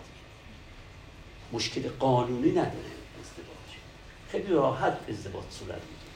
مشکل 1.54 1.90
قانونی 2.00 2.52
نداره 2.52 2.92
ازدواج. 3.22 3.72
خیلی 4.32 4.54
راحت 4.54 4.98
ازدواج 5.10 5.44
صورت 5.50 5.70
می‌گیره. 5.70 6.12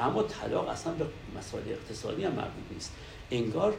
اما 0.00 0.22
طلاق 0.22 0.68
اصلا 0.68 0.92
به 0.92 1.06
مسائل 1.38 1.64
اقتصادی 1.68 2.24
هم 2.24 2.32
مربوط 2.32 2.64
نیست. 2.72 2.92
انگار 3.30 3.74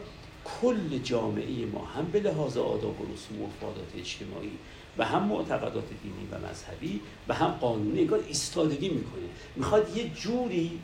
کل 0.45 0.97
جامعه 1.03 1.65
ما 1.65 1.85
هم 1.85 2.05
به 2.05 2.19
لحاظ 2.19 2.57
آداب 2.57 3.01
و 3.01 3.13
رسوم 3.13 3.41
و 3.41 3.47
مفادات 3.47 3.87
اجتماعی 3.97 4.51
و 4.97 5.05
هم 5.05 5.23
معتقدات 5.23 5.87
دینی 6.03 6.27
و 6.31 6.49
مذهبی 6.49 7.01
و 7.27 7.33
هم 7.33 7.47
قانونی 7.47 7.99
انگار 7.99 8.23
ایستادگی 8.27 8.89
می‌کنه. 8.89 9.23
می‌خواد 9.55 9.97
یه 9.97 10.09
جوری 10.09 10.79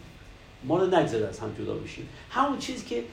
ما 0.63 0.77
رو 0.77 0.95
نگذاره 0.95 1.27
از 1.27 1.39
هم 1.39 1.55
جدا 1.59 1.73
بشیم. 1.73 2.09
همون 2.29 2.59
چیزی 2.59 2.85
که 2.85 3.03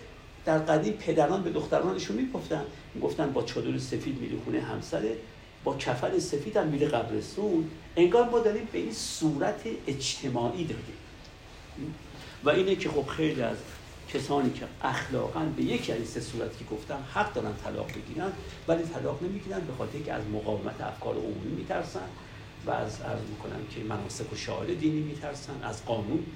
در 0.45 0.59
قدیم 0.59 0.93
پدران 0.93 1.43
به 1.43 1.51
دخترانشون 1.51 2.17
می‌گفتن. 2.17 2.65
می‌گفتن 2.95 3.33
با 3.33 3.43
چادر 3.43 3.79
سفید 3.79 4.21
میری 4.21 4.39
خونه 4.45 4.61
همسرت 4.61 5.17
با 5.65 5.77
کفن 5.77 6.19
سفید 6.19 6.57
هم 6.57 6.67
میره 6.67 6.89
قبرستون. 6.89 7.71
انگار 7.97 8.29
ما 8.31 8.39
داریم 8.39 8.69
به 8.73 8.79
این 8.79 8.93
صورت 8.93 9.61
اجتماعی 9.87 10.65
داریم. 10.65 10.97
و 12.45 12.51
اینه 12.51 12.77
که 12.77 12.89
خب 12.89 13.07
خیلی 13.07 13.43
از 13.43 13.57
کسانی 14.15 14.53
که 14.53 14.67
اخلاقا 14.83 15.41
به 15.41 15.63
یکی 15.63 15.93
از 15.93 16.09
سه 16.09 16.21
صورت 16.21 16.59
که 16.59 16.65
گفتم 16.65 16.99
حق 17.15 17.33
دارن 17.33 17.53
طلاق 17.65 17.87
بگیرن 17.89 18.33
ولی 18.69 18.83
طلاق 18.83 19.23
نمی‌گیرن 19.23 19.61
به 19.61 19.73
خاطر 19.79 19.99
که 19.99 20.13
از 20.13 20.23
مقاومت 20.33 20.81
افکار 20.81 21.15
عمومی 21.15 21.51
میترسن 21.57 22.09
و 22.67 22.71
از 22.71 23.01
عرض 23.01 23.21
می‌کنم 23.31 23.67
که 23.71 23.81
مناسک 23.81 24.33
و 24.33 24.37
شعار 24.37 24.67
دینی 24.67 25.01
میترسن 25.01 25.63
از 25.63 25.85
قانون 25.85 26.27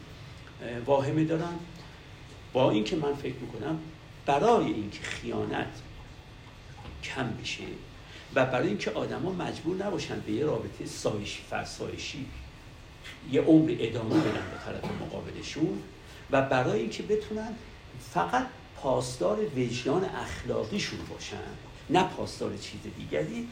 واهمه 0.87 1.25
دارن. 1.25 1.55
با 2.53 2.71
اینکه 2.71 2.97
من 2.97 3.15
فکر 3.15 3.35
می‌کنم 3.35 3.79
برای 4.27 4.67
اینکه 4.67 5.03
خیانت 5.03 5.81
کم 7.05 7.33
بشه 7.43 7.65
و 8.35 8.47
برای 8.47 8.69
اینکه 8.69 8.91
آدما 8.91 9.33
مجبور 9.33 9.77
نباشن 9.77 10.21
به 10.21 10.33
یه 10.33 10.45
رابطه 10.45 10.87
سایشی 10.87 11.43
فرسایشی 11.51 12.27
یه 13.33 13.41
عمر 13.41 13.77
ادامه 13.79 14.15
بدن 14.15 14.33
به 14.33 14.59
طرف 14.65 14.85
مقابلشون 15.03 15.83
و 16.31 16.43
برای 16.43 16.81
اینکه 16.81 17.03
بتونن 17.03 17.55
فقط 18.01 18.47
پاسدار 18.77 19.39
وجدان 19.57 20.05
اخلاقیشون 20.05 20.99
باشن 21.11 21.37
نه 21.91 22.03
پاسدار 22.03 22.57
چیز 22.57 22.81
دیگری. 22.97 23.49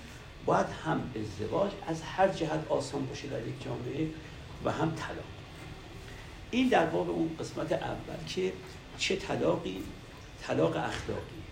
باید 0.46 0.66
هم 0.84 1.10
ازدواج 1.16 1.70
از 1.86 2.02
هر 2.02 2.28
جهت 2.28 2.60
آسان 2.68 3.06
باشه 3.06 3.28
در 3.28 3.46
یک 3.46 3.64
جامعه 3.64 4.08
و 4.64 4.72
هم 4.72 4.90
طلاق. 4.90 5.24
این 6.50 6.68
در 6.68 6.86
باب 6.86 7.10
اون 7.10 7.36
قسمت 7.40 7.72
اول 7.72 8.24
که 8.28 8.52
چه 8.98 9.16
طلاقی؟ 9.16 9.82
طلاق 10.42 10.76
اخلاقی. 10.76 11.42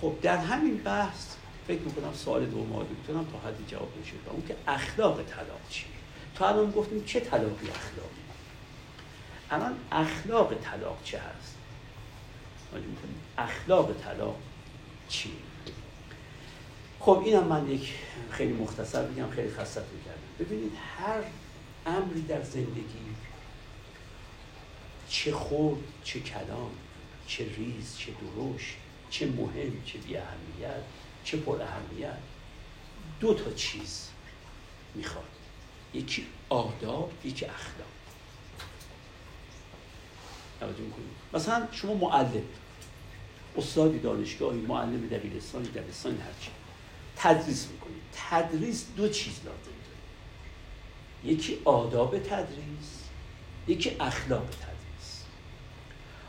خب 0.00 0.12
در 0.22 0.36
همین 0.36 0.76
بحث 0.76 1.26
فکر 1.68 1.80
می‌کنم 1.80 2.14
سوال 2.14 2.46
دوم 2.46 2.82
دکترم 2.82 3.26
تا 3.32 3.48
حدی 3.48 3.64
جواب 3.68 3.96
میشه 4.00 4.12
و 4.26 4.30
اون 4.30 4.42
که 4.48 4.56
اخلاق 4.66 5.22
طلاق 5.22 5.60
چیه؟ 5.70 5.86
تا 6.34 6.48
الان 6.48 6.70
گفتیم 6.70 7.04
چه 7.04 7.20
طلاقی 7.20 7.68
اخلاقی؟ 7.68 8.24
الان 9.50 9.74
اخلاق 9.92 10.54
طلاق 10.54 10.98
چه 11.04 11.18
هست؟ 11.18 11.56
اخلاق 13.38 13.92
طلاق 13.92 14.36
چیه؟ 15.08 15.32
خب 17.00 17.22
اینم 17.24 17.44
من 17.44 17.70
یک 17.70 17.94
خیلی 18.30 18.52
مختصر 18.52 19.02
بگم 19.02 19.30
خیلی 19.30 19.50
خستت 19.50 19.82
کردم 20.06 20.46
ببینید 20.46 20.72
هر 20.98 21.22
امری 21.86 22.22
در 22.22 22.42
زندگی 22.42 23.14
چه 25.08 25.32
خورد 25.32 25.80
چه 26.04 26.20
کلام 26.20 26.70
چه 27.26 27.44
ریز 27.56 27.96
چه 27.98 28.12
درشت 28.12 28.76
چه 29.10 29.26
مهم 29.26 29.84
چه 29.84 29.98
بی 29.98 30.16
اهمیت 30.16 30.82
چه 31.24 31.36
پر 31.36 31.62
اهمیت 31.62 32.18
دو 33.20 33.34
تا 33.34 33.52
چیز 33.52 34.08
می‌خواد. 34.94 35.24
یکی 35.94 36.26
آداب 36.48 37.12
یکی 37.24 37.44
اخلاق. 37.44 37.88
توجه 40.60 40.80
می‌کنید؟ 40.80 41.08
مثلا 41.32 41.68
شما 41.72 41.94
معلم. 41.94 42.42
استادی 43.56 43.98
دانشگاهی 43.98 44.60
معلم 44.60 45.06
دبیرستانی 45.06 45.68
دبیرستانی 45.68 46.18
هرچی. 46.18 46.50
تدریس 47.16 47.68
می‌کنید 47.68 48.02
تدریس 48.30 48.86
دو 48.96 49.08
چیز 49.08 49.34
لازم 49.34 49.48
داره. 49.54 51.34
یکی 51.34 51.58
آداب 51.64 52.18
تدریس 52.18 53.00
یکی 53.68 53.96
اخلاق 54.00 54.46
تدریس. 54.46 55.24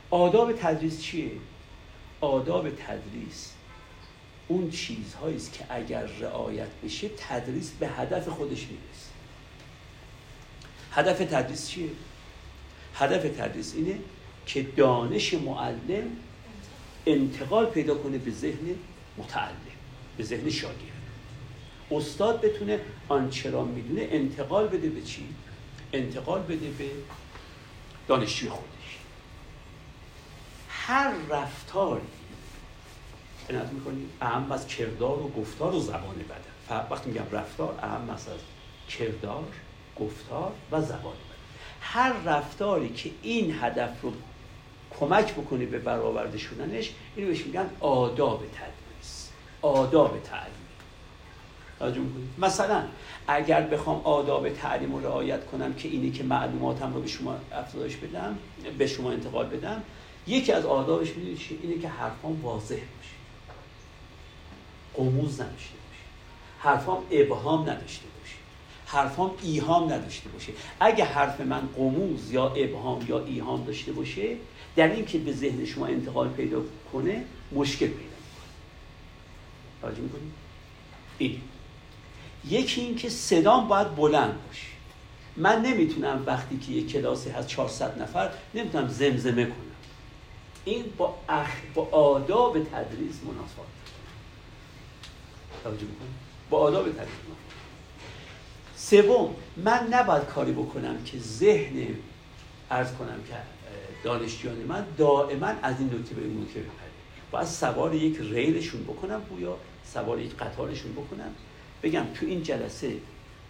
آداب 0.09 0.53
تدریس 0.53 1.01
چیه؟ 1.01 1.31
آداب 2.21 2.69
تدریس 2.69 3.51
اون 4.47 4.71
چیزهایی 4.71 5.35
است 5.35 5.53
که 5.53 5.65
اگر 5.69 6.05
رعایت 6.05 6.69
بشه 6.83 7.09
تدریس 7.17 7.71
به 7.71 7.87
هدف 7.87 8.27
خودش 8.27 8.61
می‌رسه. 8.61 9.09
هدف 10.91 11.17
تدریس 11.17 11.69
چیه؟ 11.69 11.89
هدف 12.95 13.23
تدریس 13.23 13.73
اینه 13.75 13.99
که 14.45 14.63
دانش 14.63 15.33
معلم 15.33 16.17
انتقال 17.05 17.65
پیدا 17.65 17.95
کنه 17.95 18.17
به 18.17 18.31
ذهن 18.31 18.75
متعلم 19.17 19.55
به 20.17 20.23
ذهن 20.23 20.49
شاگرد. 20.49 20.79
استاد 21.91 22.41
بتونه 22.41 22.79
آنچه 23.09 23.49
را 23.49 23.63
می‌دونه 23.63 24.07
انتقال 24.11 24.67
بده 24.67 24.89
به 24.89 25.01
چی؟ 25.01 25.27
انتقال 25.93 26.41
بده 26.41 26.69
به 26.69 26.89
دانشجوی 28.07 28.49
خودش. 28.49 28.97
هر 30.69 31.13
رفتاری 31.29 32.01
عنایت 33.49 33.69
می‌کنید 33.69 34.09
اهم 34.21 34.51
از 34.51 34.67
کردار 34.67 35.19
و 35.19 35.27
گفتار 35.27 35.75
و 35.75 35.79
زبان 35.79 36.15
بدن. 36.15 36.85
وقتی 36.91 37.09
میگم 37.09 37.25
رفتار 37.31 37.79
اهم 37.81 38.09
از 38.09 38.27
کردار 38.89 39.45
گفتار 39.99 40.51
و 40.71 40.81
زبان 40.81 40.99
بدن. 41.01 41.35
هر 41.81 42.13
رفتاری 42.25 42.89
که 42.89 43.11
این 43.21 43.55
هدف 43.61 44.01
رو 44.01 44.13
کمک 44.99 45.33
بکنه 45.33 45.65
به 45.65 45.79
برآورده 45.79 46.37
شدنش 46.37 46.91
اینو 47.15 47.29
بهش 47.29 47.45
میگن 47.45 47.69
آداب 47.79 48.39
تدریس. 48.39 49.29
آداب 49.61 50.19
تعلیم. 50.23 50.55
مثلا 52.37 52.83
اگر 53.27 53.61
بخوام 53.61 54.01
آداب 54.03 54.49
تعلیم 54.49 54.95
رو 54.95 55.05
رعایت 55.05 55.45
کنم 55.45 55.73
که 55.73 55.87
اینه 55.87 56.11
که 56.11 56.23
معلوماتم 56.23 56.93
رو 56.93 57.01
به 57.01 57.07
شما 57.07 57.35
افزایش 57.51 57.95
بدم 57.95 58.37
به 58.77 58.87
شما 58.87 59.11
انتقال 59.11 59.45
بدم 59.45 59.83
یکی 60.27 60.51
از 60.51 60.65
آدابش 60.65 61.09
می‌دونید 61.09 61.39
اینه 61.61 61.81
که 61.81 61.89
حرفام 61.89 62.41
واضح 62.41 62.75
باشه 62.75 63.15
قموز 64.93 65.41
نداشته 65.41 65.73
باشه 65.73 66.05
حرفام 66.59 67.03
ابهام 67.11 67.61
نداشته 67.61 68.05
باشه. 68.19 68.35
حرفام 68.85 69.31
ایهام 69.43 69.93
نداشته 69.93 70.29
باشه. 70.29 70.53
اگه 70.79 71.03
حرف 71.03 71.41
من 71.41 71.69
قموز 71.75 72.31
یا 72.31 72.47
ابهام 72.47 73.05
یا 73.07 73.25
ایهام 73.25 73.63
داشته 73.63 73.91
باشه 73.91 74.35
در 74.75 74.87
این 74.87 75.05
که 75.05 75.17
به 75.17 75.33
ذهن 75.33 75.65
شما 75.65 75.85
انتقال 75.85 76.29
پیدا 76.29 76.61
کنه 76.93 77.25
مشکل 77.51 77.87
پیدا 77.87 77.99
می‌کنه. 77.99 78.51
توجه 79.81 80.01
می‌کنید 80.01 80.31
این. 81.17 81.41
یکی 82.49 82.81
این 82.81 82.95
که 82.95 83.09
صدام 83.09 83.67
باید 83.67 83.95
بلند 83.95 84.47
باشه. 84.47 84.67
من 85.37 85.61
نمی‌تونم 85.61 86.23
وقتی 86.25 86.57
که 86.57 86.71
یک 86.71 86.91
کلاسی 86.91 87.29
هست 87.29 87.47
400 87.47 88.01
نفر 88.01 88.31
نمی‌تونم 88.53 88.87
زمزمه 88.87 89.45
کنم. 89.45 89.55
این 90.65 90.85
با, 90.97 91.15
اخ... 91.29 91.49
با 91.75 91.83
آداب 91.91 92.63
تدریس 92.63 93.19
مناسبت. 93.23 93.65
توجه 95.63 95.85
با 96.49 96.59
آداب 96.59 96.91
تدریس 96.91 97.09
سوم 98.75 99.35
من 99.57 99.87
نباید 99.91 100.23
کاری 100.23 100.51
بکنم 100.51 101.03
که 101.03 101.19
ذهن 101.19 101.87
ارز 102.71 102.93
کنم 102.93 103.23
که 103.27 103.54
دانشجویان 104.05 104.57
من 104.57 104.85
دائما 104.97 105.47
از 105.47 105.75
این 105.79 105.87
نکته 105.87 106.15
به 106.15 106.21
این 106.21 106.41
نکته 106.41 106.59
بپره 106.59 106.89
باید 107.31 107.47
سوار 107.47 107.95
یک 107.95 108.17
ریلشون 108.19 108.83
بکنم 108.83 109.21
بویا 109.29 109.57
سوار 109.93 110.19
یک 110.19 110.35
قطارشون 110.35 110.91
بکنم. 110.91 111.31
بگم 111.83 112.03
تو 112.13 112.25
این 112.25 112.43
جلسه 112.43 112.93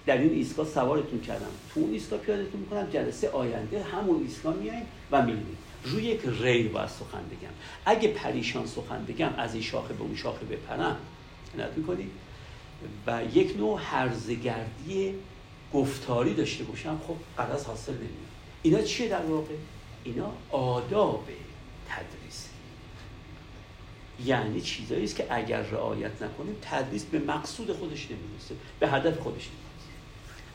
در 0.05 0.17
این 0.17 0.31
ایستگاه 0.33 0.67
سوارتون 0.67 1.21
کردم 1.21 1.49
تو 1.73 1.79
اون 1.79 1.93
ایستگاه 1.93 2.19
پیادتون 2.19 2.59
می‌کنم 2.59 2.89
جلسه 2.89 3.29
آینده 3.29 3.83
همون 3.83 4.21
ایستگاه 4.21 4.55
میاییم 4.55 4.85
و 5.11 5.21
می‌بینیم. 5.21 5.57
روی 5.83 6.03
یک 6.03 6.21
ریل 6.41 6.67
باید 6.67 6.89
سخن 6.89 7.23
بگم. 7.31 7.53
اگه 7.85 8.07
پریشان 8.07 8.65
سخن 8.67 9.05
بگم 9.05 9.33
از 9.37 9.53
این 9.53 9.63
شاخه 9.63 9.93
به 9.93 10.01
اون 10.01 10.15
شاخه 10.15 10.45
بپرم. 10.45 10.97
عنایت 11.53 11.77
می‌کنید 11.77 12.11
و 13.07 13.21
یک 13.33 13.57
نوع 13.57 13.79
هرزگردی 13.83 15.13
گفتاری 15.73 16.33
داشته 16.33 16.63
باشم 16.63 17.01
خب 17.07 17.15
قرض 17.37 17.63
حاصل 17.63 17.93
نمیاد 17.93 18.09
اینا 18.61 18.81
چیه 18.81 19.09
در 19.09 19.25
واقع؟ 19.25 19.53
اینا 20.05 20.31
آداب 20.51 21.27
تدریس. 21.89 22.49
یعنی 24.25 24.61
چیزایی 24.61 25.03
است 25.03 25.15
که 25.15 25.27
اگر 25.29 25.61
رعایت 25.61 26.21
نکنیم 26.21 26.55
تدریس 26.61 27.03
به 27.03 27.19
مقصود 27.19 27.73
خودش 27.73 28.05
نمی‌رسه 28.05 28.55
به 28.79 28.87
هدف 28.87 29.19
خودش 29.19 29.47
نمی‌رسه. 29.47 29.89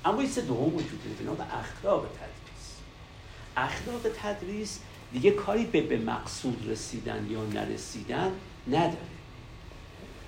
اما 0.05 0.21
این 0.21 0.31
سه 0.31 0.41
دوم 0.41 0.75
وجود 0.75 1.19
داره 1.19 1.37
به 1.37 1.59
اخلاق 1.59 2.07
تدریس. 2.07 2.75
اخلاق 3.57 4.03
تدریس 4.23 4.81
دیگه 5.13 5.31
کاری 5.31 5.65
به 5.65 5.81
به 5.81 5.99
مقصود 5.99 6.69
رسیدن 6.69 7.27
یا 7.31 7.45
نرسیدن 7.45 8.33
نداره. 8.69 8.97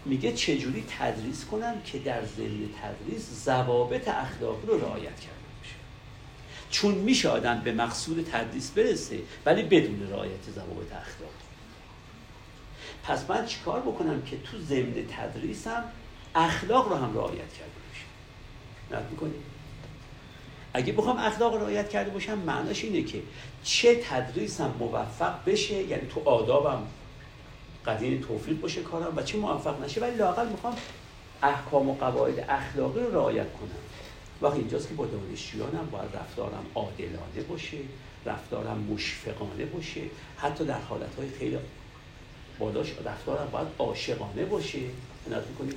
میگه 0.05 0.33
چجوری 0.33 0.85
تدریس 0.99 1.45
کنم 1.45 1.83
که 1.85 1.99
در 1.99 2.25
ضمن 2.25 2.69
تدریس 2.83 3.45
ضوابط 3.45 4.09
اخلاقی 4.09 4.67
رو 4.67 4.81
رعایت 4.81 5.11
باشه 5.11 5.42
چون 6.73 6.95
میشه 6.95 7.29
آدم 7.29 7.61
به 7.65 7.73
مقصود 7.73 8.29
تدریس 8.33 8.71
برسه 8.71 9.19
ولی 9.47 9.63
بدون 9.63 10.09
رعایت 10.11 10.51
ضوابط 10.55 10.93
اخلاقی 10.93 11.33
پس 13.05 13.31
من 13.31 13.47
چیکار 13.47 13.81
بکنم 13.81 14.23
که 14.23 14.37
تو 14.37 14.59
ضمن 14.59 14.95
تدریسم 15.17 15.85
اخلاق 16.35 16.89
رو 16.89 16.95
هم 16.95 17.15
رعایت 17.15 17.53
کرده 17.53 17.73
باشم؟ 17.89 18.07
نت 18.91 19.11
می‌کنید 19.11 19.43
اگه 20.75 20.93
بخوام 20.93 21.17
اخلاق 21.17 21.55
رعایت 21.55 21.89
کرده 21.89 22.11
باشم 22.11 22.39
معناش 22.39 22.85
اینه 22.85 23.03
که 23.03 23.23
چه 23.65 23.95
تدریسم 23.95 24.75
موفق 24.79 25.45
بشه 25.47 25.75
یعنی 25.75 26.09
تو 26.09 26.23
آدابم 26.25 26.83
قدین 27.87 28.21
توفیق 28.21 28.61
باشه 28.61 28.83
کارم 28.83 29.13
و 29.17 29.23
چه 29.23 29.39
موفق 29.39 29.85
نشه 29.85 30.01
ولی 30.01 30.17
لاقل 30.17 30.49
می‌خوام 30.49 30.77
احکام 31.43 31.89
و 31.89 31.95
قواعد 31.95 32.47
اخلاقی 32.49 33.01
رو 33.01 33.15
رعایت 33.15 33.53
کنم. 33.53 33.92
وقتی 34.43 34.59
اینجاست 34.59 34.89
که 34.89 34.95
با 34.95 35.07
دانشجویانم 35.07 35.89
باید 35.93 36.17
رفتارم 36.17 36.67
عادلانه 36.75 37.43
باشه 37.49 37.79
رفتارم 38.27 38.79
مشفقانه 38.79 39.65
باشه 39.65 40.01
حتی 40.37 40.65
در 40.65 40.81
حالتهای 40.81 41.29
خیلی 41.39 41.59
بالاش 42.59 42.93
رفتارم 43.05 43.49
باید 43.53 43.69
عاشقانه 43.79 44.45
باشه. 44.45 44.79
نظر 45.31 45.47
می‌کنید 45.49 45.75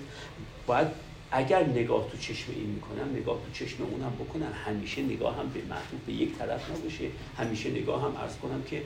باید 0.67 0.87
اگر 1.31 1.63
نگاه 1.63 2.09
تو 2.11 2.17
چشم 2.17 2.51
این 2.55 2.69
می‌کنم 2.69 3.15
نگاه 3.15 3.37
تو 3.45 3.65
چشم 3.65 3.83
اونم 3.83 4.13
بکنم 4.19 4.53
همیشه 4.65 5.01
نگاه 5.01 5.37
هم 5.37 5.49
به 5.49 5.61
محدود 5.61 6.05
به 6.05 6.13
یک 6.13 6.37
طرف 6.37 6.71
نباشه. 6.71 7.05
همیشه 7.37 7.69
نگاه 7.69 8.01
هم 8.01 8.17
ارز 8.17 8.37
کنم 8.37 8.63
که 8.63 8.81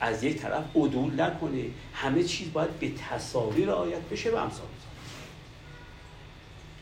از 0.00 0.24
یک 0.24 0.36
طرف 0.36 0.64
عدول 0.76 1.20
نکنه. 1.20 1.64
همه 1.94 2.24
چیز 2.24 2.52
باید 2.52 2.70
به 2.70 2.90
تصاویر 3.10 3.68
رعایت 3.68 4.02
بشه 4.02 4.30
و 4.30 4.36
امثال. 4.36 4.66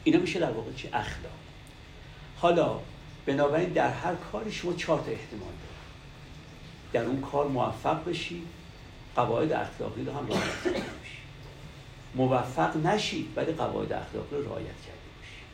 اینا 0.05 0.19
میشه 0.19 0.39
در 0.39 0.51
واقع 0.51 0.73
چی 0.73 0.89
اخلاق 0.93 1.42
حالا 2.43 2.79
بنابراین 3.27 3.69
در 3.69 3.91
هر 3.91 4.15
کاری 4.15 4.53
شما 4.53 4.73
چهار 4.73 4.99
تا 4.99 5.11
احتمال 5.11 5.41
دارید. 5.41 6.93
در 6.93 7.05
اون 7.05 7.21
کار 7.21 7.49
موفق 7.49 8.05
بشی 8.05 8.43
قواعد 9.17 9.53
اخلاقی 9.53 10.05
رو 10.05 10.13
هم 10.13 10.27
رعایت 10.27 10.63
کرده 10.65 10.79
باشید 10.79 11.23
موفق 12.15 12.77
نشید 12.77 13.29
ولی 13.37 13.53
قواعد 13.53 13.93
اخلاقی 13.93 14.37
رو 14.37 14.43
رعایت 14.43 14.67
کرده 14.67 15.09
باشید 15.19 15.47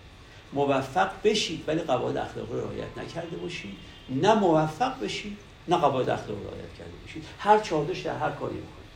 موفق 0.52 1.10
بشید 1.24 1.64
ولی 1.66 1.80
قواعد 1.80 2.16
اخلاقی 2.16 2.52
رو 2.52 2.60
رعایت 2.60 2.98
نکرده 2.98 3.36
باشید 3.36 3.76
نه 4.08 4.34
موفق 4.34 5.00
بشید 5.00 5.38
نه 5.68 5.76
قواعد 5.76 6.10
اخلاقی 6.10 6.42
رو 6.42 6.48
رعایت 6.48 6.74
کرده 6.78 6.96
باشید. 7.06 7.24
هر 7.38 7.58
چهارتاش 7.58 8.00
در 8.00 8.18
هر 8.18 8.30
کاری 8.30 8.56
بکنید 8.56 8.88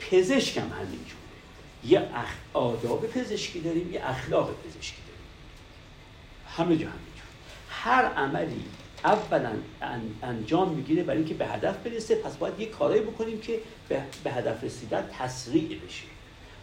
پزشک 0.00 0.56
هم 0.56 0.72
همینجوره 0.80 1.16
یه 1.84 2.10
اخ... 2.14 2.34
آداب 2.52 3.06
پزشکی 3.06 3.60
داریم 3.60 3.92
یه 3.92 4.10
اخلاق 4.10 4.50
پزشکی. 4.64 5.05
همه 6.56 6.76
جا 6.76 6.88
همینجور 6.88 7.26
هر 7.70 8.04
عملی 8.04 8.64
اولا 9.04 9.52
انجام 10.22 10.68
می‌گیره 10.68 11.02
برای 11.02 11.18
اینکه 11.18 11.34
به 11.34 11.46
هدف 11.46 11.76
برسه 11.76 12.14
پس 12.14 12.36
باید 12.36 12.60
یه 12.60 12.66
کارایی 12.66 13.02
بکنیم 13.02 13.40
که 13.40 13.60
به 14.24 14.32
هدف 14.32 14.64
رسیدن 14.64 15.08
تسریع 15.18 15.80
بشه 15.86 16.04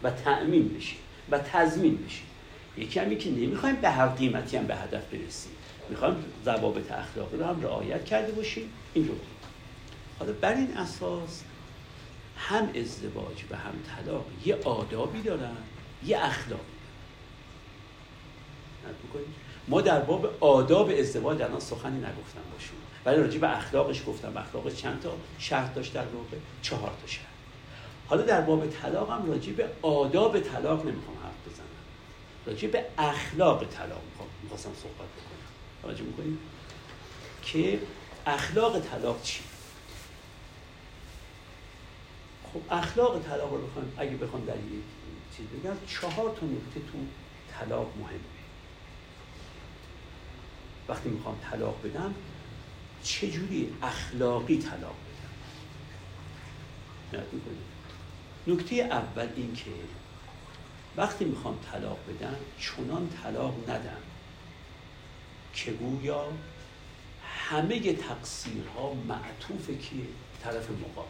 و 0.02 0.10
تأمین 0.10 0.68
بشه 0.68 0.96
و 1.30 1.38
تضمین 1.38 2.04
بشه. 2.06 2.22
یکی 2.76 3.00
همی 3.00 3.16
که 3.16 3.30
نمی‌خوایم 3.30 3.76
به 3.76 3.90
هر 3.90 4.06
قیمتی 4.06 4.56
هم 4.56 4.66
به 4.66 4.76
هدف 4.76 5.04
برسیم. 5.04 5.52
می‌خوایم 5.90 6.24
ضوابط 6.44 6.92
اخلاقی 6.92 7.36
رو 7.36 7.44
هم 7.44 7.62
رعایت 7.62 8.04
کرده 8.04 8.32
باشیم. 8.32 8.70
این 8.94 9.08
رو. 9.08 9.14
حالا 10.18 10.32
بر 10.32 10.54
این 10.54 10.76
اساس 10.76 11.42
هم 12.38 12.68
ازدواج 12.68 13.44
و 13.50 13.56
هم 13.56 13.72
طلاق 13.96 14.26
یه 14.44 14.54
آدابی 14.64 15.22
دارن 15.22 15.56
یه 16.06 16.24
اخلاقی 16.24 16.62
ما 19.68 19.80
در 19.80 20.00
باب 20.00 20.36
آداب 20.40 20.90
ازدواج 20.98 21.42
الان 21.42 21.60
سخنی 21.60 21.98
نگفتم 21.98 22.40
باشیم. 22.52 22.76
ولی 23.04 23.16
راجع 23.16 23.38
به 23.38 23.56
اخلاقش 23.56 24.02
گفتم. 24.06 24.36
اخلاق 24.36 24.74
چند 24.74 25.00
تا 25.02 25.10
شرط 25.38 25.74
داشت 25.74 25.92
در 25.92 26.04
باب؟ 26.04 26.26
چهار 26.62 26.92
تا 27.02 27.06
شرط. 27.06 27.24
حالا 28.06 28.22
در 28.22 28.40
باب 28.40 28.66
طلاق 28.66 29.10
هم 29.10 29.30
راجع 29.30 29.52
به 29.52 29.68
آداب 29.82 30.40
طلاق 30.40 30.86
نمی‌خوام 30.86 31.16
حرف 31.22 31.52
بزنم. 31.52 31.66
راجع 32.46 32.68
به 32.68 32.84
اخلاق 32.98 33.64
طلاق 33.64 34.02
می‌خواستم 34.42 34.70
صحبت 34.82 34.94
بکنم. 34.94 35.44
توجه 35.82 36.02
می‌کنیم 36.02 36.38
که 37.42 37.78
اخلاق 38.26 38.80
طلاق 38.80 39.22
چی؟ 39.22 39.40
خب 42.52 42.60
اخلاق 42.70 43.22
طلاق 43.22 43.52
رو 43.52 43.66
بخوام 43.66 43.92
اگه 43.96 44.16
بخوام 44.16 44.44
در 44.44 44.56
یک 44.56 44.84
چیز 45.36 45.46
بگم 45.46 45.76
چهار 45.86 46.36
تا 46.40 46.46
نکته 46.46 46.80
تو 46.92 46.98
طلاق 47.58 47.92
مهمه. 48.00 48.33
وقتی 50.88 51.08
می‌خوام 51.08 51.38
طلاق 51.50 51.82
بدم 51.84 52.14
چجوری 53.02 53.72
اخلاقی 53.82 54.58
طلاق 54.58 54.96
بدم؟ 57.12 57.22
نکته 58.46 58.74
اول 58.74 59.28
این 59.36 59.54
که 59.54 59.70
وقتی 60.96 61.24
می‌خوام 61.24 61.58
طلاق 61.72 61.98
بدم 62.08 62.36
چنان 62.60 63.10
طلاق 63.22 63.70
ندم 63.70 64.02
که 65.54 65.70
گویا 65.70 66.32
همه 67.48 67.92
تقصیرها 67.92 68.94
معطوف 68.94 69.66
که 69.66 69.96
طرف 70.42 70.70
مقابل. 70.70 71.08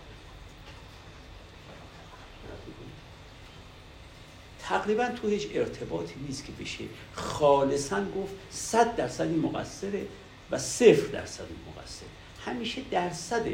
تقریبا 4.69 5.09
تو 5.09 5.29
هیچ 5.29 5.49
ارتباطی 5.55 6.15
نیست 6.27 6.45
که 6.45 6.53
بشه 6.53 6.85
خالصا 7.15 8.05
گفت 8.05 8.35
صد 8.51 8.97
درصد 8.97 9.25
این 9.25 9.41
مقصره 9.41 10.07
و 10.51 10.59
صفر 10.59 11.07
درصد 11.13 11.45
این 11.49 11.59
مقصر 11.77 12.07
همیشه 12.47 12.83
درصد 12.91 13.45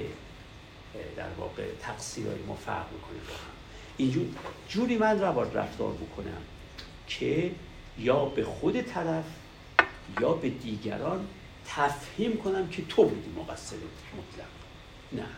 در 1.17 1.29
واقع 1.39 1.65
تقصیرهای 1.83 2.39
ما 2.47 2.55
فرق 2.55 2.87
می‌کنه 2.93 3.19
با 3.29 3.35
هم. 3.35 3.51
اینجور 3.97 4.27
جوری 4.69 4.99
من 4.99 5.21
رو 5.21 5.33
باید 5.33 5.57
رفتار 5.57 5.93
بکنم 5.93 6.43
که 7.07 7.51
یا 7.99 8.25
به 8.25 8.45
خود 8.45 8.81
طرف 8.81 9.25
یا 10.21 10.33
به 10.33 10.51
دیگران 10.51 11.27
تفهیم 11.67 12.37
کنم 12.37 12.69
که 12.69 12.85
تو 12.85 13.05
بودی 13.05 13.41
مقصر 13.41 13.77
مطلق. 13.77 14.49
نه. 15.13 15.29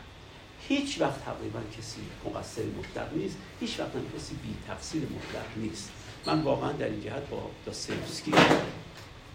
هیچ 0.68 1.00
وقت 1.00 1.24
تقریبا 1.24 1.60
کسی 1.78 2.00
مقصر 2.24 2.62
مطلق 2.62 3.14
نیست 3.14 3.36
هیچ 3.60 3.80
وقت 3.80 3.94
هم 3.94 4.04
کسی 4.16 4.34
بی 4.34 4.54
تقصیر 4.66 5.02
مطلق 5.02 5.56
نیست. 5.56 5.90
من 6.26 6.42
واقعا 6.42 6.72
در 6.72 6.86
این 6.86 7.02
جهت 7.02 7.28
با 7.28 7.50
داستایوفسکی 7.66 8.32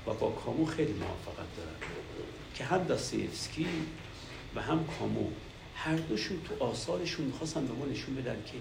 و 0.08 0.14
با 0.14 0.30
کامو 0.30 0.66
خیلی 0.66 0.94
موافقت 0.94 1.56
دارم 1.58 1.76
که 2.56 2.64
هم 2.64 2.84
داستایوفسکی 2.84 3.68
و 4.56 4.62
هم 4.62 4.86
کامو 5.00 5.28
هر 5.76 5.96
دوشون 5.96 6.38
تو 6.42 6.66
آثارشون 6.66 7.26
می‌خواستن 7.26 7.66
به 7.66 7.74
ما 7.74 7.86
نشون 7.86 8.16
بدن 8.16 8.44
که 8.46 8.54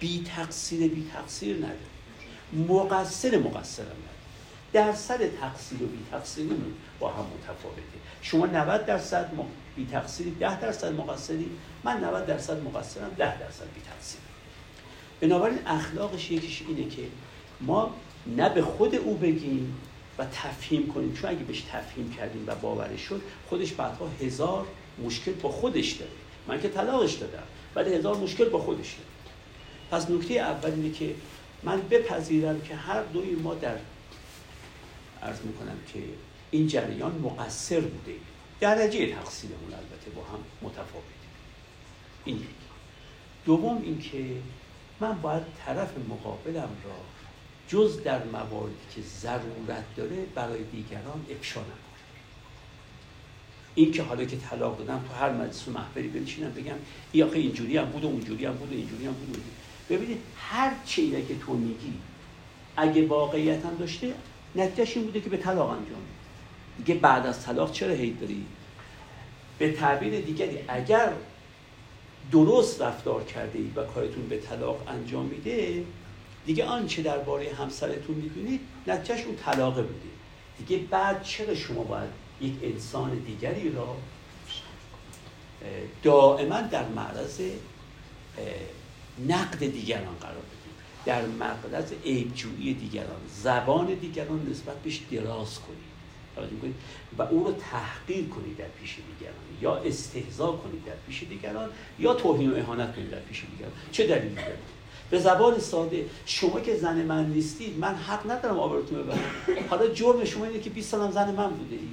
بی 0.00 0.24
تقصیر 0.36 0.90
بی 0.90 1.10
تقصیر 1.12 1.56
نداره. 1.56 1.78
مقصر 2.68 3.38
مقصرم 3.38 3.96
درصد 4.74 5.36
تقصیر 5.40 5.82
و 5.82 5.86
بی 5.86 5.98
با 7.00 7.08
هم 7.08 7.24
متفاوته. 7.24 7.82
شما 8.22 8.46
90 8.46 8.86
درصد 8.86 9.30
بی 9.76 9.86
تقصیری 9.92 10.30
10 10.30 10.60
درصد 10.60 10.92
مقصری 10.92 11.50
من 11.84 12.04
90 12.04 12.26
درصد 12.26 12.62
مقصرم 12.62 13.10
10 13.18 13.40
درصد 13.40 13.64
بی 13.74 13.80
تقصیر 13.80 14.20
بنابراین 15.20 15.58
اخلاقش 15.66 16.30
یکیش 16.30 16.62
اینه 16.68 16.90
که 16.90 17.02
ما 17.60 17.94
نه 18.26 18.48
به 18.48 18.62
خود 18.62 18.94
او 18.94 19.14
بگیم 19.14 19.80
و 20.18 20.24
تفهیم 20.24 20.92
کنیم. 20.92 21.14
چون 21.14 21.30
اگه 21.30 21.44
بهش 21.44 21.60
تفهیم 21.60 22.10
کردیم 22.10 22.44
و 22.46 22.54
باورش 22.54 23.00
شد 23.00 23.22
خودش 23.48 23.72
بعدها 23.72 24.08
هزار 24.20 24.66
مشکل 25.04 25.32
با 25.32 25.48
خودش 25.48 25.92
داره. 25.92 26.10
من 26.48 26.60
که 26.60 26.68
طلاقش 26.68 27.12
دادم 27.12 27.42
ولی 27.74 27.94
هزار 27.94 28.16
مشکل 28.16 28.48
با 28.48 28.58
خودش 28.58 28.92
داره. 28.92 29.08
پس 29.90 30.10
نکته 30.10 30.34
اول 30.34 30.70
اینه 30.70 30.90
که 30.90 31.14
من 31.62 31.80
بپذیرم 31.90 32.60
که 32.60 32.74
هر 32.74 33.02
دوی 33.02 33.30
ما 33.30 33.54
در 33.54 33.76
عرض 35.24 35.40
می‌کنم 35.40 35.76
که 35.92 36.00
این 36.50 36.66
جریان 36.66 37.18
مقصر 37.22 37.80
بوده. 37.80 38.14
درجه 38.60 39.14
تقصیرمون 39.14 39.72
البته 39.72 40.10
با 40.10 40.22
هم 40.22 40.38
متفاوته. 40.62 41.24
این 42.24 42.36
یک. 42.36 42.44
دوم 43.44 43.82
اینکه 43.82 44.24
من 45.00 45.20
باید 45.20 45.42
طرف 45.66 45.90
مقابلم 46.08 46.68
را 46.84 46.96
جز 47.68 48.02
در 48.02 48.24
مواردی 48.24 48.74
که 48.94 49.02
ضرورت 49.02 49.84
داره 49.96 50.16
برای 50.34 50.64
دیگران 50.64 51.26
افشا 51.30 51.60
نکنم. 51.60 51.78
این 53.74 53.92
که 53.92 54.02
حالا 54.02 54.24
که 54.24 54.36
طلاق 54.36 54.78
دادم 54.78 55.04
تو 55.08 55.14
هر 55.14 55.32
مجلس 55.32 55.68
محفلی 55.68 56.08
بنشینم 56.08 56.50
بگم 56.50 56.74
ای 57.12 57.22
آخه 57.22 57.38
اینجوری 57.38 57.76
هم 57.76 57.84
بود 57.84 58.04
و 58.04 58.06
اونجوری 58.06 58.46
هم 58.46 58.52
بود 58.52 58.72
و 58.72 58.74
اینجوری 58.74 59.06
هم 59.06 59.12
بود 59.12 59.44
ببینید 59.90 60.18
هر 60.36 60.72
چیزی 60.84 61.22
که 61.22 61.38
تو 61.38 61.54
میگی 61.54 61.92
اگه 62.76 63.06
واقعیت 63.06 63.64
هم 63.64 63.76
داشته 63.76 64.14
نتیجهش 64.56 64.96
این 64.96 65.06
بوده 65.06 65.20
که 65.20 65.30
به 65.30 65.36
طلاق 65.36 65.70
انجام 65.70 66.02
دیگه 66.78 66.94
بعد 66.94 67.26
از 67.26 67.44
طلاق 67.44 67.72
چرا 67.72 67.94
هید 67.94 68.20
داری؟ 68.20 68.46
به 69.58 69.72
تعبیر 69.72 70.20
دیگری 70.20 70.58
اگر 70.68 71.12
درست 72.32 72.82
رفتار 72.82 73.24
کرده 73.24 73.58
اید 73.58 73.78
و 73.78 73.84
کارتون 73.84 74.28
به 74.28 74.38
طلاق 74.38 74.88
انجام 74.88 75.26
میده 75.26 75.84
دیگه 76.46 76.64
آنچه 76.64 77.02
درباره 77.02 77.54
همسرتون 77.54 78.16
می‌دونید 78.16 78.60
نتیجهش 78.86 79.24
اون 79.24 79.36
طلاقه 79.36 79.82
بوده. 79.82 80.08
دیگه 80.58 80.84
بعد 80.90 81.22
چرا 81.22 81.54
شما 81.54 81.82
باید 81.82 82.10
یک 82.40 82.54
انسان 82.62 83.10
دیگری 83.10 83.72
را 83.72 83.96
دائما 86.02 86.60
در 86.60 86.88
معرض 86.88 87.40
نقد 89.28 89.58
دیگران 89.58 90.14
قرار 90.20 90.42
در 91.06 91.26
معرض 91.26 91.92
عیبجویی 92.04 92.74
دیگران 92.74 93.20
زبان 93.42 93.86
دیگران 93.86 94.46
نسبت 94.50 94.76
بهش 94.76 95.00
دراز 95.10 95.58
کنید. 95.58 96.74
و 97.18 97.22
او 97.22 97.44
رو 97.44 97.52
تحقیر 97.52 98.28
کنید 98.28 98.56
در 98.56 98.68
پیش 98.80 98.96
دیگران. 98.96 99.34
یا 99.60 99.76
استهزا 99.76 100.52
کنید 100.52 100.84
در 100.84 100.92
پیش 101.06 101.22
دیگران 101.22 101.68
یا 101.98 102.14
توهین 102.14 102.50
و 102.50 102.56
اهانت 102.56 102.96
کنید 102.96 103.10
در 103.10 103.18
پیش 103.18 103.44
دیگران. 103.50 103.72
چه 103.92 104.06
دلیلی 104.06 104.34
دارید 104.34 104.74
به 105.10 105.18
زبان 105.18 105.58
ساده 105.58 106.06
شما 106.26 106.60
که 106.60 106.76
زن 106.76 107.02
من 107.02 107.26
نیستید 107.26 107.78
من 107.78 107.94
حق 107.94 108.30
ندارم 108.30 108.58
آبروتون 108.58 109.02
ببرم. 109.02 109.18
حالا 109.70 109.88
جرم 109.88 110.24
شما 110.24 110.44
اینه 110.44 110.60
که 110.60 110.70
20 110.70 110.90
سالم 110.90 111.10
زن 111.10 111.34
من 111.34 111.50
بوده 111.50 111.76
ای. 111.76 111.88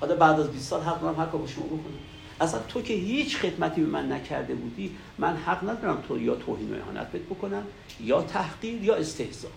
حالا 0.00 0.16
بعد 0.16 0.40
از 0.40 0.50
20 0.50 0.68
سال 0.68 0.82
حق 0.82 1.00
دارم 1.00 1.20
هر 1.20 1.26
کار 1.26 1.40
با 1.40 1.46
شما 1.46 1.64
بکنم. 1.64 2.07
اصلا 2.40 2.60
تو 2.68 2.82
که 2.82 2.94
هیچ 2.94 3.36
خدمتی 3.36 3.80
به 3.80 3.86
من 3.86 4.12
نکرده 4.12 4.54
بودی 4.54 4.96
من 5.18 5.36
حق 5.36 5.70
ندارم 5.70 6.02
تو 6.08 6.22
یا 6.22 6.34
توهین 6.34 6.74
و 6.74 6.76
اهانت 6.82 7.12
بهت 7.12 7.22
بکنم 7.22 7.62
یا 8.00 8.22
تحقیر 8.22 8.84
یا 8.84 8.94
استهزا. 8.94 9.48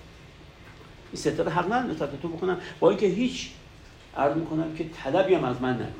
این 1.11 1.21
ستاره 1.21 1.51
حق 1.51 1.73
ندارم 1.73 2.17
تو 2.21 2.27
بکنم. 2.27 2.57
با 2.79 2.89
اینکه 2.89 3.07
هیچ 3.07 3.49
عرض 4.17 4.37
می‌کنم 4.37 4.75
که 4.75 4.89
طلبی 5.03 5.33
هم 5.33 5.43
از 5.43 5.61
من 5.61 5.73
نداره 5.73 5.93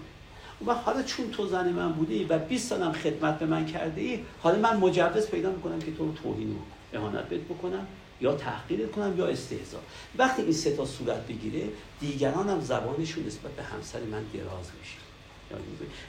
و 0.68 0.74
حالا 0.74 1.04
چون 1.04 1.30
تو 1.30 1.48
زن 1.48 1.70
من 1.70 1.92
بودی 1.92 2.24
و 2.24 2.40
20 2.40 2.70
سالم 2.70 2.92
خدمت 2.92 3.40
به 3.40 3.46
من 3.46 3.66
کرده 3.66 4.02
ای 4.02 4.20
حالا 4.42 4.60
من 4.60 4.78
مجوز 4.78 5.28
پیدا 5.28 5.52
می‌کنم 5.52 5.80
که 5.80 5.92
تو 5.92 6.06
رو 6.06 6.14
توهین 6.14 6.52
و 6.52 6.58
اهانت 6.98 7.26
بهت 7.30 7.42
بکنم 7.42 7.88
یا 8.22 8.36
تحقیر 8.36 8.88
کنم 8.88 9.18
یا 9.18 9.28
استهزا. 9.28 9.78
وقتی 10.18 10.42
این 10.42 10.52
سه 10.52 10.76
تا 10.76 10.86
صورت 10.86 11.28
بگیره 11.28 11.64
دیگران 12.00 12.50
هم 12.50 12.62
زبانشون 12.62 13.26
نسبت 13.28 13.52
به 13.52 13.64
همسر 13.64 14.00
من 14.00 14.24
دراز 14.34 14.72
میشه. 14.80 15.11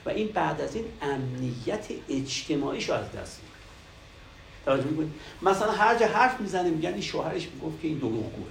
و 0.05 0.09
این 0.09 0.27
بعد 0.27 0.61
از 0.61 0.75
این 0.75 0.85
امنیت 1.01 1.87
اجتماعیش 2.09 2.89
از 2.89 3.11
دست 3.11 3.41
میده. 3.41 3.53
توجه 4.65 5.09
مثلا 5.41 5.71
هر 5.71 5.99
جا 5.99 6.07
حرف 6.07 6.41
می‌زنه 6.41 6.69
میگن 6.69 6.93
این 6.93 7.01
شوهرش 7.01 7.47
می‌گفت 7.47 7.81
که 7.81 7.87
این 7.87 7.97
دروغگوه 7.97 8.47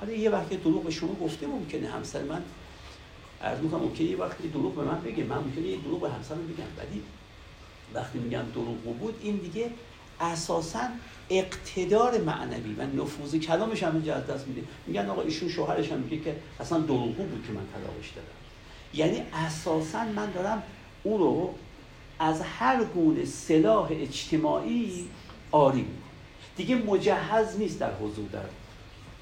حالا 0.00 0.12
یه 0.12 0.30
وقتی 0.30 0.56
دروغ 0.56 0.84
به 0.84 0.90
شما 0.90 1.14
گفته 1.14 1.46
ممکنه 1.46 1.88
همسر 1.88 2.22
من 2.22 2.42
عرض 3.42 3.58
می‌کنم 3.58 3.80
ممکنه 3.80 4.06
یه 4.06 4.16
وقتی 4.16 4.48
دروغ 4.48 4.74
به 4.74 4.82
من 4.82 5.00
بگه. 5.00 5.24
من 5.24 5.38
ممکنه 5.38 5.66
یه 5.66 5.76
دروغ 5.76 6.00
به 6.00 6.10
همسرم 6.10 6.46
بگم. 6.46 6.64
ولی 6.78 7.02
وقتی 7.94 8.18
میگم 8.18 8.42
دروغ 8.54 8.98
بود 8.98 9.14
این 9.22 9.36
دیگه 9.36 9.70
اساسا 10.20 10.88
اقتدار 11.30 12.18
معنوی 12.18 12.74
و 12.74 13.02
نفوذ 13.02 13.36
کلامش 13.36 13.82
هم 13.82 13.96
از 13.96 14.26
دست 14.26 14.48
میده. 14.48 14.62
میگن 14.86 15.10
آقا 15.10 15.22
ایشون 15.22 15.48
شوهرش 15.48 15.92
هم 15.92 15.98
میگه 15.98 16.24
که 16.24 16.36
اصلا 16.60 16.78
دروغگو 16.78 17.22
بود 17.22 17.44
که 17.46 17.52
من 17.52 17.66
طلاقش 17.74 18.10
دادم 18.10 18.41
یعنی 18.94 19.22
اساسا 19.32 20.04
من 20.04 20.30
دارم 20.30 20.62
او 21.02 21.18
رو 21.18 21.54
از 22.18 22.40
هر 22.40 22.84
گونه 22.84 23.24
سلاح 23.24 23.88
اجتماعی 23.90 25.08
آری 25.50 25.86
دیگه 26.56 26.74
مجهز 26.74 27.58
نیست 27.58 27.78
در 27.78 27.94
حضور 27.94 28.28
در 28.28 28.44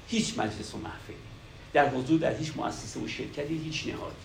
هیچ 0.07 0.39
مجلس 0.39 0.75
و 0.75 0.77
محفلی 0.77 1.15
در 1.73 1.89
حضور 1.89 2.19
در 2.19 2.37
هیچ 2.37 2.53
مؤسسه 2.55 2.99
و 2.99 3.07
شرکتی 3.07 3.57
هیچ 3.57 3.87
نهادی 3.87 4.15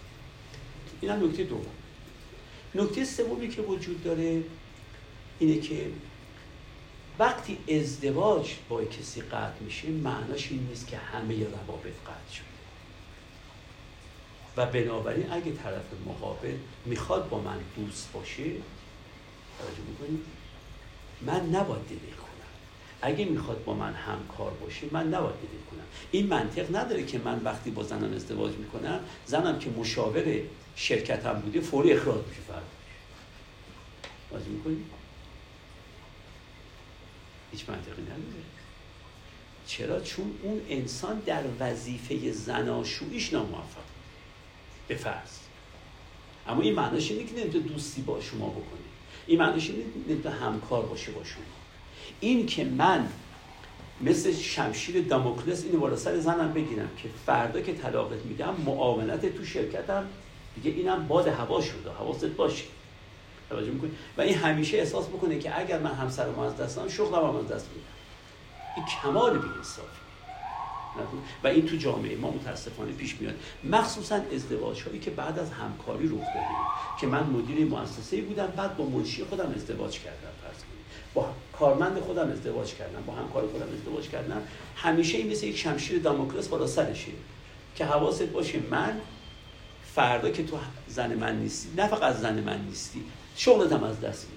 این 1.00 1.10
هم 1.10 1.24
نکته 1.24 1.44
دوم. 1.44 1.66
نکته 2.74 3.04
سومی 3.04 3.48
که 3.48 3.62
وجود 3.62 4.04
داره 4.04 4.42
اینه 5.38 5.60
که 5.60 5.90
وقتی 7.18 7.58
ازدواج 7.68 8.54
با 8.68 8.84
کسی 8.84 9.20
قطع 9.20 9.60
میشه 9.60 9.88
معناش 9.88 10.50
این 10.50 10.66
نیست 10.68 10.86
که 10.86 10.96
همه 10.96 11.34
روابط 11.34 11.94
قطع 12.06 12.34
شده. 12.34 12.55
و 14.56 14.66
بنابراین 14.66 15.32
اگه 15.32 15.52
طرف 15.52 15.84
مقابل 16.06 16.56
می‌خواد 16.84 17.28
با 17.28 17.40
من 17.40 17.58
دوست 17.76 18.12
باشه 18.12 18.42
توجه 18.42 19.82
می‌کنید 19.88 20.20
من 21.20 21.56
نباید 21.56 21.82
دل 21.88 21.96
کنم. 21.96 22.26
اگه 23.02 23.24
می‌خواد 23.24 23.64
با 23.64 23.74
من 23.74 23.92
همکار 23.94 24.50
باشه 24.50 24.86
من 24.90 25.06
نباید 25.08 25.34
دل 25.34 25.70
کنم. 25.70 25.84
این 26.10 26.26
منطق 26.26 26.76
نداره 26.76 27.04
که 27.06 27.18
من 27.18 27.42
وقتی 27.44 27.70
با 27.70 27.82
زنم 27.82 28.12
ازدواج 28.12 28.54
می‌کنم 28.54 29.00
زنم 29.26 29.58
که 29.58 29.70
مشاور 29.70 30.24
شرکتم 30.76 31.32
بوده 31.32 31.60
فوری 31.60 31.92
اخراج 31.92 32.26
میشه 32.28 32.40
فرد 32.40 32.62
بازی 34.30 34.50
می‌کنی؟ 34.50 34.84
هیچ 37.52 37.68
منطقی 37.68 38.02
نداره. 38.02 38.46
چرا؟ 39.66 40.00
چون 40.00 40.38
اون 40.42 40.60
انسان 40.68 41.18
در 41.18 41.42
وظیفه 41.60 42.32
زناشویش 42.32 43.32
ناموفق. 43.32 43.85
به 44.88 44.94
فرض 44.94 45.38
اما 46.48 46.62
این 46.62 46.74
معناش 46.74 47.10
اینه 47.10 47.24
که 47.24 47.40
نمی‌تونه 47.40 47.64
دوستی 47.64 48.02
با 48.02 48.20
شما 48.20 48.48
بکنه 48.48 48.86
این 49.26 49.38
معناش 49.38 49.70
اینه 49.70 49.84
نمی‌تونه 50.08 50.34
همکار 50.34 50.82
باشه 50.82 51.12
با 51.12 51.24
شما. 51.24 51.44
این 52.20 52.46
که 52.46 52.64
من 52.64 53.08
مثل 54.00 54.32
شمشیر 54.32 55.02
داموکلس 55.02 55.64
اینو 55.64 55.78
بالا 55.78 55.96
سر 55.96 56.18
زنم 56.18 56.52
بگیرم 56.52 56.88
که 57.02 57.08
فردا 57.26 57.60
که 57.60 57.72
طلاقت 57.72 58.24
میدم 58.24 58.56
معاونت 58.66 59.36
تو 59.36 59.44
شرکتم 59.44 60.06
دیگه 60.54 60.70
اینم 60.70 61.06
باد 61.08 61.28
هوا 61.28 61.60
شده. 61.60 61.90
حواست 61.90 62.24
باشه. 62.24 62.64
توجه 63.50 63.70
می‌کنی؟ 63.70 63.90
و 64.16 64.20
این 64.20 64.34
همیشه 64.34 64.78
احساس 64.78 65.06
بکنه 65.06 65.38
که 65.38 65.60
اگر 65.60 65.78
من 65.78 65.94
همسرم 65.94 66.38
از 66.38 66.56
دست 66.56 66.76
دادم 66.76 66.88
شغلم 66.88 67.24
هم 67.24 67.36
از 67.36 67.48
دست 67.48 67.68
میدم. 67.68 67.86
این 68.76 68.86
کمال 68.86 69.38
بی‌انصافی 69.38 69.95
و 71.44 71.46
این 71.46 71.66
تو 71.66 71.76
جامعه 71.76 72.16
ما 72.16 72.30
متاسفانه 72.30 72.92
پیش 72.92 73.16
میاد. 73.20 73.34
مخصوصا 73.64 74.20
ازدواج 74.34 74.82
هایی 74.82 74.98
که 74.98 75.10
بعد 75.10 75.38
از 75.38 75.50
همکاری 75.50 76.06
رخ 76.06 76.12
داده 76.12 76.46
که 77.00 77.06
من 77.06 77.22
مدیر 77.22 77.64
مؤسسه 77.64 78.20
بودم 78.20 78.46
بعد 78.46 78.76
با 78.76 78.84
منشی 78.84 79.24
خودم 79.24 79.52
ازدواج 79.56 80.00
کردم 80.00 80.30
فرض 80.42 80.62
با 81.14 81.28
کارمند 81.52 81.98
خودم 81.98 82.30
ازدواج 82.30 82.74
کردم 82.74 83.02
با 83.06 83.12
همکار 83.12 83.46
خودم 83.46 83.66
ازدواج 83.72 84.08
کردم. 84.08 84.42
همیشه 84.76 85.18
این 85.18 85.30
مثل 85.30 85.46
یک 85.46 85.58
شمشیر 85.58 85.98
داموکلس 85.98 86.48
بالا 86.48 86.66
سرشه. 86.66 87.12
که 87.76 87.84
حواست 87.84 88.22
باشه 88.22 88.58
من 88.70 89.00
فردا 89.94 90.30
که 90.30 90.44
تو 90.44 90.58
زن 90.88 91.14
من 91.14 91.38
نیستی 91.38 91.68
نه 91.76 91.86
فقط 91.86 92.14
زن 92.14 92.40
من 92.40 92.60
نیستی 92.60 93.04
شغلت 93.36 93.72
هم 93.72 93.84
از 93.84 94.00
دست 94.00 94.24
میدی. 94.24 94.36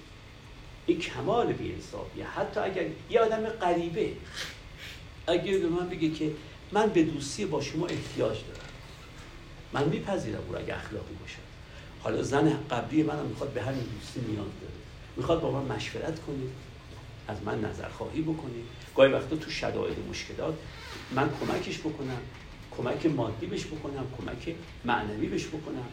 این 0.86 0.98
کمال 0.98 1.52
بی‌انصافیه. 1.52 2.26
حتی 2.26 2.60
اگر 2.60 2.84
یه 3.10 3.20
آدم 3.20 3.48
غریبه 3.48 4.12
اگر 5.26 5.58
به 5.58 5.68
من 5.68 5.88
بگه 5.88 6.10
که 6.10 6.32
من 6.72 6.86
به 6.86 7.02
دوستی 7.02 7.44
با 7.44 7.60
شما 7.60 7.86
احتیاج 7.86 8.36
دارم. 8.36 8.60
من 9.72 9.88
میپذیرم 9.88 10.42
او 10.48 10.56
اگه 10.56 10.74
اخلاقی 10.74 11.14
باشه 11.20 11.38
حالا 12.02 12.22
زن 12.22 12.58
قبلی 12.70 13.02
منم 13.02 13.26
می‌خواد 13.26 13.50
به 13.50 13.62
همین 13.62 13.84
دوستی 13.84 14.20
نیاز 14.30 14.46
داره. 14.60 14.74
می‌خواد 15.16 15.40
با 15.40 15.50
من 15.50 15.76
مشورت 15.76 16.20
کنه 16.20 16.36
از 17.28 17.36
من 17.44 17.60
نظر 17.60 17.88
خواهی 17.88 18.22
بکنید 18.22 18.64
گاهی 18.96 19.12
وقتا 19.12 19.36
تو 19.36 19.50
شدائد 19.50 19.96
مشکلات 20.10 20.54
من 21.14 21.30
کمکش 21.40 21.78
بکنم 21.78 22.20
کمک 22.76 23.06
مادی 23.06 23.46
بهش 23.46 23.66
بکنم 23.66 24.06
کمک 24.18 24.54
معنوی 24.84 25.26
بهش 25.26 25.46
بکنم. 25.46 25.86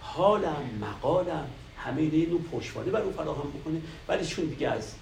حالم 0.00 0.78
مقالم 0.80 1.46
همه 1.78 2.02
اینه 2.02 2.30
نوع 2.30 2.40
پشتوانه 2.52 2.90
بر 2.90 3.00
او 3.00 3.12
فراهم 3.12 3.50
بکنه. 3.60 3.80
ولی 4.08 4.26
چون 4.26 4.44
دیگه 4.44 4.68
از 4.68 4.94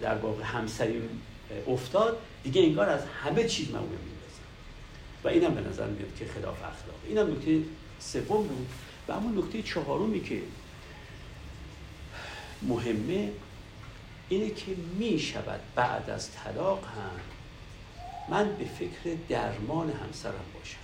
در 0.00 0.14
واقع 0.14 0.42
همسری 0.44 1.02
افتاد 1.68 2.18
دیگه 2.44 2.62
انگار 2.62 2.88
از 2.88 3.00
همه 3.24 3.44
چیز 3.44 3.70
من 3.70 3.80
میندازم 3.80 4.09
و 5.24 5.28
اینم 5.28 5.54
به 5.54 5.60
نظر 5.60 5.86
میاد 5.86 6.14
که 6.18 6.24
خلاف 6.26 6.56
اخلاق. 6.56 7.00
اینم 7.06 7.32
نکته 7.32 7.62
سوم 8.00 8.42
بود 8.46 8.68
و 9.08 9.12
اما 9.12 9.40
نکته 9.40 9.62
چهارمی 9.62 10.20
که 10.20 10.42
مهمه 12.62 13.32
اینه 14.28 14.50
که 14.50 14.76
می 14.98 15.18
شود 15.18 15.60
بعد 15.74 16.10
از 16.10 16.30
طلاق 16.32 16.84
هم 16.84 17.20
من 18.28 18.56
به 18.56 18.64
فکر 18.64 19.16
درمان 19.28 19.90
همسرم 19.90 20.44
باشم. 20.54 20.76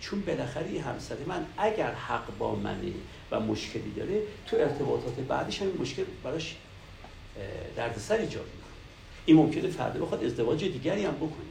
چون 0.00 0.20
بالاخره 0.20 0.80
همسر 0.80 1.16
من 1.26 1.46
اگر 1.58 1.92
حق 1.92 2.38
با 2.38 2.54
منه 2.54 2.92
و 3.30 3.40
مشکلی 3.40 3.92
داره 3.96 4.22
تو 4.46 4.56
ارتباطات 4.56 5.14
بعدش 5.14 5.62
هم 5.62 5.68
مشکل 5.80 6.04
براش 6.24 6.56
دردسر 7.76 8.14
ایجاد 8.14 8.44
می‌کنه. 8.44 8.72
این 9.26 9.36
ممکنه 9.36 9.68
فردا 9.68 10.04
بخواد 10.04 10.24
ازدواج 10.24 10.64
دیگری 10.64 11.04
هم 11.04 11.14
بکنه. 11.14 11.46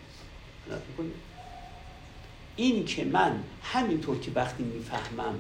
این 2.56 2.86
که 2.86 3.06
من 3.06 3.44
همینطور 3.64 4.19
که 4.19 4.32
وقتی 4.36 4.64
می‌فهمم 4.64 5.40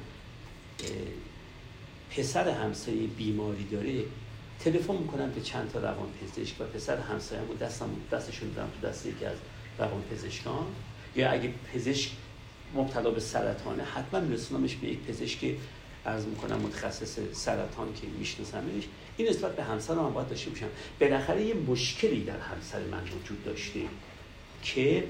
پسر 2.09 2.49
همسایه 2.49 3.07
بیماری 3.07 3.63
داره 3.63 4.03
تلفن 4.59 4.95
می‌کنم 4.95 5.31
به 5.31 5.41
چند 5.41 5.71
تا 5.71 5.79
روان 5.79 6.07
پزشک 6.21 6.61
و 6.61 6.63
پسر 6.63 6.97
همسایه‌مو 6.97 7.53
دستم 7.53 7.89
دستشون 8.11 8.51
دارم 8.51 8.69
تو 8.81 8.87
دست 8.87 9.05
یکی 9.05 9.25
از 9.25 9.37
روان 9.79 10.01
پزشکان 10.01 10.65
یا 11.15 11.31
اگه 11.31 11.53
پزشک 11.73 12.11
مبتلا 12.75 13.11
به 13.11 13.19
سرطانه 13.19 13.83
حتما 13.83 14.19
میرسونمش 14.19 14.75
به 14.75 14.87
یک 14.87 14.99
پزشک 14.99 15.55
عرض 16.05 16.25
می‌کنم 16.25 16.57
متخصص 16.57 17.19
سرطان 17.33 17.93
که 17.93 18.07
میشناسمش. 18.19 18.83
این 19.17 19.29
نسبت 19.29 19.55
به 19.55 19.63
همسر 19.63 19.93
هم 19.93 20.13
باید 20.13 20.29
داشته 20.29 20.49
باشم. 20.49 20.67
بالاخره 21.01 21.45
یه 21.45 21.53
مشکلی 21.53 22.23
در 22.23 22.39
همسر 22.39 22.79
من 22.79 23.03
وجود 23.03 23.43
داشته 23.45 23.79
که 24.63 25.03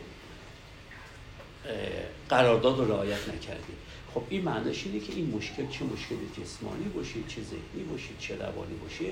قرارداد 2.30 2.80
رو 2.80 2.92
رعایت 2.92 3.30
نکرده 3.30 3.74
خب 4.14 4.24
این 4.30 4.42
معناش 4.42 4.86
اینه 4.86 5.00
که 5.00 5.14
این 5.14 5.30
مشکل 5.30 5.68
چه 5.68 5.86
مشکل 5.86 6.16
جسمانی 6.42 6.86
باشه 6.86 7.14
چه 7.28 7.42
ذهنی 7.42 7.84
باشه 7.92 8.10
چه 8.20 8.36
روانی 8.36 8.76
باشه. 8.76 9.06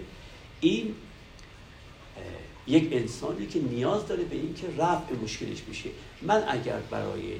این 0.61 0.95
یک 2.67 2.93
انسانی 2.93 3.47
که 3.47 3.59
نیاز 3.59 4.07
داره 4.07 4.23
به 4.23 4.35
اینکه 4.35 4.67
رفع 4.77 5.15
مشکلش 5.23 5.61
بشه. 5.61 5.89
من 6.21 6.43
اگر 6.47 6.79
برای 6.79 7.35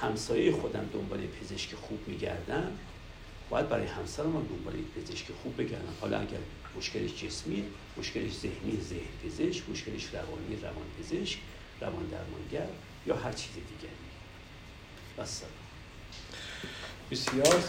همسایه 0.00 0.52
خودم 0.52 0.88
دنبال 0.92 1.20
پزشک 1.26 1.74
خوب 1.74 1.98
میگردم 2.06 2.72
باید 3.50 3.68
برای 3.68 3.86
همسرم 3.86 4.36
هم 4.36 4.46
دنبال 4.50 4.74
پزشک 4.96 5.26
خوب 5.42 5.56
بگردم. 5.56 5.94
حالا 6.00 6.18
اگر 6.18 6.38
مشکلش 6.76 7.24
جسمی 7.24 7.64
مشکلش 7.98 8.32
ذهنی 8.32 8.78
ذهن 8.80 9.00
پزشک 9.24 9.62
مشکلش 9.70 10.04
روانی 10.14 10.56
روان 10.62 10.86
پزشک 10.98 11.38
روان 11.80 12.06
درمانگر 12.06 12.68
یا 13.06 13.16
هر 13.16 13.32
چیز 13.32 13.52
دیگری. 13.54 13.99
بس 15.20 15.42
بسیار 17.10 17.60